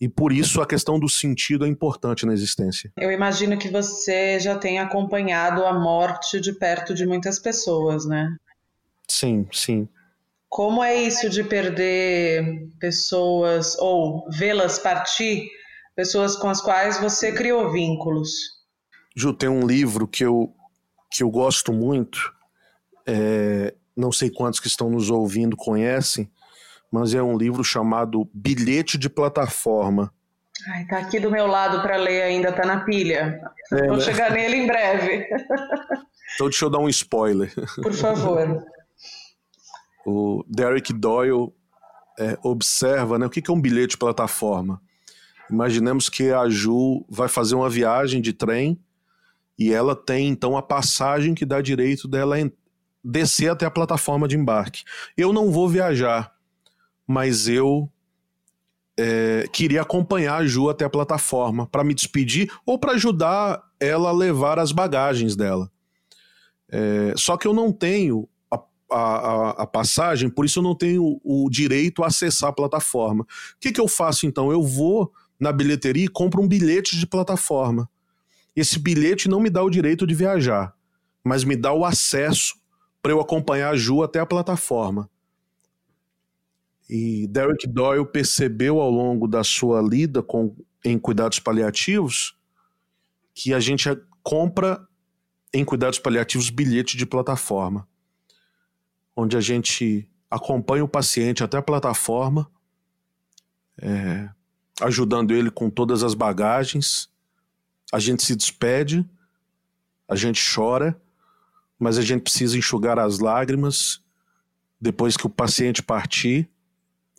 E 0.00 0.08
por 0.08 0.32
isso 0.32 0.60
a 0.60 0.66
questão 0.66 0.98
do 0.98 1.08
sentido 1.08 1.64
é 1.64 1.68
importante 1.68 2.26
na 2.26 2.32
existência. 2.32 2.90
Eu 2.96 3.12
imagino 3.12 3.56
que 3.56 3.68
você 3.68 4.40
já 4.40 4.58
tenha 4.58 4.82
acompanhado 4.82 5.64
a 5.64 5.78
morte 5.78 6.40
de 6.40 6.52
perto 6.52 6.92
de 6.92 7.06
muitas 7.06 7.38
pessoas, 7.38 8.04
né? 8.04 8.34
Sim, 9.06 9.46
sim. 9.52 9.88
Como 10.48 10.82
é 10.82 10.94
isso 10.94 11.30
de 11.30 11.44
perder 11.44 12.68
pessoas 12.80 13.78
ou 13.78 14.28
vê-las 14.28 14.78
partir, 14.78 15.48
pessoas 15.94 16.34
com 16.34 16.48
as 16.48 16.60
quais 16.60 17.00
você 17.00 17.32
criou 17.32 17.70
vínculos? 17.70 18.30
Ju, 19.14 19.32
tem 19.32 19.48
um 19.48 19.66
livro 19.66 20.08
que 20.08 20.24
eu, 20.24 20.52
que 21.12 21.22
eu 21.22 21.30
gosto 21.30 21.72
muito, 21.72 22.32
é, 23.06 23.74
não 23.94 24.10
sei 24.10 24.30
quantos 24.30 24.58
que 24.58 24.66
estão 24.66 24.88
nos 24.88 25.10
ouvindo 25.10 25.56
conhecem, 25.56 26.30
mas 26.90 27.14
é 27.14 27.22
um 27.22 27.36
livro 27.36 27.62
chamado 27.62 28.28
Bilhete 28.32 28.96
de 28.96 29.10
Plataforma. 29.10 30.12
Ai, 30.68 30.86
tá 30.86 30.98
aqui 30.98 31.20
do 31.20 31.30
meu 31.30 31.46
lado 31.46 31.82
para 31.82 31.96
ler 31.96 32.22
ainda, 32.22 32.52
tá 32.52 32.64
na 32.64 32.84
pilha. 32.84 33.40
É, 33.72 33.86
Vou 33.88 33.96
né? 33.96 34.02
chegar 34.02 34.30
nele 34.30 34.56
em 34.56 34.66
breve. 34.66 35.26
Então 36.34 36.48
deixa 36.48 36.64
eu 36.64 36.70
dar 36.70 36.78
um 36.78 36.88
spoiler. 36.88 37.52
Por 37.82 37.92
favor. 37.92 38.64
O 40.04 40.42
Derek 40.48 40.92
Doyle 40.94 41.52
é, 42.18 42.36
observa 42.42 43.18
né, 43.18 43.26
o 43.26 43.30
que 43.30 43.48
é 43.48 43.52
um 43.52 43.60
bilhete 43.60 43.90
de 43.90 43.98
plataforma. 43.98 44.80
Imaginemos 45.48 46.08
que 46.08 46.32
a 46.32 46.48
Ju 46.48 47.04
vai 47.08 47.28
fazer 47.28 47.54
uma 47.54 47.70
viagem 47.70 48.20
de 48.20 48.32
trem 48.32 48.80
e 49.58 49.72
ela 49.72 49.94
tem 49.94 50.28
então 50.28 50.56
a 50.56 50.62
passagem 50.62 51.34
que 51.34 51.44
dá 51.44 51.60
direito 51.60 52.08
dela 52.08 52.36
descer 53.04 53.50
até 53.50 53.66
a 53.66 53.70
plataforma 53.70 54.28
de 54.28 54.36
embarque. 54.36 54.84
Eu 55.16 55.32
não 55.32 55.50
vou 55.50 55.68
viajar, 55.68 56.32
mas 57.06 57.48
eu 57.48 57.90
é, 58.96 59.48
queria 59.52 59.82
acompanhar 59.82 60.36
a 60.36 60.46
Ju 60.46 60.68
até 60.68 60.84
a 60.84 60.90
plataforma 60.90 61.66
para 61.66 61.84
me 61.84 61.94
despedir 61.94 62.50
ou 62.64 62.78
para 62.78 62.92
ajudar 62.92 63.62
ela 63.80 64.10
a 64.10 64.12
levar 64.12 64.58
as 64.58 64.72
bagagens 64.72 65.34
dela. 65.34 65.70
É, 66.70 67.12
só 67.16 67.36
que 67.36 67.46
eu 67.46 67.52
não 67.52 67.72
tenho 67.72 68.28
a, 68.50 68.58
a, 68.90 69.50
a, 69.62 69.66
passagem, 69.66 70.28
por 70.28 70.44
isso 70.44 70.58
eu 70.58 70.62
não 70.62 70.74
tenho 70.74 71.20
o 71.24 71.48
direito 71.50 72.02
a 72.02 72.06
acessar 72.06 72.50
a 72.50 72.52
plataforma. 72.52 73.24
O 73.24 73.26
que, 73.60 73.72
que 73.72 73.80
eu 73.80 73.88
faço 73.88 74.26
então? 74.26 74.50
Eu 74.50 74.62
vou 74.62 75.12
na 75.40 75.50
bilheteria 75.50 76.04
e 76.04 76.08
compro 76.08 76.40
um 76.40 76.48
bilhete 76.48 76.96
de 76.96 77.06
plataforma. 77.06 77.88
Esse 78.54 78.78
bilhete 78.78 79.28
não 79.28 79.40
me 79.40 79.50
dá 79.50 79.62
o 79.62 79.70
direito 79.70 80.06
de 80.06 80.14
viajar, 80.14 80.74
mas 81.24 81.44
me 81.44 81.56
dá 81.56 81.72
o 81.72 81.84
acesso 81.84 82.54
para 83.00 83.12
eu 83.12 83.20
acompanhar 83.20 83.70
a 83.70 83.76
Ju 83.76 84.02
até 84.02 84.20
a 84.20 84.26
plataforma. 84.26 85.10
E 86.88 87.26
Derek 87.28 87.66
Doyle 87.66 88.06
percebeu 88.06 88.80
ao 88.80 88.90
longo 88.90 89.26
da 89.26 89.42
sua 89.42 89.80
lida 89.80 90.22
com, 90.22 90.54
em 90.84 90.98
cuidados 90.98 91.38
paliativos 91.38 92.36
que 93.34 93.54
a 93.54 93.60
gente 93.60 93.88
compra 94.22 94.86
em 95.52 95.64
cuidados 95.64 95.98
paliativos 95.98 96.50
bilhete 96.50 96.96
de 96.96 97.04
plataforma, 97.04 97.86
onde 99.14 99.36
a 99.36 99.40
gente 99.40 100.08
acompanha 100.30 100.84
o 100.84 100.88
paciente 100.88 101.44
até 101.44 101.58
a 101.58 101.62
plataforma, 101.62 102.50
é, 103.80 104.30
ajudando 104.80 105.32
ele 105.32 105.50
com 105.50 105.68
todas 105.68 106.02
as 106.02 106.14
bagagens. 106.14 107.10
A 107.92 107.98
gente 107.98 108.24
se 108.24 108.34
despede, 108.34 109.08
a 110.08 110.16
gente 110.16 110.42
chora 110.54 111.00
mas 111.82 111.98
a 111.98 112.02
gente 112.02 112.22
precisa 112.22 112.56
enxugar 112.56 112.96
as 112.96 113.18
lágrimas 113.18 114.00
depois 114.80 115.16
que 115.16 115.26
o 115.26 115.30
paciente 115.30 115.82
partir 115.82 116.48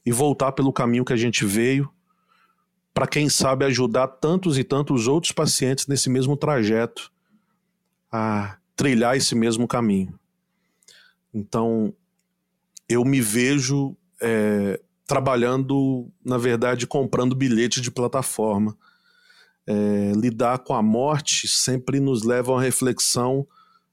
e 0.06 0.12
voltar 0.12 0.54
pelo 0.54 0.72
caminho 0.72 1.04
que 1.04 1.12
a 1.12 1.18
gente 1.18 1.46
veio, 1.46 1.92
para 2.94 3.06
quem 3.06 3.28
sabe 3.28 3.66
ajudar 3.66 4.08
tantos 4.08 4.58
e 4.58 4.64
tantos 4.64 5.06
outros 5.06 5.34
pacientes 5.34 5.86
nesse 5.88 6.10
mesmo 6.10 6.38
trajeto 6.38 7.12
a 8.10 8.58
trilhar 8.74 9.18
esse 9.18 9.36
mesmo 9.36 9.68
caminho. 9.68 10.18
Então, 11.34 11.94
eu 12.88 13.04
me 13.04 13.20
vejo 13.20 13.98
é, 14.22 14.80
trabalhando, 15.06 16.10
na 16.24 16.38
verdade, 16.38 16.88
comprando 16.88 17.36
bilhete 17.36 17.82
de 17.82 17.92
plataforma. 17.92 18.78
É, 19.66 20.12
lidar 20.16 20.60
com 20.60 20.74
a 20.74 20.82
morte 20.82 21.48
sempre 21.48 22.00
nos 22.00 22.24
leva 22.24 22.52
a 22.52 22.56
uma 22.56 22.62
reflexão 22.62 23.48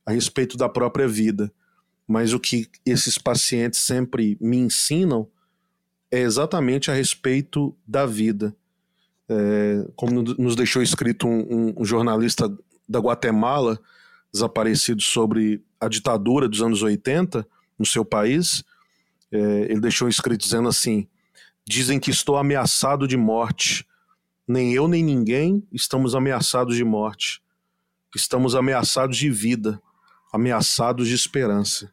a 0.04 0.12
respeito 0.12 0.56
da 0.56 0.68
própria 0.68 1.06
vida. 1.06 1.52
Mas 2.06 2.32
o 2.32 2.40
que 2.40 2.68
esses 2.84 3.16
pacientes 3.18 3.78
sempre 3.78 4.36
me 4.40 4.56
ensinam 4.56 5.28
é 6.10 6.18
exatamente 6.18 6.90
a 6.90 6.94
respeito 6.94 7.76
da 7.86 8.04
vida. 8.04 8.54
É, 9.28 9.88
como 9.94 10.22
nos 10.22 10.56
deixou 10.56 10.82
escrito 10.82 11.28
um, 11.28 11.72
um, 11.78 11.84
jornalista 11.84 12.52
da 12.88 12.98
Guatemala, 12.98 13.78
desaparecido 14.32 15.00
sobre 15.00 15.62
a 15.80 15.88
ditadura 15.88 16.48
dos 16.48 16.60
anos 16.60 16.82
80 16.82 17.46
no 17.78 17.86
seu 17.86 18.04
país, 18.04 18.64
é, 19.30 19.38
ele 19.70 19.80
deixou 19.80 20.08
escrito 20.08 20.40
dizendo 20.40 20.68
assim: 20.68 21.06
Dizem 21.64 22.00
que 22.00 22.10
estou 22.10 22.36
ameaçado 22.36 23.06
de 23.06 23.16
morte. 23.16 23.86
Nem 24.50 24.72
eu 24.72 24.88
nem 24.88 25.04
ninguém 25.04 25.62
estamos 25.72 26.14
ameaçados 26.14 26.74
de 26.74 26.84
morte. 26.84 27.40
Estamos 28.14 28.54
ameaçados 28.54 29.16
de 29.16 29.30
vida, 29.30 29.80
ameaçados 30.32 31.06
de 31.08 31.14
esperança. 31.14 31.92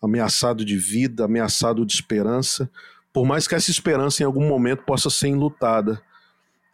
Ameaçado 0.00 0.64
de 0.64 0.76
vida, 0.76 1.24
ameaçado 1.24 1.84
de 1.84 1.92
esperança, 1.92 2.70
por 3.12 3.26
mais 3.26 3.48
que 3.48 3.54
essa 3.54 3.70
esperança 3.70 4.22
em 4.22 4.26
algum 4.26 4.46
momento 4.46 4.84
possa 4.84 5.10
ser 5.10 5.28
enlutada 5.28 6.02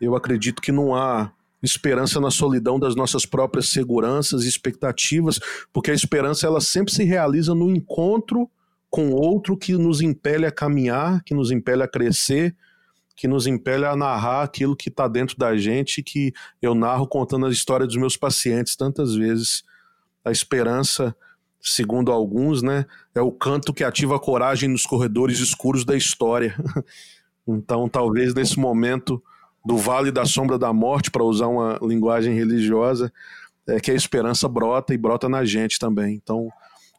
eu 0.02 0.16
acredito 0.16 0.60
que 0.60 0.72
não 0.72 0.96
há 0.96 1.32
esperança 1.62 2.20
na 2.20 2.28
solidão 2.28 2.76
das 2.76 2.96
nossas 2.96 3.24
próprias 3.24 3.68
seguranças 3.68 4.42
e 4.42 4.48
expectativas, 4.48 5.38
porque 5.72 5.92
a 5.92 5.94
esperança 5.94 6.44
ela 6.44 6.60
sempre 6.60 6.92
se 6.92 7.04
realiza 7.04 7.54
no 7.54 7.70
encontro 7.70 8.50
com 8.90 9.12
outro 9.12 9.56
que 9.56 9.74
nos 9.74 10.00
impele 10.00 10.44
a 10.44 10.50
caminhar, 10.50 11.22
que 11.22 11.34
nos 11.34 11.52
impele 11.52 11.84
a 11.84 11.88
crescer, 11.88 12.54
que 13.16 13.28
nos 13.28 13.46
impele 13.46 13.84
a 13.84 13.96
narrar 13.96 14.42
aquilo 14.42 14.76
que 14.76 14.88
está 14.88 15.06
dentro 15.06 15.36
da 15.36 15.56
gente, 15.56 16.02
que 16.02 16.32
eu 16.60 16.74
narro 16.74 17.06
contando 17.06 17.46
a 17.46 17.50
história 17.50 17.86
dos 17.86 17.96
meus 17.96 18.16
pacientes 18.16 18.76
tantas 18.76 19.14
vezes. 19.14 19.62
A 20.24 20.30
esperança, 20.30 21.14
segundo 21.60 22.10
alguns, 22.10 22.62
né, 22.62 22.86
é 23.14 23.20
o 23.20 23.32
canto 23.32 23.72
que 23.72 23.84
ativa 23.84 24.16
a 24.16 24.20
coragem 24.20 24.68
nos 24.68 24.86
corredores 24.86 25.38
escuros 25.38 25.84
da 25.84 25.96
história. 25.96 26.56
então, 27.46 27.88
talvez 27.88 28.34
nesse 28.34 28.58
momento 28.58 29.22
do 29.64 29.76
vale 29.76 30.10
da 30.10 30.24
sombra 30.24 30.58
da 30.58 30.72
morte, 30.72 31.10
para 31.10 31.22
usar 31.22 31.46
uma 31.46 31.78
linguagem 31.82 32.34
religiosa, 32.34 33.12
é 33.66 33.78
que 33.78 33.90
a 33.90 33.94
esperança 33.94 34.48
brota 34.48 34.92
e 34.92 34.98
brota 34.98 35.28
na 35.28 35.44
gente 35.44 35.78
também. 35.78 36.14
Então, 36.14 36.48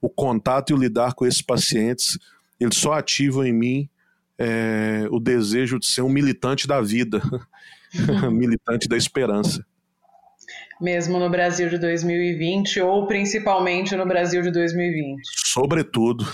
o 0.02 0.10
contato 0.10 0.70
e 0.70 0.74
o 0.74 0.78
lidar 0.78 1.14
com 1.14 1.26
esses 1.26 1.42
pacientes, 1.42 2.18
eles 2.60 2.78
só 2.78 2.94
ativam 2.94 3.46
em 3.46 3.54
mim 3.54 3.90
é, 4.38 5.08
o 5.12 5.20
desejo 5.20 5.80
de 5.80 5.86
ser 5.86 6.02
um 6.02 6.10
militante 6.10 6.68
da 6.68 6.82
vida, 6.82 7.22
uhum. 8.24 8.32
militante 8.32 8.88
da 8.88 8.98
esperança. 8.98 9.66
Mesmo 10.82 11.20
no 11.20 11.30
Brasil 11.30 11.70
de 11.70 11.78
2020 11.78 12.82
ou 12.82 13.08
principalmente 13.08 13.96
no 13.96 14.06
Brasil 14.06 14.42
de 14.42 14.52
2020? 14.52 15.22
Sobretudo, 15.46 16.26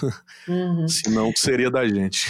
uhum. 0.48 0.88
senão 0.90 1.32
que 1.32 1.40
seria 1.40 1.70
da 1.70 1.88
gente. 1.88 2.26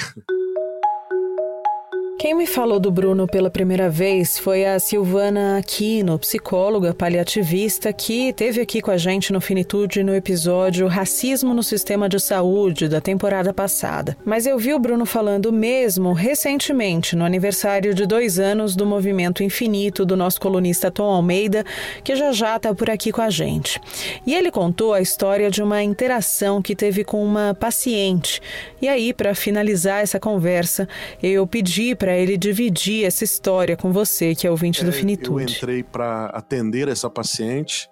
Quem 2.20 2.34
me 2.34 2.46
falou 2.46 2.82
do 2.82 2.92
Bruno 2.92 3.26
pela 3.26 3.50
primeira 3.50 3.90
vez 3.90 4.38
foi 4.38 4.66
a 4.66 4.78
Silvana 4.78 5.58
Aquino, 5.58 6.20
psicóloga 6.20 6.94
paliativista, 6.94 7.94
que 7.94 8.34
teve 8.34 8.60
aqui 8.60 8.82
com 8.82 8.92
a 8.92 8.98
gente 8.98 9.32
no 9.32 9.40
Finitude 9.40 10.04
no 10.04 10.14
episódio 10.14 10.86
Racismo 10.88 11.54
no 11.54 11.64
Sistema 11.64 12.10
de 12.10 12.20
Saúde 12.20 12.90
da 12.90 13.00
temporada 13.00 13.54
passada. 13.54 14.18
Mas 14.26 14.46
eu 14.46 14.60
vi 14.60 14.74
o 14.74 14.80
Bruno 14.80 15.06
falando 15.06 15.50
mesmo 15.54 16.12
recentemente, 16.12 17.16
no 17.16 17.24
aniversário 17.24 17.94
de 17.94 18.06
dois 18.06 18.38
anos 18.38 18.76
do 18.76 18.86
Movimento 18.86 19.42
Infinito 19.42 20.06
do 20.06 20.18
nosso 20.18 20.42
colunista 20.42 20.92
Tom 20.92 21.10
Almeida, 21.10 21.64
que 22.04 22.18
já 22.18 22.34
já 22.34 22.58
está 22.58 22.76
por 22.76 22.90
aqui 22.90 23.14
com 23.14 23.22
a 23.22 23.30
gente. 23.30 23.80
E 24.28 24.36
ele 24.36 24.52
contou 24.52 24.94
a 24.94 25.00
história 25.00 25.50
de 25.50 25.64
uma 25.64 25.82
interação 25.82 26.62
que 26.62 26.76
teve 26.76 27.06
com 27.06 27.24
uma 27.24 27.56
paciente. 27.58 28.42
E 28.82 28.90
aí, 28.90 29.14
para 29.14 29.34
finalizar 29.34 30.02
essa 30.02 30.20
conversa, 30.20 30.86
eu 31.24 31.48
pedi 31.48 31.96
para 31.96 32.09
para 32.10 32.18
ele 32.18 32.38
dividir 32.38 33.06
essa 33.06 33.24
história 33.24 33.78
com 33.78 33.92
você, 33.92 34.34
que 34.34 34.48
é 34.48 34.50
ouvinte 34.50 34.82
é, 34.82 34.84
do 34.84 34.92
Finitude. 34.92 35.30
Eu 35.30 35.58
entrei 35.58 35.84
para 35.84 36.26
atender 36.34 36.88
essa 36.88 37.08
paciente 37.08 37.88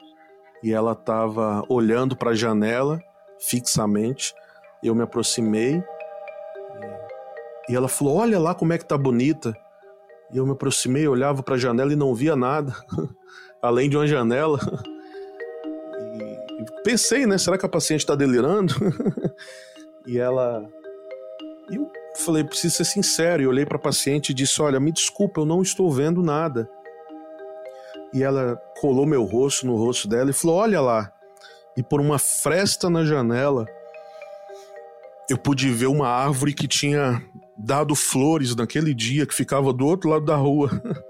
e 0.63 0.73
ela 0.73 0.93
estava 0.93 1.63
olhando 1.69 2.17
para 2.17 2.31
a 2.31 2.33
janela 2.33 2.99
fixamente. 3.39 4.33
Eu 4.81 4.95
me 4.95 5.03
aproximei 5.03 5.83
e 7.69 7.75
ela 7.75 7.87
falou: 7.87 8.15
Olha 8.15 8.39
lá 8.39 8.55
como 8.55 8.73
é 8.73 8.79
que 8.79 8.85
tá 8.85 8.97
bonita. 8.97 9.55
E 10.33 10.37
eu 10.37 10.47
me 10.47 10.53
aproximei, 10.53 11.07
olhava 11.07 11.43
para 11.43 11.53
a 11.53 11.59
janela 11.59 11.93
e 11.93 11.95
não 11.95 12.15
via 12.15 12.35
nada, 12.35 12.73
além 13.61 13.87
de 13.87 13.97
uma 13.97 14.07
janela. 14.07 14.59
E 16.59 16.81
pensei, 16.83 17.27
né? 17.27 17.37
Será 17.37 17.55
que 17.55 17.67
a 17.67 17.69
paciente 17.69 17.99
está 17.99 18.15
delirando? 18.15 18.73
e 20.07 20.17
ela. 20.17 20.67
E 21.69 21.75
eu 21.75 21.85
falei, 22.17 22.43
preciso 22.43 22.75
ser 22.75 22.85
sincero. 22.85 23.43
E 23.43 23.47
olhei 23.47 23.65
para 23.65 23.77
a 23.77 23.81
paciente 23.81 24.29
e 24.29 24.33
disse: 24.33 24.61
Olha, 24.61 24.79
me 24.79 24.91
desculpa, 24.91 25.41
eu 25.41 25.45
não 25.45 25.61
estou 25.61 25.91
vendo 25.91 26.21
nada. 26.21 26.69
E 28.13 28.23
ela 28.23 28.55
colou 28.79 29.05
meu 29.05 29.23
rosto 29.23 29.65
no 29.65 29.75
rosto 29.75 30.07
dela 30.07 30.29
e 30.29 30.33
falou: 30.33 30.57
Olha 30.57 30.81
lá. 30.81 31.11
E 31.75 31.83
por 31.83 32.01
uma 32.01 32.17
fresta 32.17 32.89
na 32.89 33.05
janela, 33.05 33.67
eu 35.29 35.37
pude 35.37 35.69
ver 35.69 35.85
uma 35.85 36.07
árvore 36.07 36.53
que 36.53 36.67
tinha 36.67 37.21
dado 37.55 37.93
flores 37.95 38.55
naquele 38.55 38.95
dia, 38.95 39.27
que 39.27 39.33
ficava 39.33 39.71
do 39.71 39.85
outro 39.85 40.09
lado 40.09 40.25
da 40.25 40.35
rua. 40.35 40.69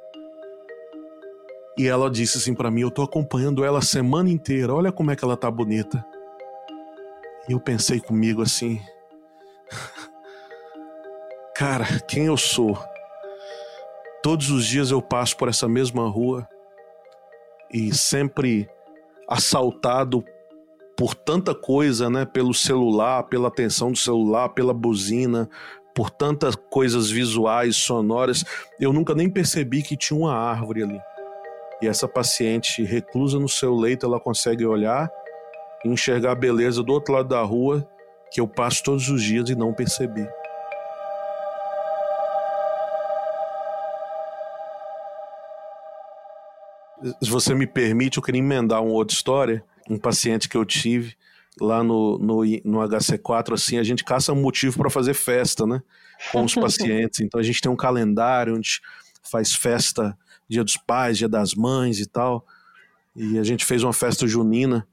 E 1.80 1.88
ela 1.88 2.10
disse 2.10 2.40
assim 2.40 2.56
para 2.56 2.72
mim: 2.72 2.82
Eu 2.82 2.90
tô 2.90 3.04
acompanhando 3.04 3.64
ela 3.64 3.78
a 3.78 3.84
semana 3.84 4.32
inteira, 4.32 4.74
olha 4.74 4.92
como 4.92 5.12
é 5.12 5.16
que 5.16 5.24
ela 5.24 5.38
tá 5.38 5.52
bonita. 5.52 6.04
E 7.48 7.52
eu 7.52 7.60
pensei 7.60 8.00
comigo 8.00 8.42
assim: 8.42 8.82
Cara, 11.58 11.86
quem 12.08 12.28
eu 12.28 12.38
sou? 12.38 12.78
Todos 14.22 14.52
os 14.52 14.64
dias 14.64 14.92
eu 14.92 15.02
passo 15.02 15.36
por 15.36 15.50
essa 15.50 15.68
mesma 15.68 16.08
rua 16.08 16.48
e 17.74 17.92
sempre 17.96 18.70
assaltado 19.28 20.24
por 20.96 21.16
tanta 21.16 21.56
coisa, 21.56 22.12
né? 22.12 22.26
Pelo 22.26 22.54
celular, 22.54 23.24
pela 23.24 23.48
atenção 23.48 23.92
do 23.92 23.98
celular, 23.98 24.50
pela 24.50 24.72
buzina, 24.72 25.50
por 25.96 26.12
tantas 26.12 26.56
coisas 26.56 27.10
visuais, 27.10 27.76
sonoras, 27.76 28.46
eu 28.80 28.94
nunca 28.94 29.16
nem 29.16 29.28
percebi 29.28 29.82
que 29.82 29.98
tinha 29.98 30.20
uma 30.20 30.36
árvore 30.36 30.84
ali. 30.84 31.02
E 31.82 31.88
essa 31.88 32.08
paciente 32.08 32.84
reclusa 32.84 33.40
no 33.40 33.50
seu 33.50 33.74
leito, 33.74 34.06
ela 34.06 34.20
consegue 34.20 34.64
olhar 34.64 35.10
e 35.84 35.90
enxergar 35.90 36.34
a 36.34 36.36
beleza 36.36 36.84
do 36.84 36.94
outro 36.94 37.16
lado 37.16 37.30
da 37.30 37.42
rua 37.42 37.84
que 38.30 38.40
eu 38.40 38.48
passo 38.48 38.84
todos 38.84 39.10
os 39.10 39.24
dias 39.24 39.50
e 39.50 39.56
não 39.56 39.74
percebi. 39.74 40.30
Se 47.22 47.30
você 47.30 47.54
me 47.54 47.68
permite, 47.68 48.18
eu 48.18 48.24
queria 48.24 48.40
emendar 48.40 48.82
uma 48.82 48.94
outra 48.94 49.16
história. 49.16 49.64
Um 49.90 49.98
paciente 49.98 50.50
que 50.50 50.58
eu 50.58 50.66
tive 50.66 51.16
lá 51.60 51.84
no, 51.84 52.18
no, 52.18 52.44
no 52.66 52.80
HC4, 52.80 53.54
assim, 53.54 53.78
a 53.78 53.84
gente 53.84 54.04
caça 54.04 54.34
um 54.34 54.42
motivo 54.42 54.78
para 54.78 54.90
fazer 54.90 55.14
festa, 55.14 55.66
né? 55.66 55.82
Com 56.32 56.44
os 56.44 56.54
pacientes. 56.56 57.20
Então 57.22 57.40
a 57.40 57.44
gente 57.44 57.62
tem 57.62 57.72
um 57.72 57.76
calendário 57.76 58.56
onde 58.56 58.82
faz 59.24 59.54
festa 59.54 60.18
Dia 60.48 60.64
dos 60.64 60.78
Pais, 60.78 61.18
Dia 61.18 61.28
das 61.28 61.54
Mães 61.54 62.00
e 62.00 62.06
tal. 62.06 62.46
E 63.16 63.38
a 63.40 63.44
gente 63.44 63.66
fez 63.66 63.84
uma 63.84 63.94
festa 63.94 64.28
junina. 64.28 64.88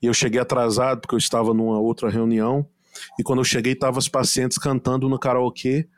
E 0.00 0.06
eu 0.06 0.14
cheguei 0.14 0.40
atrasado 0.40 1.00
porque 1.00 1.14
eu 1.14 1.18
estava 1.18 1.54
numa 1.54 1.78
outra 1.78 2.10
reunião. 2.10 2.66
E 3.18 3.22
quando 3.22 3.38
eu 3.38 3.44
cheguei, 3.44 3.72
estavam 3.72 3.98
os 3.98 4.08
pacientes 4.08 4.58
cantando 4.58 5.08
no 5.08 5.18
karaokê. 5.18 5.88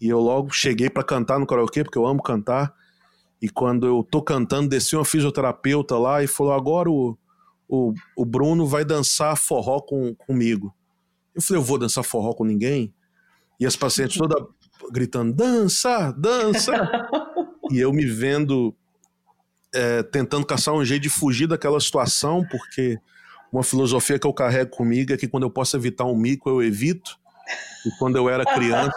E 0.00 0.08
eu 0.08 0.20
logo 0.20 0.50
cheguei 0.50 0.88
para 0.88 1.02
cantar 1.02 1.38
no 1.38 1.46
karaokê, 1.46 1.82
porque 1.82 1.98
eu 1.98 2.06
amo 2.06 2.22
cantar. 2.22 2.72
E 3.46 3.48
quando 3.48 3.86
eu 3.86 4.02
tô 4.02 4.20
cantando, 4.20 4.68
desceu 4.68 4.98
uma 4.98 5.04
fisioterapeuta 5.04 5.96
lá 5.96 6.20
e 6.20 6.26
falou: 6.26 6.52
agora 6.52 6.90
o, 6.90 7.16
o, 7.68 7.94
o 8.16 8.24
Bruno 8.24 8.66
vai 8.66 8.84
dançar 8.84 9.36
forró 9.36 9.80
com, 9.80 10.16
comigo. 10.16 10.74
Eu 11.32 11.40
falei: 11.40 11.62
eu 11.62 11.64
vou 11.64 11.78
dançar 11.78 12.02
forró 12.02 12.32
com 12.32 12.42
ninguém? 12.42 12.92
E 13.60 13.64
as 13.64 13.76
pacientes 13.76 14.18
todas 14.18 14.44
gritando: 14.90 15.32
dança, 15.32 16.12
dança! 16.18 16.72
e 17.70 17.78
eu 17.78 17.92
me 17.92 18.04
vendo 18.04 18.74
é, 19.72 20.02
tentando 20.02 20.44
caçar 20.44 20.74
um 20.74 20.84
jeito 20.84 21.04
de 21.04 21.08
fugir 21.08 21.46
daquela 21.46 21.78
situação, 21.78 22.44
porque 22.50 22.98
uma 23.52 23.62
filosofia 23.62 24.18
que 24.18 24.26
eu 24.26 24.34
carrego 24.34 24.72
comigo 24.72 25.12
é 25.12 25.16
que 25.16 25.28
quando 25.28 25.44
eu 25.44 25.50
posso 25.50 25.76
evitar 25.76 26.04
um 26.04 26.16
mico, 26.16 26.50
eu 26.50 26.64
evito. 26.64 27.16
E 27.86 27.90
quando 27.96 28.16
eu 28.16 28.28
era 28.28 28.44
criança, 28.44 28.90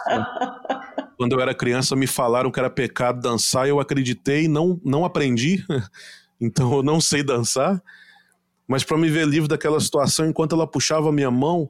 quando 1.20 1.34
eu 1.34 1.42
era 1.42 1.54
criança, 1.54 1.98
me 1.98 2.08
falaram 2.08 2.50
que 2.50 2.58
era 2.62 2.70
pecado 2.70 3.20
dançar 3.20 3.68
eu 3.68 3.82
acreditei, 3.82 4.48
não, 4.48 4.80
não 4.86 5.04
aprendi, 5.04 5.66
então 6.40 6.76
eu 6.76 6.82
não 6.82 7.02
sei 7.02 7.22
dançar. 7.22 7.84
Mas 8.66 8.86
para 8.86 8.98
me 8.98 9.10
ver 9.10 9.28
livre 9.28 9.50
daquela 9.50 9.82
situação, 9.82 10.30
enquanto 10.30 10.56
ela 10.56 10.66
puxava 10.66 11.12
minha 11.12 11.30
mão, 11.30 11.70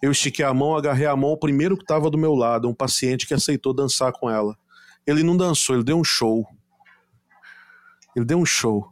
eu 0.00 0.10
estiquei 0.10 0.46
a 0.46 0.54
mão, 0.54 0.74
agarrei 0.74 1.04
a 1.04 1.14
mão 1.14 1.28
ao 1.28 1.36
primeiro 1.36 1.76
que 1.76 1.82
estava 1.82 2.08
do 2.08 2.16
meu 2.16 2.34
lado, 2.34 2.70
um 2.70 2.74
paciente 2.74 3.26
que 3.26 3.34
aceitou 3.34 3.74
dançar 3.74 4.12
com 4.12 4.30
ela. 4.30 4.56
Ele 5.06 5.22
não 5.22 5.36
dançou, 5.36 5.76
ele 5.76 5.84
deu 5.84 5.98
um 5.98 6.04
show. 6.04 6.46
Ele 8.16 8.24
deu 8.24 8.38
um 8.38 8.46
show. 8.46 8.90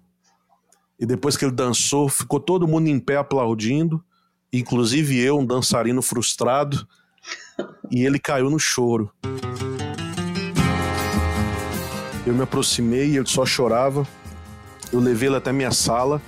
E 1.00 1.06
depois 1.06 1.34
que 1.34 1.46
ele 1.46 1.52
dançou, 1.52 2.10
ficou 2.10 2.38
todo 2.38 2.68
mundo 2.68 2.88
em 2.88 3.00
pé 3.00 3.16
aplaudindo, 3.16 4.04
inclusive 4.52 5.18
eu, 5.18 5.38
um 5.38 5.46
dançarino 5.46 6.02
frustrado, 6.02 6.86
e 7.90 8.04
ele 8.04 8.18
caiu 8.18 8.50
no 8.50 8.58
choro. 8.58 9.10
Eu 12.26 12.32
me 12.32 12.42
aproximei 12.42 13.10
e 13.10 13.16
ele 13.16 13.26
só 13.26 13.44
chorava. 13.44 14.06
Eu 14.92 15.00
levei 15.00 15.28
ele 15.28 15.36
até 15.36 15.52
minha 15.52 15.70
sala 15.70 16.20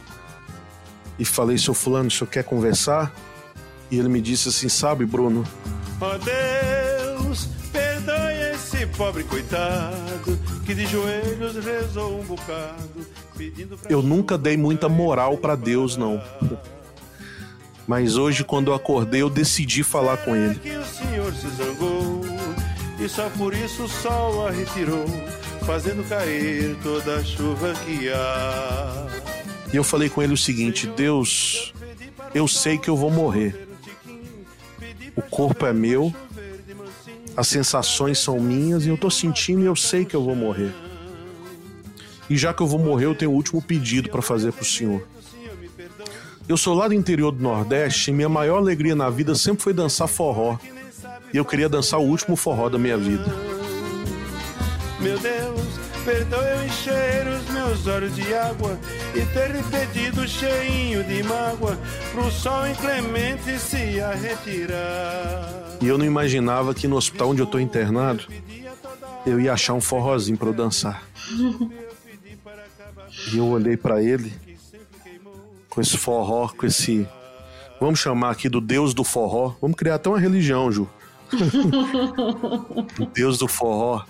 e 1.18 1.24
falei: 1.24 1.56
Seu 1.58 1.74
Fulano, 1.74 2.08
o 2.08 2.10
senhor 2.10 2.28
quer 2.28 2.44
conversar? 2.44 3.12
E 3.90 3.98
ele 3.98 4.08
me 4.08 4.20
disse 4.20 4.48
assim: 4.48 4.68
Sabe, 4.68 5.06
Bruno? 5.06 5.44
Ó 6.00 6.18
Deus, 6.18 7.48
perdoe 7.72 8.52
esse 8.54 8.86
pobre 8.88 9.24
coitado 9.24 10.38
que 10.66 10.74
de 10.74 10.86
joelhos 10.86 11.64
rezou 11.64 12.20
um 12.20 12.24
bocado. 12.24 13.06
Pedindo 13.36 13.78
pra 13.78 13.90
Eu 13.90 14.02
nunca 14.02 14.36
dei 14.36 14.56
muita 14.56 14.88
moral 14.88 15.38
para 15.38 15.54
Deus, 15.54 15.96
não. 15.96 16.20
Mas 17.86 18.16
hoje, 18.16 18.42
quando 18.42 18.72
eu 18.72 18.74
acordei, 18.74 19.22
eu 19.22 19.30
decidi 19.30 19.84
falar 19.84 20.16
com 20.18 20.34
ele. 20.34 20.56
que 20.56 20.76
o 20.76 20.84
Senhor 20.84 21.32
se 21.32 21.48
zangou 21.50 22.20
e 22.98 23.08
só 23.08 23.28
por 23.30 23.54
isso 23.54 23.84
o 23.84 23.88
sol 23.88 24.48
a 24.48 24.50
retirou, 24.50 25.04
fazendo 25.66 26.08
cair 26.08 26.76
toda 26.80 27.16
a 27.16 27.24
chuva 27.24 27.74
que 27.84 28.08
há. 28.08 29.06
E 29.72 29.76
eu 29.76 29.82
falei 29.82 30.08
com 30.08 30.22
ele 30.22 30.32
o 30.32 30.36
seguinte: 30.36 30.86
Deus, 30.86 31.74
eu 32.32 32.46
sei 32.46 32.78
que 32.78 32.88
eu 32.88 32.96
vou 32.96 33.10
morrer. 33.10 33.66
O 35.16 35.22
corpo 35.22 35.66
é 35.66 35.72
meu, 35.72 36.14
as 37.36 37.48
sensações 37.48 38.18
são 38.18 38.38
minhas 38.38 38.86
e 38.86 38.90
eu 38.90 38.96
tô 38.96 39.10
sentindo 39.10 39.62
e 39.62 39.66
eu 39.66 39.74
sei 39.74 40.04
que 40.04 40.14
eu 40.14 40.22
vou 40.22 40.36
morrer. 40.36 40.72
E 42.30 42.36
já 42.36 42.54
que 42.54 42.62
eu 42.62 42.66
vou 42.66 42.78
morrer, 42.78 43.06
eu 43.06 43.14
tenho 43.14 43.32
o 43.32 43.34
último 43.34 43.60
pedido 43.60 44.08
para 44.08 44.22
fazer 44.22 44.52
pro 44.52 44.64
Senhor. 44.64 45.06
Eu 46.48 46.56
sou 46.56 46.74
lá 46.74 46.86
do 46.86 46.94
interior 46.94 47.32
do 47.32 47.42
Nordeste 47.42 48.10
e 48.10 48.14
minha 48.14 48.28
maior 48.28 48.58
alegria 48.58 48.94
na 48.94 49.10
vida 49.10 49.34
sempre 49.34 49.62
foi 49.62 49.72
dançar 49.72 50.06
forró. 50.06 50.58
E 51.32 51.36
eu 51.36 51.44
queria 51.44 51.68
dançar 51.68 51.98
o 51.98 52.04
último 52.04 52.36
forró 52.36 52.68
da 52.68 52.78
minha 52.78 52.96
vida. 52.96 53.24
Meu 55.00 55.18
Deus, 55.18 55.45
perdoe 56.06 56.46
eu 56.46 56.64
encher 56.64 57.26
os 57.26 57.50
meus 57.50 57.86
olhos 57.88 58.14
de 58.14 58.32
água 58.32 58.78
e 59.12 59.22
ter 59.34 59.50
lhe 59.50 59.62
pedido 59.64 60.26
cheinho 60.28 61.02
de 61.02 61.20
mágoa 61.24 61.76
pro 62.12 62.30
sol 62.30 62.64
inclemente 62.68 63.58
se 63.58 64.00
a 64.00 64.12
retirar. 64.14 65.52
E 65.80 65.88
eu 65.88 65.98
não 65.98 66.06
imaginava 66.06 66.72
que 66.72 66.86
no 66.86 66.94
hospital 66.94 67.30
onde 67.30 67.42
eu 67.42 67.46
tô 67.46 67.58
internado, 67.58 68.24
eu 69.26 69.40
ia 69.40 69.52
achar 69.52 69.74
um 69.74 69.80
forrozinho 69.80 70.38
para 70.38 70.52
dançar. 70.52 71.02
E 73.32 73.38
eu 73.38 73.46
olhei 73.46 73.76
para 73.76 74.00
ele 74.00 74.32
com 75.68 75.80
esse 75.80 75.96
forró, 75.98 76.48
com 76.56 76.66
esse. 76.66 77.06
Vamos 77.80 77.98
chamar 77.98 78.30
aqui 78.30 78.48
do 78.48 78.60
Deus 78.60 78.94
do 78.94 79.02
forró. 79.02 79.56
Vamos 79.60 79.76
criar 79.76 79.96
até 79.96 80.08
uma 80.08 80.20
religião, 80.20 80.70
Ju. 80.70 80.88
o 83.00 83.06
Deus 83.06 83.38
do 83.38 83.48
forró. 83.48 84.04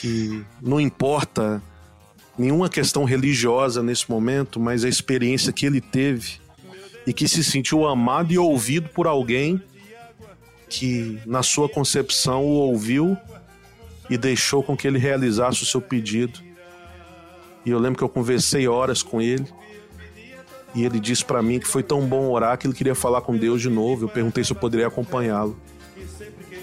Que 0.00 0.44
não 0.62 0.80
importa 0.80 1.62
nenhuma 2.38 2.68
questão 2.68 3.04
religiosa 3.04 3.82
nesse 3.82 4.10
momento, 4.10 4.58
mas 4.58 4.84
a 4.84 4.88
experiência 4.88 5.52
que 5.52 5.66
ele 5.66 5.80
teve 5.80 6.40
e 7.06 7.12
que 7.12 7.28
se 7.28 7.44
sentiu 7.44 7.86
amado 7.86 8.32
e 8.32 8.38
ouvido 8.38 8.88
por 8.88 9.06
alguém 9.06 9.62
que, 10.68 11.20
na 11.26 11.42
sua 11.42 11.68
concepção, 11.68 12.44
o 12.44 12.50
ouviu 12.50 13.16
e 14.08 14.16
deixou 14.16 14.62
com 14.62 14.76
que 14.76 14.86
ele 14.86 14.98
realizasse 14.98 15.62
o 15.62 15.66
seu 15.66 15.80
pedido. 15.80 16.40
E 17.66 17.70
eu 17.70 17.78
lembro 17.78 17.98
que 17.98 18.04
eu 18.04 18.08
conversei 18.08 18.66
horas 18.66 19.02
com 19.02 19.20
ele. 19.20 19.46
E 20.74 20.84
ele 20.84 21.00
disse 21.00 21.24
para 21.24 21.42
mim 21.42 21.58
que 21.58 21.66
foi 21.66 21.82
tão 21.82 22.06
bom 22.06 22.30
orar 22.30 22.56
que 22.56 22.66
ele 22.66 22.74
queria 22.74 22.94
falar 22.94 23.20
com 23.22 23.36
Deus 23.36 23.60
de 23.60 23.68
novo. 23.68 24.04
Eu 24.04 24.08
perguntei 24.08 24.44
se 24.44 24.52
eu 24.52 24.56
poderia 24.56 24.86
acompanhá-lo. 24.86 25.56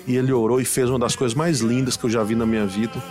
E 0.08 0.16
ele 0.16 0.32
orou 0.32 0.62
e 0.62 0.66
fez 0.66 0.90
uma 0.90 0.98
das 0.98 1.16
coisas 1.16 1.36
mais 1.36 1.60
lindas 1.60 1.98
que 1.98 2.06
eu 2.06 2.10
já 2.10 2.24
vi 2.24 2.34
na 2.34 2.46
minha 2.46 2.66
vida, 2.66 3.04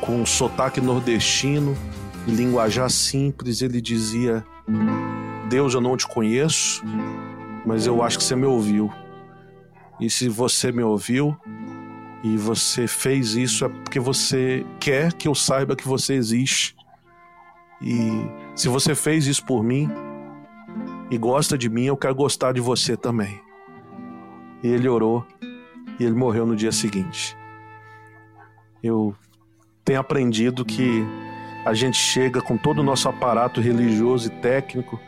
com 0.00 0.22
um 0.22 0.26
sotaque 0.26 0.80
nordestino 0.80 1.76
e 2.26 2.30
linguajar 2.30 2.90
simples. 2.90 3.62
Ele 3.62 3.80
dizia: 3.80 4.44
Deus, 5.48 5.74
eu 5.74 5.80
não 5.80 5.96
te 5.96 6.06
conheço, 6.06 6.82
mas 7.64 7.86
eu 7.86 8.02
acho 8.02 8.18
que 8.18 8.24
você 8.24 8.36
me 8.36 8.46
ouviu. 8.46 8.90
E 10.00 10.08
se 10.08 10.28
você 10.28 10.72
me 10.72 10.82
ouviu 10.82 11.36
e 12.22 12.36
você 12.36 12.86
fez 12.86 13.34
isso, 13.34 13.64
é 13.64 13.68
porque 13.68 14.00
você 14.00 14.64
quer 14.78 15.12
que 15.12 15.28
eu 15.28 15.34
saiba 15.34 15.76
que 15.76 15.86
você 15.86 16.14
existe. 16.14 16.74
E 17.82 18.10
se 18.54 18.68
você 18.68 18.94
fez 18.94 19.26
isso 19.26 19.44
por 19.44 19.62
mim 19.62 19.90
e 21.10 21.18
gosta 21.18 21.56
de 21.56 21.68
mim, 21.68 21.84
eu 21.84 21.96
quero 21.96 22.14
gostar 22.14 22.52
de 22.52 22.60
você 22.60 22.96
também. 22.96 23.40
E 24.62 24.68
ele 24.68 24.88
orou 24.88 25.26
e 25.98 26.04
ele 26.04 26.14
morreu 26.14 26.46
no 26.46 26.56
dia 26.56 26.72
seguinte. 26.72 27.36
Eu 28.82 29.14
tenho 29.84 30.00
aprendido 30.00 30.64
que 30.64 31.04
a 31.64 31.74
gente 31.74 31.96
chega 31.96 32.40
com 32.40 32.56
todo 32.56 32.78
o 32.78 32.82
nosso 32.82 33.08
aparato 33.08 33.60
religioso 33.60 34.28
e 34.28 34.30
técnico, 34.30 35.00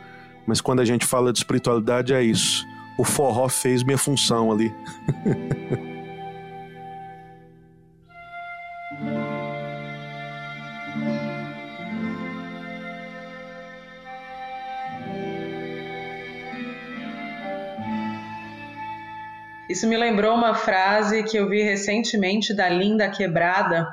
mas 0.45 0.61
quando 0.61 0.81
a 0.81 0.85
gente 0.85 1.05
fala 1.05 1.31
de 1.31 1.39
espiritualidade 1.39 2.13
é 2.13 2.21
isso. 2.21 2.65
O 2.97 3.03
forró 3.03 3.49
fez 3.49 3.81
minha 3.83 3.97
função 3.97 4.51
ali. 4.51 4.71
Isso 19.73 19.87
me 19.87 19.97
lembrou 19.97 20.35
uma 20.35 20.53
frase 20.53 21.23
que 21.23 21.35
eu 21.35 21.49
vi 21.49 21.63
recentemente 21.63 22.53
da 22.53 22.69
Linda 22.69 23.09
Quebrada, 23.09 23.87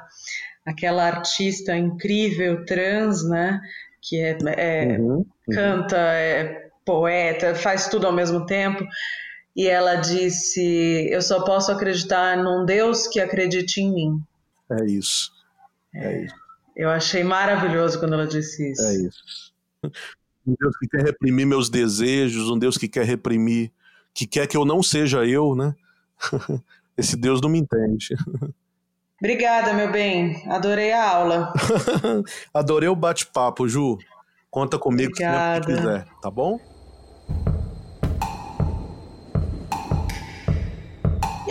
aquela 0.64 1.06
artista 1.06 1.76
incrível 1.76 2.64
trans, 2.64 3.22
né? 3.28 3.60
Que 4.02 4.20
é, 4.20 4.38
é 4.56 4.98
Uhum, 4.98 5.16
uhum. 5.16 5.26
canta, 5.52 5.96
é 5.96 6.70
poeta, 6.84 7.54
faz 7.54 7.88
tudo 7.88 8.06
ao 8.06 8.12
mesmo 8.12 8.46
tempo. 8.46 8.84
E 9.54 9.66
ela 9.66 9.96
disse: 9.96 11.08
Eu 11.10 11.22
só 11.22 11.44
posso 11.44 11.70
acreditar 11.72 12.36
num 12.36 12.64
Deus 12.64 13.06
que 13.06 13.20
acredite 13.20 13.80
em 13.80 13.92
mim. 13.92 14.22
É 14.70 14.84
isso. 14.86 15.32
É 15.94 16.24
isso. 16.24 16.34
Eu 16.76 16.88
achei 16.88 17.24
maravilhoso 17.24 17.98
quando 17.98 18.14
ela 18.14 18.26
disse 18.26 18.70
isso. 18.70 18.82
É 18.82 18.94
isso. 18.94 19.52
Um 20.46 20.54
Deus 20.58 20.76
que 20.78 20.88
quer 20.88 21.04
reprimir 21.04 21.46
meus 21.46 21.68
desejos, 21.68 22.48
um 22.48 22.58
Deus 22.58 22.78
que 22.78 22.88
quer 22.88 23.04
reprimir, 23.04 23.70
que 24.14 24.26
quer 24.26 24.46
que 24.46 24.56
eu 24.56 24.64
não 24.64 24.82
seja 24.82 25.26
eu, 25.26 25.54
né? 25.54 25.74
Esse 26.96 27.16
Deus 27.16 27.40
não 27.40 27.50
me 27.50 27.58
entende. 27.58 28.14
Obrigada, 29.20 29.74
meu 29.74 29.92
bem. 29.92 30.42
Adorei 30.48 30.92
a 30.92 31.10
aula. 31.10 31.52
Adorei 32.54 32.88
o 32.88 32.96
bate-papo, 32.96 33.68
Ju. 33.68 33.98
Conta 34.50 34.78
comigo 34.78 35.12
Obrigada. 35.12 35.60
que 35.60 35.74
quiser, 35.74 36.06
tá 36.22 36.30
bom? 36.30 36.58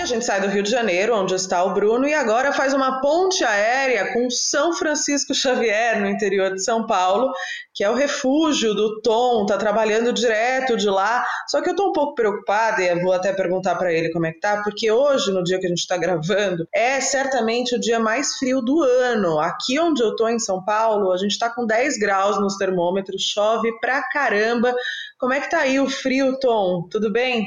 Gente 0.09 0.25
sai 0.25 0.41
do 0.41 0.47
Rio 0.47 0.63
de 0.63 0.69
Janeiro, 0.69 1.15
onde 1.15 1.35
está 1.35 1.63
o 1.63 1.73
Bruno, 1.73 2.07
e 2.07 2.13
agora 2.13 2.51
faz 2.51 2.73
uma 2.73 2.99
ponte 2.99 3.43
aérea 3.43 4.11
com 4.11 4.29
São 4.29 4.73
Francisco 4.73 5.33
Xavier, 5.33 6.01
no 6.01 6.09
interior 6.09 6.53
de 6.53 6.63
São 6.63 6.85
Paulo, 6.85 7.31
que 7.73 7.83
é 7.83 7.89
o 7.89 7.93
refúgio 7.93 8.73
do 8.73 9.01
Tom, 9.01 9.45
tá 9.45 9.57
trabalhando 9.57 10.11
direto 10.11 10.75
de 10.75 10.89
lá. 10.89 11.23
Só 11.47 11.61
que 11.61 11.69
eu 11.69 11.75
tô 11.75 11.89
um 11.89 11.93
pouco 11.93 12.15
preocupada, 12.15 12.81
e 12.81 13.01
vou 13.01 13.13
até 13.13 13.31
perguntar 13.31 13.75
para 13.75 13.93
ele 13.93 14.11
como 14.11 14.25
é 14.25 14.31
que 14.31 14.39
tá, 14.39 14.61
porque 14.63 14.91
hoje, 14.91 15.31
no 15.31 15.43
dia 15.43 15.59
que 15.59 15.65
a 15.65 15.69
gente 15.69 15.87
tá 15.87 15.95
gravando, 15.95 16.67
é 16.73 16.99
certamente 16.99 17.75
o 17.75 17.79
dia 17.79 17.99
mais 17.99 18.35
frio 18.37 18.61
do 18.61 18.81
ano. 18.83 19.39
Aqui 19.39 19.79
onde 19.79 20.01
eu 20.01 20.15
tô, 20.15 20.27
em 20.27 20.39
São 20.39 20.63
Paulo, 20.65 21.11
a 21.11 21.17
gente 21.17 21.37
tá 21.37 21.49
com 21.53 21.65
10 21.65 21.97
graus 21.99 22.39
nos 22.39 22.57
termômetros, 22.57 23.21
chove 23.21 23.71
pra 23.79 24.01
caramba. 24.09 24.73
Como 25.19 25.33
é 25.33 25.39
que 25.39 25.49
tá 25.49 25.59
aí 25.59 25.79
o 25.79 25.89
frio, 25.89 26.37
Tom? 26.39 26.87
Tudo 26.89 27.11
bem? 27.11 27.45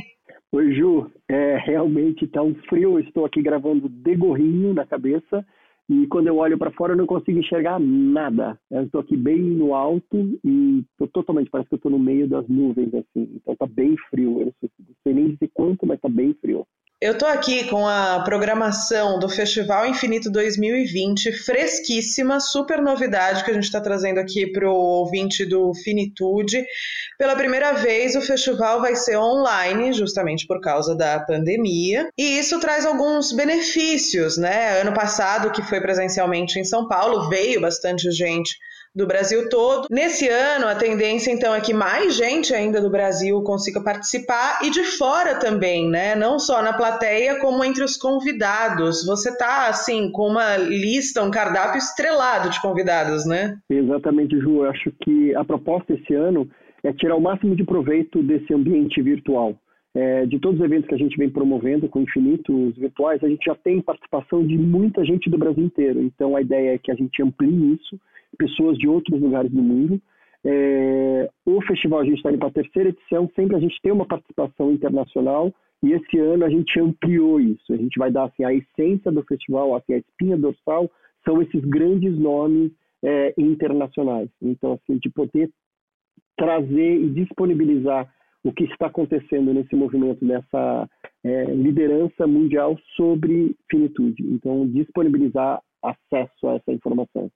Oi, 0.54 0.74
Ju. 0.74 1.10
É, 1.30 1.56
realmente 1.56 2.26
está 2.26 2.42
um 2.42 2.54
frio. 2.68 2.98
Eu 2.98 3.00
estou 3.00 3.24
aqui 3.24 3.40
gravando 3.40 3.88
de 3.88 4.14
gorrinho 4.14 4.74
na 4.74 4.84
cabeça 4.84 5.46
e 5.88 6.06
quando 6.08 6.26
eu 6.26 6.36
olho 6.36 6.58
para 6.58 6.70
fora 6.72 6.92
eu 6.92 6.96
não 6.96 7.06
consigo 7.06 7.38
enxergar 7.38 7.80
nada. 7.80 8.58
Eu 8.70 8.82
estou 8.82 9.00
aqui 9.00 9.16
bem 9.16 9.40
no 9.40 9.74
alto 9.74 10.38
e 10.44 10.84
estou 10.90 11.08
totalmente, 11.08 11.50
parece 11.50 11.70
que 11.70 11.74
eu 11.74 11.78
estou 11.78 11.90
no 11.90 11.98
meio 11.98 12.28
das 12.28 12.46
nuvens, 12.48 12.92
assim. 12.92 13.30
Então 13.34 13.56
tá 13.56 13.66
bem 13.66 13.96
frio. 14.10 14.40
Eu 14.40 14.46
não 14.46 14.52
sei, 14.60 14.70
não 14.78 14.94
sei 15.02 15.14
nem 15.14 15.28
dizer 15.28 15.50
quanto, 15.54 15.86
mas 15.86 15.98
tá 15.98 16.08
bem 16.10 16.34
frio. 16.34 16.66
Eu 17.02 17.18
tô 17.18 17.26
aqui 17.26 17.64
com 17.64 17.84
a 17.84 18.22
programação 18.24 19.18
do 19.18 19.28
Festival 19.28 19.84
Infinito 19.88 20.30
2020, 20.30 21.32
fresquíssima, 21.32 22.38
super 22.38 22.80
novidade 22.80 23.42
que 23.42 23.50
a 23.50 23.54
gente 23.54 23.64
está 23.64 23.80
trazendo 23.80 24.18
aqui 24.18 24.46
para 24.46 24.70
o 24.70 24.72
ouvinte 24.72 25.44
do 25.44 25.74
Finitude. 25.74 26.64
Pela 27.18 27.34
primeira 27.34 27.72
vez, 27.72 28.14
o 28.14 28.20
festival 28.20 28.80
vai 28.80 28.94
ser 28.94 29.16
online, 29.16 29.92
justamente 29.92 30.46
por 30.46 30.60
causa 30.60 30.94
da 30.94 31.18
pandemia, 31.18 32.08
e 32.16 32.38
isso 32.38 32.60
traz 32.60 32.86
alguns 32.86 33.32
benefícios, 33.32 34.38
né? 34.38 34.80
Ano 34.80 34.94
passado, 34.94 35.50
que 35.50 35.60
foi 35.60 35.80
presencialmente 35.80 36.60
em 36.60 36.64
São 36.64 36.86
Paulo, 36.86 37.28
veio 37.28 37.60
bastante 37.60 38.12
gente 38.12 38.56
do 38.94 39.06
Brasil 39.06 39.48
todo. 39.48 39.86
Nesse 39.90 40.28
ano, 40.28 40.66
a 40.66 40.74
tendência 40.74 41.30
então 41.32 41.54
é 41.54 41.60
que 41.60 41.72
mais 41.72 42.14
gente 42.14 42.54
ainda 42.54 42.80
do 42.80 42.90
Brasil 42.90 43.42
consiga 43.42 43.82
participar 43.82 44.60
e 44.62 44.70
de 44.70 44.84
fora 44.84 45.38
também, 45.38 45.88
né? 45.88 46.14
Não 46.14 46.38
só 46.38 46.62
na 46.62 46.72
plateia, 46.72 47.40
como 47.40 47.64
entre 47.64 47.82
os 47.82 47.96
convidados. 47.96 49.04
Você 49.06 49.36
tá 49.36 49.68
assim 49.68 50.10
com 50.10 50.28
uma 50.28 50.56
lista, 50.56 51.22
um 51.22 51.30
cardápio 51.30 51.78
estrelado 51.78 52.50
de 52.50 52.60
convidados, 52.60 53.26
né? 53.26 53.56
Exatamente, 53.70 54.38
Ju. 54.38 54.64
Eu 54.64 54.70
acho 54.70 54.92
que 55.02 55.34
a 55.34 55.44
proposta 55.44 55.94
esse 55.94 56.14
ano 56.14 56.48
é 56.84 56.92
tirar 56.92 57.16
o 57.16 57.20
máximo 57.20 57.56
de 57.56 57.64
proveito 57.64 58.22
desse 58.22 58.52
ambiente 58.52 59.00
virtual. 59.00 59.56
É, 59.94 60.24
de 60.24 60.38
todos 60.38 60.58
os 60.58 60.64
eventos 60.64 60.88
que 60.88 60.94
a 60.94 60.98
gente 60.98 61.18
vem 61.18 61.28
promovendo 61.28 61.86
com 61.86 62.00
infinitos 62.00 62.74
virtuais, 62.76 63.22
a 63.22 63.28
gente 63.28 63.44
já 63.44 63.54
tem 63.54 63.80
participação 63.82 64.46
de 64.46 64.56
muita 64.56 65.04
gente 65.04 65.28
do 65.28 65.36
Brasil 65.36 65.64
inteiro. 65.64 66.00
Então 66.00 66.34
a 66.34 66.40
ideia 66.40 66.74
é 66.74 66.78
que 66.78 66.90
a 66.90 66.94
gente 66.94 67.22
amplie 67.22 67.74
isso 67.74 68.00
pessoas 68.38 68.78
de 68.78 68.88
outros 68.88 69.20
lugares 69.20 69.50
do 69.50 69.62
mundo. 69.62 70.00
É, 70.44 71.30
o 71.44 71.60
festival 71.62 72.00
a 72.00 72.04
gente 72.04 72.16
está 72.16 72.30
indo 72.30 72.38
para 72.38 72.48
a 72.48 72.52
terceira 72.52 72.88
edição, 72.88 73.30
sempre 73.36 73.54
a 73.54 73.60
gente 73.60 73.78
tem 73.82 73.92
uma 73.92 74.06
participação 74.06 74.72
internacional 74.72 75.52
e 75.82 75.92
esse 75.92 76.18
ano 76.18 76.44
a 76.44 76.48
gente 76.48 76.80
ampliou 76.80 77.40
isso. 77.40 77.72
A 77.72 77.76
gente 77.76 77.98
vai 77.98 78.10
dar 78.10 78.24
assim, 78.24 78.44
a 78.44 78.54
essência 78.54 79.10
do 79.10 79.22
festival, 79.24 79.74
assim, 79.74 79.94
a 79.94 79.98
espinha 79.98 80.36
dorsal, 80.36 80.90
são 81.24 81.42
esses 81.42 81.62
grandes 81.64 82.16
nomes 82.18 82.72
é, 83.04 83.34
internacionais. 83.36 84.28
Então, 84.40 84.72
assim, 84.72 84.98
de 84.98 85.10
poder 85.10 85.50
trazer 86.36 87.00
e 87.00 87.10
disponibilizar 87.10 88.08
o 88.44 88.52
que 88.52 88.64
está 88.64 88.86
acontecendo 88.86 89.54
nesse 89.54 89.74
movimento 89.76 90.24
dessa 90.24 90.88
é, 91.24 91.44
liderança 91.44 92.26
mundial 92.26 92.78
sobre 92.96 93.54
finitude. 93.70 94.22
Então, 94.24 94.66
disponibilizar 94.68 95.60
acesso 95.82 96.48
a 96.48 96.54
essa 96.54 96.72
informação. 96.72 97.30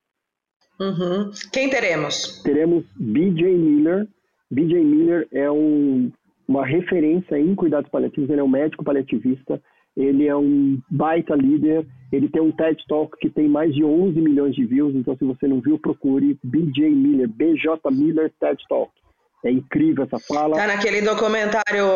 Uhum. 0.81 1.31
Quem 1.53 1.71
teremos? 1.71 2.43
Teremos 2.43 2.85
BJ 2.97 3.57
Miller. 3.57 4.07
BJ 4.51 4.83
Miller 4.83 5.27
é 5.33 5.51
um, 5.51 6.11
uma 6.47 6.65
referência 6.67 7.39
em 7.39 7.55
cuidados 7.55 7.91
paliativos, 7.91 8.31
ele 8.31 8.41
é 8.41 8.45
um 8.45 8.49
médico 8.49 8.85
paliativista, 8.85 9.61
ele 9.97 10.27
é 10.27 10.37
um 10.37 10.79
baita 10.91 11.35
líder, 11.35 11.87
ele 12.13 12.29
tem 12.29 12.43
um 12.43 12.53
TED 12.53 12.85
Talk 12.87 13.17
que 13.19 13.31
tem 13.31 13.49
mais 13.49 13.75
de 13.75 13.83
11 13.83 14.21
milhões 14.21 14.55
de 14.55 14.65
views, 14.65 14.95
então 14.95 15.17
se 15.17 15.25
você 15.25 15.49
não 15.49 15.61
viu, 15.61 15.79
procure 15.79 16.39
BJ 16.45 16.91
Miller, 16.91 17.29
BJ 17.29 17.81
Miller 17.91 18.33
TED 18.39 18.63
Talk. 18.69 18.93
É 19.47 19.51
incrível 19.51 20.03
essa 20.03 20.19
fala. 20.19 20.57
Tá 20.57 20.67
naquele 20.67 21.03
documentário, 21.03 21.87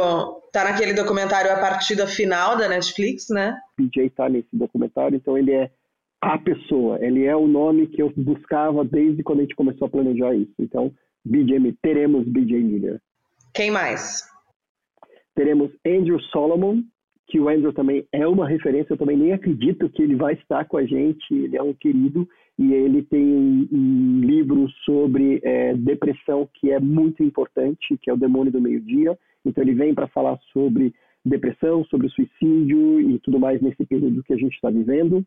tá 0.52 0.62
naquele 0.62 0.92
documentário 0.92 1.50
A 1.50 1.58
Partida 1.58 2.06
Final 2.06 2.56
da 2.56 2.68
Netflix, 2.68 3.28
né? 3.28 3.58
BJ 3.76 4.08
tá 4.10 4.28
nesse 4.28 4.48
documentário, 4.52 5.16
então 5.16 5.36
ele 5.36 5.50
é 5.50 5.68
a 6.20 6.38
pessoa. 6.38 7.04
Ele 7.04 7.24
é 7.24 7.34
o 7.34 7.48
nome 7.48 7.88
que 7.88 8.00
eu 8.00 8.12
buscava 8.16 8.84
desde 8.84 9.24
quando 9.24 9.40
a 9.40 9.42
gente 9.42 9.56
começou 9.56 9.88
a 9.88 9.90
planejar 9.90 10.32
isso. 10.32 10.54
Então, 10.60 10.92
BJ, 11.24 11.76
teremos 11.82 12.24
BJ 12.28 12.62
Miller. 12.62 13.00
Quem 13.52 13.68
mais? 13.68 14.22
Teremos 15.34 15.72
Andrew 15.84 16.20
Solomon, 16.30 16.82
que 17.26 17.40
o 17.40 17.48
Andrew 17.48 17.72
também 17.72 18.06
é 18.12 18.28
uma 18.28 18.46
referência. 18.46 18.92
Eu 18.92 18.98
também 18.98 19.16
nem 19.16 19.32
acredito 19.32 19.90
que 19.90 20.02
ele 20.02 20.14
vai 20.14 20.34
estar 20.34 20.66
com 20.66 20.76
a 20.76 20.84
gente. 20.84 21.34
Ele 21.34 21.56
é 21.56 21.62
um 21.62 21.74
querido 21.74 22.28
e 22.58 22.72
ele 22.72 23.02
tem 23.02 23.68
um 23.72 24.20
livro 24.20 24.68
sobre 24.84 25.40
é, 25.42 25.74
depressão 25.74 26.48
que 26.54 26.70
é 26.70 26.78
muito 26.78 27.22
importante, 27.22 27.96
que 28.02 28.10
é 28.10 28.12
o 28.12 28.18
Demônio 28.18 28.52
do 28.52 28.60
Meio 28.60 28.80
Dia. 28.80 29.18
Então 29.44 29.64
ele 29.64 29.74
vem 29.74 29.94
para 29.94 30.08
falar 30.08 30.38
sobre 30.52 30.92
depressão, 31.24 31.84
sobre 31.84 32.08
suicídio 32.10 33.00
e 33.00 33.18
tudo 33.20 33.38
mais 33.38 33.60
nesse 33.60 33.84
período 33.86 34.22
que 34.22 34.32
a 34.32 34.36
gente 34.36 34.54
está 34.54 34.70
vivendo. 34.70 35.24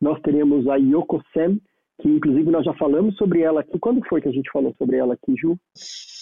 Nós 0.00 0.20
teremos 0.20 0.66
a 0.68 0.76
Yoko 0.76 1.22
Sen, 1.32 1.60
que 2.00 2.08
inclusive 2.08 2.50
nós 2.50 2.64
já 2.64 2.74
falamos 2.74 3.16
sobre 3.16 3.42
ela 3.42 3.60
aqui. 3.60 3.78
Quando 3.78 4.04
foi 4.08 4.20
que 4.20 4.28
a 4.28 4.32
gente 4.32 4.50
falou 4.50 4.74
sobre 4.78 4.96
ela 4.96 5.14
aqui, 5.14 5.34
Ju? 5.36 5.56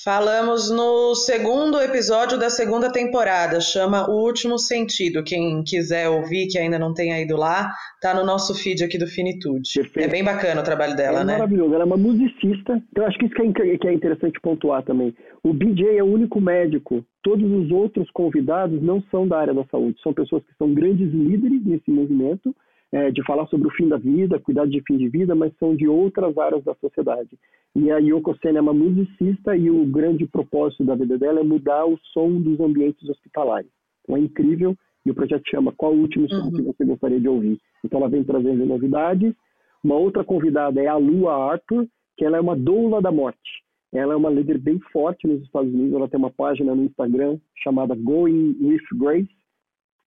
Falamos 0.04 0.70
no 0.70 1.14
segundo 1.14 1.80
episódio 1.80 2.38
da 2.38 2.50
segunda 2.50 2.90
temporada, 2.90 3.60
chama 3.60 4.10
O 4.10 4.24
Último 4.24 4.58
Sentido. 4.58 5.22
Quem 5.22 5.62
quiser 5.62 6.08
ouvir, 6.08 6.48
que 6.48 6.58
ainda 6.58 6.78
não 6.78 6.92
tenha 6.92 7.20
ido 7.20 7.36
lá, 7.36 7.70
tá 8.00 8.12
no 8.12 8.24
nosso 8.24 8.52
feed 8.54 8.82
aqui 8.82 8.98
do 8.98 9.06
Finitude. 9.06 9.70
Perfeito. 9.74 10.08
É 10.08 10.10
bem 10.10 10.24
bacana 10.24 10.60
o 10.60 10.64
trabalho 10.64 10.96
dela, 10.96 11.20
é 11.20 11.24
né? 11.24 11.32
Maravilhoso, 11.34 11.74
ela 11.74 11.84
é 11.84 11.86
uma 11.86 11.96
musicista. 11.96 12.82
Então 12.90 13.06
acho 13.06 13.16
que 13.16 13.26
isso 13.26 13.34
que 13.34 13.88
é 13.88 13.92
interessante 13.92 14.40
pontuar 14.40 14.82
também. 14.82 15.14
O 15.42 15.52
BJ 15.52 15.98
é 15.98 16.02
o 16.02 16.12
único 16.12 16.40
médico. 16.40 17.04
Todos 17.22 17.48
os 17.48 17.70
outros 17.70 18.10
convidados 18.10 18.82
não 18.82 19.00
são 19.10 19.26
da 19.26 19.38
área 19.38 19.54
da 19.54 19.64
saúde, 19.66 20.00
são 20.02 20.12
pessoas 20.12 20.42
que 20.44 20.54
são 20.58 20.74
grandes 20.74 21.12
líderes 21.12 21.64
nesse 21.64 21.90
movimento 21.90 22.54
é, 22.92 23.10
de 23.10 23.24
falar 23.24 23.46
sobre 23.46 23.68
o 23.68 23.70
fim 23.72 23.88
da 23.88 23.96
vida, 23.96 24.38
cuidar 24.38 24.66
de 24.66 24.82
fim 24.86 24.98
de 24.98 25.08
vida, 25.08 25.34
mas 25.34 25.56
são 25.58 25.74
de 25.74 25.88
outras 25.88 26.36
áreas 26.36 26.62
da 26.62 26.74
sociedade. 26.74 27.38
E 27.74 27.90
a 27.90 27.96
Yoko 27.96 28.36
Sen 28.42 28.56
é 28.56 28.60
uma 28.60 28.74
musicista 28.74 29.56
e 29.56 29.70
o 29.70 29.86
grande 29.86 30.26
propósito 30.26 30.84
da 30.84 30.94
vida 30.94 31.16
dela 31.18 31.40
é 31.40 31.42
mudar 31.42 31.86
o 31.86 31.98
som 32.12 32.38
dos 32.38 32.60
ambientes 32.60 33.08
hospitalares. 33.08 33.70
Então 34.04 34.16
é 34.16 34.20
incrível 34.20 34.76
e 35.06 35.10
o 35.10 35.14
projeto 35.14 35.42
chama 35.50 35.72
Qual 35.72 35.94
o 35.94 36.00
último 36.00 36.28
som 36.28 36.44
uhum. 36.44 36.52
que 36.52 36.62
você 36.62 36.84
gostaria 36.84 37.18
de 37.18 37.28
ouvir? 37.28 37.58
Então 37.82 37.98
ela 37.98 38.10
vem 38.10 38.22
trazendo 38.22 38.66
novidades. 38.66 39.34
Uma 39.82 39.96
outra 39.96 40.22
convidada 40.22 40.80
é 40.80 40.86
a 40.86 40.96
Lua 40.96 41.50
Arthur, 41.50 41.88
que 42.16 42.24
ela 42.24 42.36
é 42.36 42.40
uma 42.40 42.54
doula 42.54 43.00
da 43.00 43.10
morte. 43.10 43.62
Ela 43.92 44.14
é 44.14 44.16
uma 44.16 44.30
líder 44.30 44.58
bem 44.58 44.78
forte 44.92 45.26
nos 45.26 45.42
Estados 45.42 45.72
Unidos. 45.72 45.94
Ela 45.94 46.08
tem 46.08 46.18
uma 46.18 46.30
página 46.30 46.74
no 46.74 46.84
Instagram 46.84 47.38
chamada 47.62 47.94
Going 47.94 48.56
with 48.60 48.82
Grace, 48.98 49.28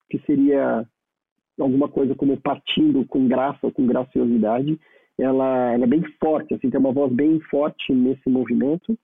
que 0.10 0.20
seria 0.20 0.88
alguma 1.60 1.88
coisa 1.88 2.16
como 2.16 2.38
partindo 2.38 3.06
com 3.06 3.28
graça, 3.28 3.72
com 3.72 3.86
graciosidade. 3.86 4.80
Ela, 5.18 5.74
ela 5.74 5.84
é 5.84 5.88
bem 5.88 6.04
forte, 6.20 6.54
assim, 6.54 6.70
tem 6.70 6.80
uma 6.80 6.92
voz 6.92 7.12
bem 7.12 7.40
forte 7.50 7.94
nesse 7.94 8.30
movimento. 8.30 8.98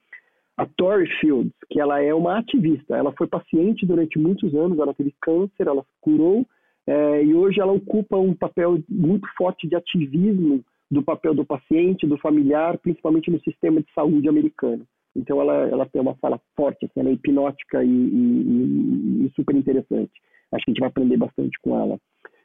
A 0.58 0.66
Tori 0.66 1.08
Fields, 1.20 1.54
que 1.70 1.80
ela 1.80 2.02
é 2.02 2.14
uma 2.14 2.38
ativista, 2.38 2.96
ela 2.96 3.14
foi 3.18 3.28
paciente 3.28 3.86
durante 3.86 4.20
muitos 4.20 4.54
anos, 4.54 4.78
ela 4.78 4.94
teve 4.94 5.14
câncer, 5.22 5.68
ela 5.68 5.86
curou, 6.02 6.46
é, 6.86 7.24
e 7.24 7.34
hoje 7.34 7.60
ela 7.62 7.72
ocupa 7.72 8.18
um 8.18 8.34
papel 8.34 8.80
muito 8.90 9.28
forte 9.38 9.68
de 9.68 9.76
ativismo 9.76 10.64
do 10.90 11.02
papel 11.02 11.34
do 11.34 11.46
paciente, 11.46 12.06
do 12.06 12.18
familiar, 12.18 12.78
principalmente 12.80 13.32
no 13.32 13.40
sistema 13.42 13.82
de 13.82 13.88
saúde 13.94 14.28
americano. 14.28 14.86
Então 15.16 15.40
ela, 15.40 15.68
ela 15.70 15.86
tem 15.86 16.02
uma 16.02 16.16
fala 16.16 16.40
forte, 16.56 16.86
assim, 16.86 17.00
ela 17.00 17.10
é 17.10 17.14
hipnótica 17.14 17.84
e, 17.84 17.90
e, 17.90 19.26
e 19.26 19.32
super 19.36 19.56
interessante. 19.56 20.12
Acho 20.52 20.66
que 20.66 20.72
a 20.72 20.74
gente 20.74 20.80
vai 20.80 20.90
aprender 20.90 21.18
bastante 21.18 21.58
com 21.62 21.80
ela. 21.80 21.98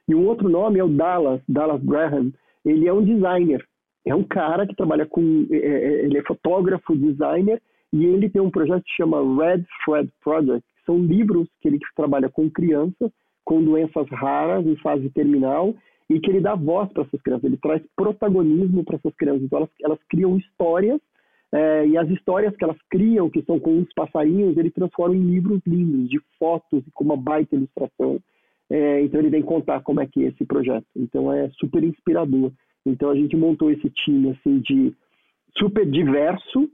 E 0.07 0.15
um 0.15 0.25
outro 0.25 0.49
nome 0.49 0.79
é 0.79 0.83
o 0.83 0.89
Dallas, 0.89 1.41
Dallas 1.47 1.83
Graham. 1.83 2.31
Ele 2.65 2.87
é 2.87 2.93
um 2.93 3.03
designer. 3.03 3.63
É 4.05 4.15
um 4.15 4.23
cara 4.23 4.65
que 4.65 4.75
trabalha 4.75 5.05
com. 5.05 5.45
É, 5.51 5.57
é, 5.57 6.05
ele 6.05 6.17
é 6.17 6.23
fotógrafo, 6.23 6.95
designer, 6.95 7.61
e 7.91 8.05
ele 8.05 8.29
tem 8.29 8.41
um 8.41 8.51
projeto 8.51 8.83
que 8.83 8.95
chama 8.95 9.19
Red 9.19 9.65
Thread 9.85 10.09
Project. 10.23 10.65
São 10.85 10.99
livros 10.99 11.49
que 11.61 11.67
ele 11.67 11.79
trabalha 11.95 12.29
com 12.29 12.49
crianças 12.49 13.11
com 13.47 13.63
doenças 13.63 14.05
raras 14.09 14.67
em 14.67 14.75
fase 14.75 15.09
terminal 15.11 15.73
e 16.09 16.19
que 16.19 16.29
ele 16.29 16.41
dá 16.41 16.53
voz 16.53 16.91
para 16.91 17.03
essas 17.03 17.21
crianças. 17.21 17.45
Ele 17.45 17.57
traz 17.57 17.81
protagonismo 17.95 18.83
para 18.83 18.97
essas 18.97 19.15
crianças. 19.15 19.43
Então, 19.43 19.59
elas, 19.59 19.69
elas 19.81 19.99
criam 20.09 20.37
histórias 20.37 20.99
é, 21.53 21.87
e 21.87 21.97
as 21.97 22.09
histórias 22.09 22.53
que 22.57 22.63
elas 22.65 22.77
criam, 22.89 23.29
que 23.29 23.41
são 23.43 23.57
com 23.57 23.79
os 23.79 23.87
passarinhos, 23.93 24.57
ele 24.57 24.69
transforma 24.69 25.15
em 25.15 25.25
livros 25.25 25.61
lindos, 25.65 26.09
de 26.09 26.19
fotos 26.37 26.85
e 26.85 26.91
com 26.91 27.05
uma 27.05 27.15
baita 27.15 27.55
ilustração. 27.55 28.19
É, 28.69 29.01
então 29.01 29.19
ele 29.19 29.29
vem 29.29 29.41
contar 29.41 29.81
como 29.81 30.01
é 30.01 30.07
que 30.07 30.23
é 30.23 30.27
esse 30.27 30.45
projeto. 30.45 30.85
Então 30.95 31.31
é 31.31 31.49
super 31.51 31.83
inspirador. 31.83 32.51
Então 32.85 33.09
a 33.09 33.15
gente 33.15 33.35
montou 33.35 33.71
esse 33.71 33.89
time 33.89 34.31
assim 34.31 34.59
de 34.59 34.93
super 35.57 35.89
diverso 35.89 36.69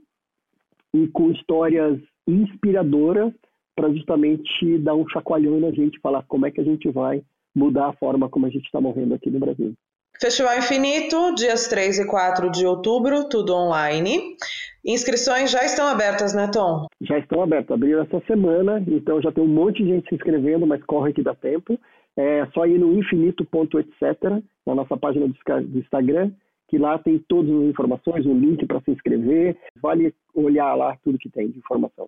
e 0.93 1.07
com 1.07 1.31
histórias 1.31 1.99
inspiradoras 2.27 3.33
para 3.75 3.91
justamente 3.91 4.77
dar 4.79 4.95
um 4.95 5.07
chacoalhão 5.09 5.59
na 5.59 5.71
gente, 5.71 5.99
falar 5.99 6.23
como 6.23 6.45
é 6.45 6.51
que 6.51 6.61
a 6.61 6.63
gente 6.63 6.89
vai 6.89 7.23
mudar 7.55 7.89
a 7.89 7.93
forma 7.93 8.29
como 8.29 8.45
a 8.45 8.49
gente 8.49 8.65
está 8.65 8.79
morrendo 8.79 9.13
aqui 9.13 9.29
no 9.29 9.39
Brasil. 9.39 9.73
Festival 10.19 10.57
Infinito, 10.57 11.35
dias 11.35 11.67
3 11.67 11.99
e 11.99 12.07
4 12.07 12.51
de 12.51 12.65
outubro, 12.65 13.27
tudo 13.27 13.53
online. 13.55 14.37
Inscrições 14.85 15.51
já 15.51 15.63
estão 15.63 15.87
abertas, 15.87 16.33
né, 16.33 16.49
Tom? 16.51 16.87
Já 17.01 17.17
estão 17.17 17.41
abertas, 17.41 17.71
abriram 17.71 18.03
essa 18.03 18.21
semana, 18.25 18.83
então 18.87 19.21
já 19.21 19.31
tem 19.31 19.43
um 19.43 19.47
monte 19.47 19.83
de 19.83 19.89
gente 19.89 20.09
se 20.09 20.15
inscrevendo, 20.15 20.67
mas 20.67 20.83
corre 20.83 21.13
que 21.13 21.23
dá 21.23 21.33
tempo. 21.33 21.79
É 22.15 22.45
só 22.53 22.65
ir 22.65 22.77
no 22.77 22.93
infinito.etc, 22.93 24.43
na 24.65 24.75
nossa 24.75 24.95
página 24.95 25.27
do 25.27 25.79
Instagram, 25.79 26.31
que 26.69 26.77
lá 26.77 26.97
tem 26.99 27.17
todas 27.27 27.51
as 27.51 27.63
informações, 27.63 28.25
o 28.25 28.33
link 28.33 28.65
para 28.65 28.81
se 28.81 28.91
inscrever. 28.91 29.57
Vale 29.81 30.13
olhar 30.33 30.75
lá 30.75 30.97
tudo 31.03 31.17
que 31.17 31.29
tem 31.29 31.49
de 31.49 31.59
informação. 31.59 32.07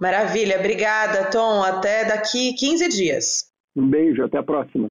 Maravilha, 0.00 0.58
obrigada, 0.58 1.30
Tom. 1.30 1.62
Até 1.62 2.04
daqui 2.04 2.54
15 2.54 2.88
dias. 2.88 3.52
Um 3.74 3.88
beijo, 3.88 4.24
até 4.24 4.38
a 4.38 4.42
próxima. 4.42 4.88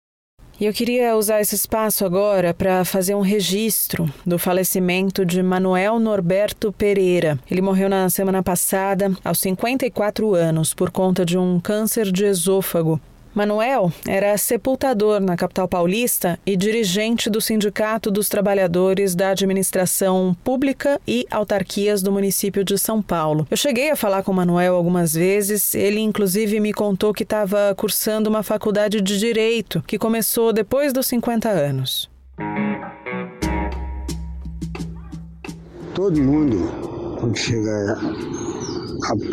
E 0.58 0.66
eu 0.66 0.72
queria 0.72 1.18
usar 1.18 1.42
esse 1.42 1.54
espaço 1.54 2.06
agora 2.06 2.54
para 2.54 2.86
fazer 2.86 3.14
um 3.14 3.20
registro 3.20 4.10
do 4.26 4.40
falecimento 4.40 5.26
de 5.26 5.44
Manuel 5.44 6.00
Norberto 6.00 6.72
Pereira. 6.72 7.38
Ele 7.52 7.62
morreu 7.62 7.90
na 7.90 8.10
semana 8.10 8.42
passada, 8.42 9.12
aos 9.24 9.40
54 9.40 10.34
anos, 10.34 10.74
por 10.74 10.92
conta 10.92 11.26
de 11.26 11.38
um 11.38 11.60
câncer 11.60 12.10
de 12.10 12.24
esôfago. 12.24 13.02
Manuel 13.36 13.92
era 14.08 14.38
sepultador 14.38 15.20
na 15.20 15.36
capital 15.36 15.68
paulista 15.68 16.40
e 16.46 16.56
dirigente 16.56 17.30
do 17.30 17.42
Sindicato 17.42 18.10
dos 18.10 18.30
Trabalhadores 18.30 19.14
da 19.14 19.32
Administração 19.32 20.34
Pública 20.42 21.02
e 21.06 21.28
Autarquias 21.30 22.02
do 22.02 22.14
município 22.14 22.64
de 22.64 22.78
São 22.78 23.02
Paulo. 23.02 23.46
Eu 23.52 23.58
cheguei 23.58 23.92
a 23.92 23.96
falar 23.98 24.24
com 24.24 24.32
Manuel 24.32 24.74
algumas 24.74 25.14
vezes, 25.14 25.76
ele 25.76 26.00
inclusive 26.00 26.62
me 26.62 26.72
contou 26.72 27.14
que 27.14 27.24
estava 27.24 27.76
cursando 27.76 28.30
uma 28.30 28.42
faculdade 28.42 29.02
de 29.02 29.20
Direito, 29.20 29.84
que 29.86 30.00
começou 30.00 30.54
depois 30.54 30.94
dos 30.94 31.06
50 31.08 31.50
anos. 31.50 32.10
Todo 35.94 36.22
mundo, 36.22 36.72
quando 37.20 37.38
chega 37.38 37.98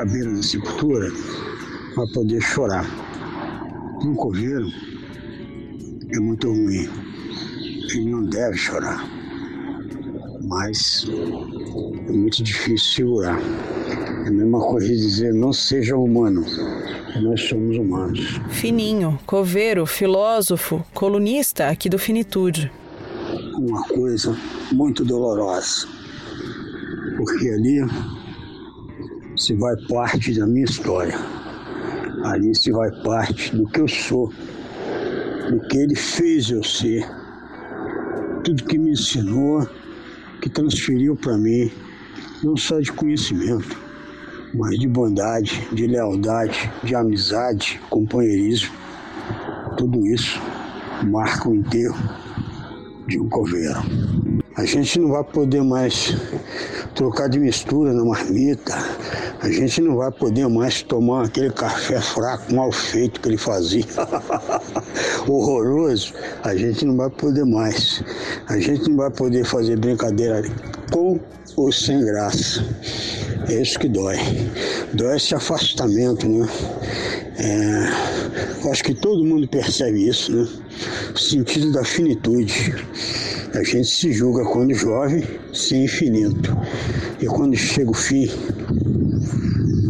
à 0.00 0.04
beira 0.06 0.32
da 0.32 0.42
sepultura, 0.42 1.08
vai 1.94 2.06
poder 2.12 2.40
chorar 2.40 3.11
um 4.04 4.14
coveiro 4.14 4.68
é 6.10 6.18
muito 6.18 6.48
ruim. 6.48 6.88
Ele 7.90 8.10
não 8.10 8.24
deve 8.24 8.56
chorar. 8.56 9.08
Mas 10.42 11.06
é 12.08 12.12
muito 12.12 12.42
difícil 12.42 12.78
segurar. 12.78 13.38
É 14.24 14.28
a 14.28 14.30
mesma 14.30 14.60
coisa 14.60 14.88
de 14.88 14.96
dizer 14.96 15.32
não 15.32 15.52
seja 15.52 15.96
humano. 15.96 16.44
Nós 17.20 17.42
somos 17.42 17.76
humanos. 17.76 18.40
Fininho, 18.50 19.18
coveiro, 19.26 19.86
filósofo, 19.86 20.84
colunista 20.92 21.68
aqui 21.68 21.88
do 21.88 21.98
Finitude. 21.98 22.72
Uma 23.56 23.84
coisa 23.84 24.36
muito 24.72 25.04
dolorosa. 25.04 25.86
Porque 27.16 27.48
ali 27.48 27.86
se 29.36 29.54
vai 29.54 29.76
parte 29.88 30.34
da 30.38 30.46
minha 30.46 30.64
história 30.64 31.41
Ali 32.24 32.54
se 32.54 32.70
vai 32.70 32.90
parte 33.02 33.54
do 33.56 33.66
que 33.66 33.80
eu 33.80 33.88
sou, 33.88 34.32
do 35.50 35.60
que 35.68 35.76
ele 35.78 35.96
fez 35.96 36.50
eu 36.50 36.62
ser, 36.62 37.04
tudo 38.44 38.64
que 38.64 38.78
me 38.78 38.92
ensinou, 38.92 39.66
que 40.40 40.48
transferiu 40.48 41.16
para 41.16 41.36
mim, 41.36 41.70
não 42.42 42.56
só 42.56 42.80
de 42.80 42.92
conhecimento, 42.92 43.76
mas 44.54 44.78
de 44.78 44.86
bondade, 44.86 45.66
de 45.72 45.86
lealdade, 45.86 46.70
de 46.82 46.94
amizade, 46.94 47.80
companheirismo. 47.90 48.74
Tudo 49.76 50.06
isso 50.06 50.40
marca 51.04 51.48
o 51.48 51.54
enterro 51.54 51.96
de 53.06 53.18
um 53.18 53.28
coveiro. 53.28 53.80
A 54.54 54.66
gente 54.66 54.98
não 54.98 55.08
vai 55.08 55.24
poder 55.24 55.62
mais 55.62 56.14
trocar 56.94 57.28
de 57.28 57.38
mistura 57.38 57.92
na 57.94 58.04
marmita, 58.04 58.74
a 59.40 59.50
gente 59.50 59.80
não 59.80 59.96
vai 59.96 60.10
poder 60.10 60.46
mais 60.46 60.82
tomar 60.82 61.24
aquele 61.24 61.50
café 61.50 61.98
fraco, 62.00 62.54
mal 62.54 62.70
feito 62.70 63.20
que 63.20 63.28
ele 63.28 63.38
fazia. 63.38 63.84
Horroroso. 65.26 66.12
A 66.44 66.54
gente 66.54 66.84
não 66.84 66.96
vai 66.96 67.08
poder 67.08 67.44
mais. 67.44 68.04
A 68.48 68.58
gente 68.58 68.90
não 68.90 68.98
vai 68.98 69.10
poder 69.10 69.44
fazer 69.44 69.78
brincadeira 69.78 70.42
com 70.92 71.18
ou 71.56 71.72
sem 71.72 72.04
graça. 72.04 72.64
É 73.48 73.60
isso 73.60 73.78
que 73.78 73.88
dói. 73.88 74.16
Dói 74.94 75.16
esse 75.16 75.34
afastamento, 75.34 76.28
né? 76.28 76.48
É, 77.38 78.70
acho 78.70 78.84
que 78.84 78.94
todo 78.94 79.24
mundo 79.24 79.48
percebe 79.48 80.08
isso, 80.08 80.32
né? 80.32 80.48
O 81.14 81.18
sentido 81.18 81.72
da 81.72 81.84
finitude. 81.84 82.74
A 83.54 83.62
gente 83.62 83.88
se 83.88 84.12
julga 84.12 84.44
quando 84.44 84.72
jovem, 84.74 85.22
sem 85.52 85.84
infinito. 85.84 86.56
E 87.20 87.26
quando 87.26 87.56
chega 87.56 87.90
o 87.90 87.94
fim, 87.94 88.30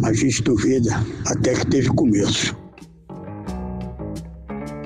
a 0.03 0.11
gente 0.11 0.41
duvida 0.43 0.91
até 1.25 1.53
que 1.53 1.67
teve 1.67 1.87
começo. 1.89 2.62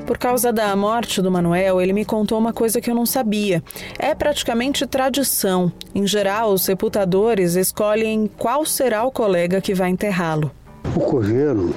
Por 0.08 0.18
causa 0.18 0.54
da 0.54 0.74
morte 0.76 1.22
do 1.22 1.30
Manuel, 1.30 1.82
ele 1.82 1.92
me 1.92 2.06
contou 2.06 2.40
uma 2.40 2.54
coisa 2.54 2.80
que 2.80 2.90
eu 2.90 2.96
não 2.96 3.06
sabia. 3.06 3.62
É 4.00 4.16
praticamente 4.16 4.88
tradição. 4.88 5.72
Em 5.94 6.08
geral, 6.08 6.54
os 6.54 6.64
sepultadores 6.64 7.56
escolhem 7.56 8.28
qual 8.38 8.66
será 8.66 9.04
o 9.04 9.12
colega 9.12 9.62
que 9.62 9.76
vai 9.76 9.90
enterrá-lo. 9.90 10.50
O 10.96 11.00
coveiro, 11.02 11.76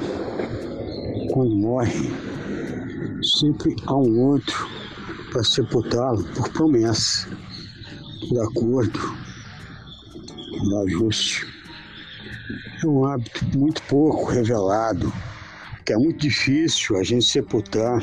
quando 1.33 1.57
morre, 1.57 2.11
sempre 3.41 3.75
há 3.85 3.95
um 3.97 4.21
outro 4.21 4.69
para 5.33 5.43
sepultá-lo 5.43 6.23
por 6.33 6.49
promessa, 6.51 7.29
por 8.29 8.41
acordo, 8.47 9.01
por 10.59 10.87
ajuste 10.87 11.51
é 12.83 12.87
um 12.87 13.05
hábito 13.05 13.59
muito 13.59 13.83
pouco 13.83 14.31
revelado, 14.31 15.13
que 15.91 15.95
é 15.95 15.99
muito 15.99 16.21
difícil 16.21 16.97
a 16.99 17.03
gente 17.03 17.25
sepultar 17.25 18.01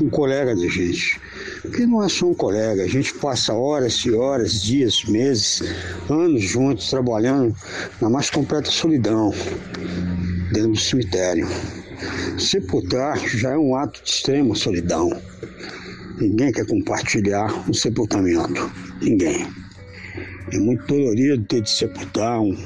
um 0.00 0.08
colega 0.08 0.56
da 0.56 0.66
gente. 0.66 1.20
Porque 1.60 1.84
não 1.84 2.02
é 2.02 2.08
só 2.08 2.30
um 2.30 2.34
colega, 2.34 2.84
a 2.84 2.88
gente 2.88 3.12
passa 3.12 3.52
horas 3.52 3.96
e 4.06 4.12
horas, 4.12 4.62
dias, 4.62 5.04
meses, 5.04 5.62
anos 6.08 6.42
juntos, 6.42 6.88
trabalhando 6.88 7.54
na 8.00 8.08
mais 8.08 8.30
completa 8.30 8.70
solidão 8.70 9.30
dentro 10.54 10.70
do 10.70 10.78
cemitério. 10.78 11.46
Sepultar 12.38 13.18
já 13.28 13.50
é 13.50 13.58
um 13.58 13.76
ato 13.76 14.02
de 14.02 14.08
extrema 14.08 14.54
solidão. 14.54 15.10
Ninguém 16.18 16.50
quer 16.50 16.66
compartilhar 16.66 17.52
um 17.68 17.74
sepultamento. 17.74 18.72
Ninguém. 19.02 19.46
É 20.50 20.58
muito 20.58 20.86
dolorido 20.86 21.44
ter 21.44 21.60
de 21.60 21.70
sepultar 21.70 22.40
um 22.40 22.56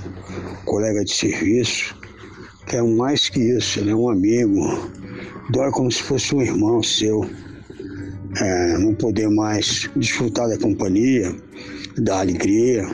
colega 0.64 1.04
de 1.04 1.12
serviço, 1.12 1.95
é 2.74 2.82
mais 2.82 3.28
que 3.28 3.38
isso, 3.38 3.78
ele 3.78 3.90
é 3.90 3.94
um 3.94 4.08
amigo, 4.08 4.90
dói 5.50 5.70
como 5.70 5.90
se 5.90 6.02
fosse 6.02 6.34
um 6.34 6.42
irmão 6.42 6.82
seu. 6.82 7.24
É, 8.40 8.78
não 8.78 8.94
poder 8.94 9.30
mais 9.30 9.88
desfrutar 9.96 10.48
da 10.48 10.58
companhia, 10.58 11.34
da 11.96 12.20
alegria, 12.20 12.86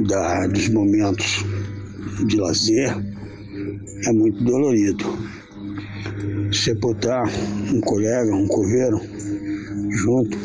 da, 0.00 0.46
dos 0.48 0.68
momentos 0.68 1.44
de 2.26 2.36
lazer, 2.36 2.94
é 4.06 4.12
muito 4.12 4.42
dolorido. 4.44 5.04
Sepultar 6.52 7.24
um 7.72 7.80
colega, 7.80 8.34
um 8.34 8.46
coveiro, 8.48 9.00
junto, 9.90 10.36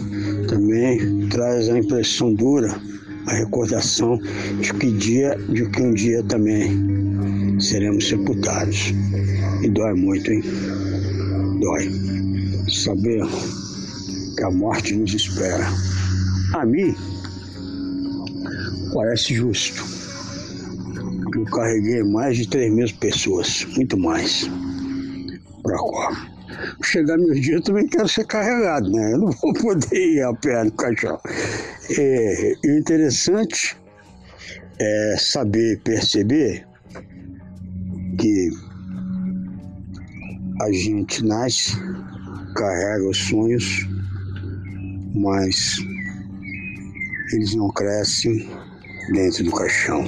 também 0.48 1.28
traz 1.28 1.68
a 1.70 1.78
impressão 1.78 2.34
dura 2.34 2.80
a 3.28 3.34
recordação 3.34 4.18
de 4.62 4.74
que, 4.74 4.92
dia, 4.92 5.36
de 5.50 5.70
que 5.70 5.82
um 5.82 5.94
dia 5.94 6.24
também 6.24 6.70
seremos 7.60 8.08
sepultados. 8.08 8.94
E 9.62 9.70
dói 9.70 9.94
muito, 9.94 10.32
hein? 10.32 10.44
Dói. 11.60 11.90
Saber 12.70 13.22
que 14.36 14.44
a 14.44 14.52
morte 14.52 14.96
nos 14.96 15.14
espera. 15.14 15.68
A 16.54 16.66
mim, 16.66 16.96
parece 18.94 19.36
justo. 19.36 19.84
Eu 21.36 21.46
carreguei 21.46 22.04
mais 22.04 22.38
de 22.38 22.48
3 22.48 22.74
mil 22.74 22.88
pessoas, 23.00 23.66
muito 23.76 23.98
mais, 23.98 24.50
para 25.62 25.78
cá 25.78 26.30
chegar 26.84 27.18
meus 27.18 27.40
dias, 27.42 27.56
eu 27.58 27.62
também 27.62 27.88
quero 27.88 28.08
ser 28.08 28.26
carregado, 28.26 28.90
né? 28.92 29.14
Eu 29.14 29.18
não 29.20 29.32
vou 29.32 29.54
poder 29.54 29.96
ir 29.96 30.22
a 30.24 30.34
pé 30.34 30.64
no 30.64 30.72
caixão. 30.72 31.20
É, 31.98 32.54
o 32.66 32.78
interessante 32.78 33.78
é 34.80 35.16
saber 35.18 35.80
perceber 35.84 36.66
que 38.20 38.50
a 40.62 40.72
gente 40.72 41.24
nasce, 41.24 41.76
carrega 42.56 43.10
os 43.10 43.18
sonhos, 43.18 43.88
mas 45.16 45.78
eles 47.34 47.56
não 47.56 47.70
crescem 47.70 48.50
dentro 49.14 49.44
do 49.46 49.52
caixão. 49.52 50.04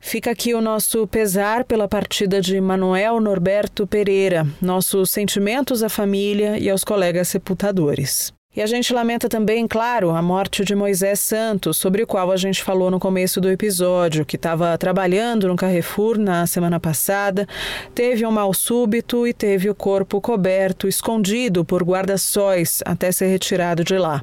Fica 0.00 0.30
aqui 0.30 0.54
o 0.54 0.60
nosso 0.60 1.06
pesar 1.06 1.64
pela 1.64 1.88
partida 1.88 2.40
de 2.40 2.60
Manuel 2.60 3.20
Norberto 3.20 3.86
Pereira, 3.86 4.46
nossos 4.60 5.10
sentimentos 5.10 5.82
à 5.82 5.88
família 5.88 6.58
e 6.58 6.68
aos 6.68 6.84
colegas 6.84 7.28
sepultadores. 7.28 8.33
E 8.56 8.62
a 8.62 8.66
gente 8.66 8.94
lamenta 8.94 9.28
também, 9.28 9.66
claro, 9.66 10.10
a 10.10 10.22
morte 10.22 10.64
de 10.64 10.76
Moisés 10.76 11.18
Santos, 11.18 11.76
sobre 11.76 12.04
o 12.04 12.06
qual 12.06 12.30
a 12.30 12.36
gente 12.36 12.62
falou 12.62 12.88
no 12.88 13.00
começo 13.00 13.40
do 13.40 13.50
episódio, 13.50 14.24
que 14.24 14.36
estava 14.36 14.78
trabalhando 14.78 15.48
no 15.48 15.56
Carrefour 15.56 16.16
na 16.16 16.46
semana 16.46 16.78
passada, 16.78 17.48
teve 17.96 18.24
um 18.24 18.30
mal 18.30 18.54
súbito 18.54 19.26
e 19.26 19.32
teve 19.32 19.68
o 19.68 19.74
corpo 19.74 20.20
coberto, 20.20 20.86
escondido 20.86 21.64
por 21.64 21.82
guarda-sóis 21.82 22.80
até 22.84 23.10
ser 23.10 23.26
retirado 23.26 23.82
de 23.82 23.98
lá. 23.98 24.22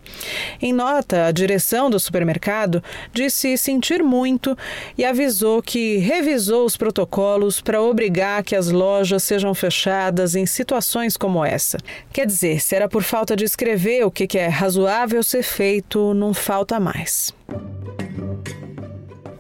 Em 0.61 0.71
nota, 0.71 1.25
a 1.25 1.32
direção 1.34 1.89
do 1.89 1.99
supermercado 1.99 2.82
disse 3.13 3.57
sentir 3.57 4.01
muito 4.01 4.57
e 4.97 5.03
avisou 5.03 5.61
que 5.61 5.97
revisou 5.97 6.63
os 6.65 6.77
protocolos 6.77 7.59
para 7.59 7.82
obrigar 7.82 8.43
que 8.43 8.55
as 8.55 8.69
lojas 8.69 9.23
sejam 9.23 9.53
fechadas 9.53 10.36
em 10.36 10.45
situações 10.45 11.17
como 11.17 11.43
essa. 11.43 11.77
Quer 12.13 12.25
dizer, 12.25 12.61
se 12.61 12.73
era 12.73 12.88
por 12.88 13.03
falta 13.03 13.36
de 13.36 13.43
escrever 13.43 14.05
o 14.05 14.20
que 14.22 14.28
que 14.28 14.38
é 14.38 14.47
razoável 14.47 15.24
ser 15.24 15.41
feito 15.41 16.13
não 16.13 16.32
falta 16.32 16.80
mais. 16.80 17.34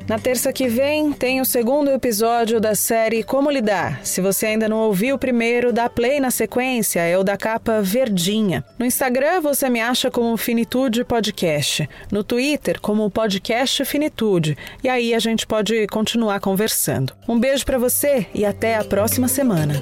Na 0.07 0.17
terça 0.17 0.51
que 0.51 0.67
vem 0.67 1.13
tem 1.13 1.39
o 1.39 1.45
segundo 1.45 1.91
episódio 1.91 2.59
da 2.59 2.73
série 2.73 3.23
Como 3.23 3.51
Lidar. 3.51 4.01
Se 4.03 4.19
você 4.19 4.47
ainda 4.47 4.67
não 4.67 4.79
ouviu 4.79 5.15
o 5.15 5.19
primeiro, 5.19 5.71
dá 5.71 5.87
play 5.87 6.19
na 6.19 6.31
sequência, 6.31 6.99
é 6.99 7.15
o 7.15 7.23
da 7.23 7.37
capa 7.37 7.79
verdinha. 7.81 8.65
No 8.79 8.85
Instagram 8.85 9.39
você 9.39 9.69
me 9.69 9.79
acha 9.79 10.09
como 10.09 10.35
Finitude 10.35 11.03
Podcast, 11.03 11.87
no 12.11 12.23
Twitter 12.23 12.81
como 12.81 13.09
Podcast 13.11 13.85
Finitude, 13.85 14.57
e 14.83 14.89
aí 14.89 15.13
a 15.13 15.19
gente 15.19 15.45
pode 15.45 15.85
continuar 15.87 16.39
conversando. 16.39 17.13
Um 17.27 17.39
beijo 17.39 17.63
para 17.65 17.77
você 17.77 18.25
e 18.33 18.43
até 18.43 18.75
a 18.75 18.83
próxima 18.83 19.27
semana. 19.27 19.81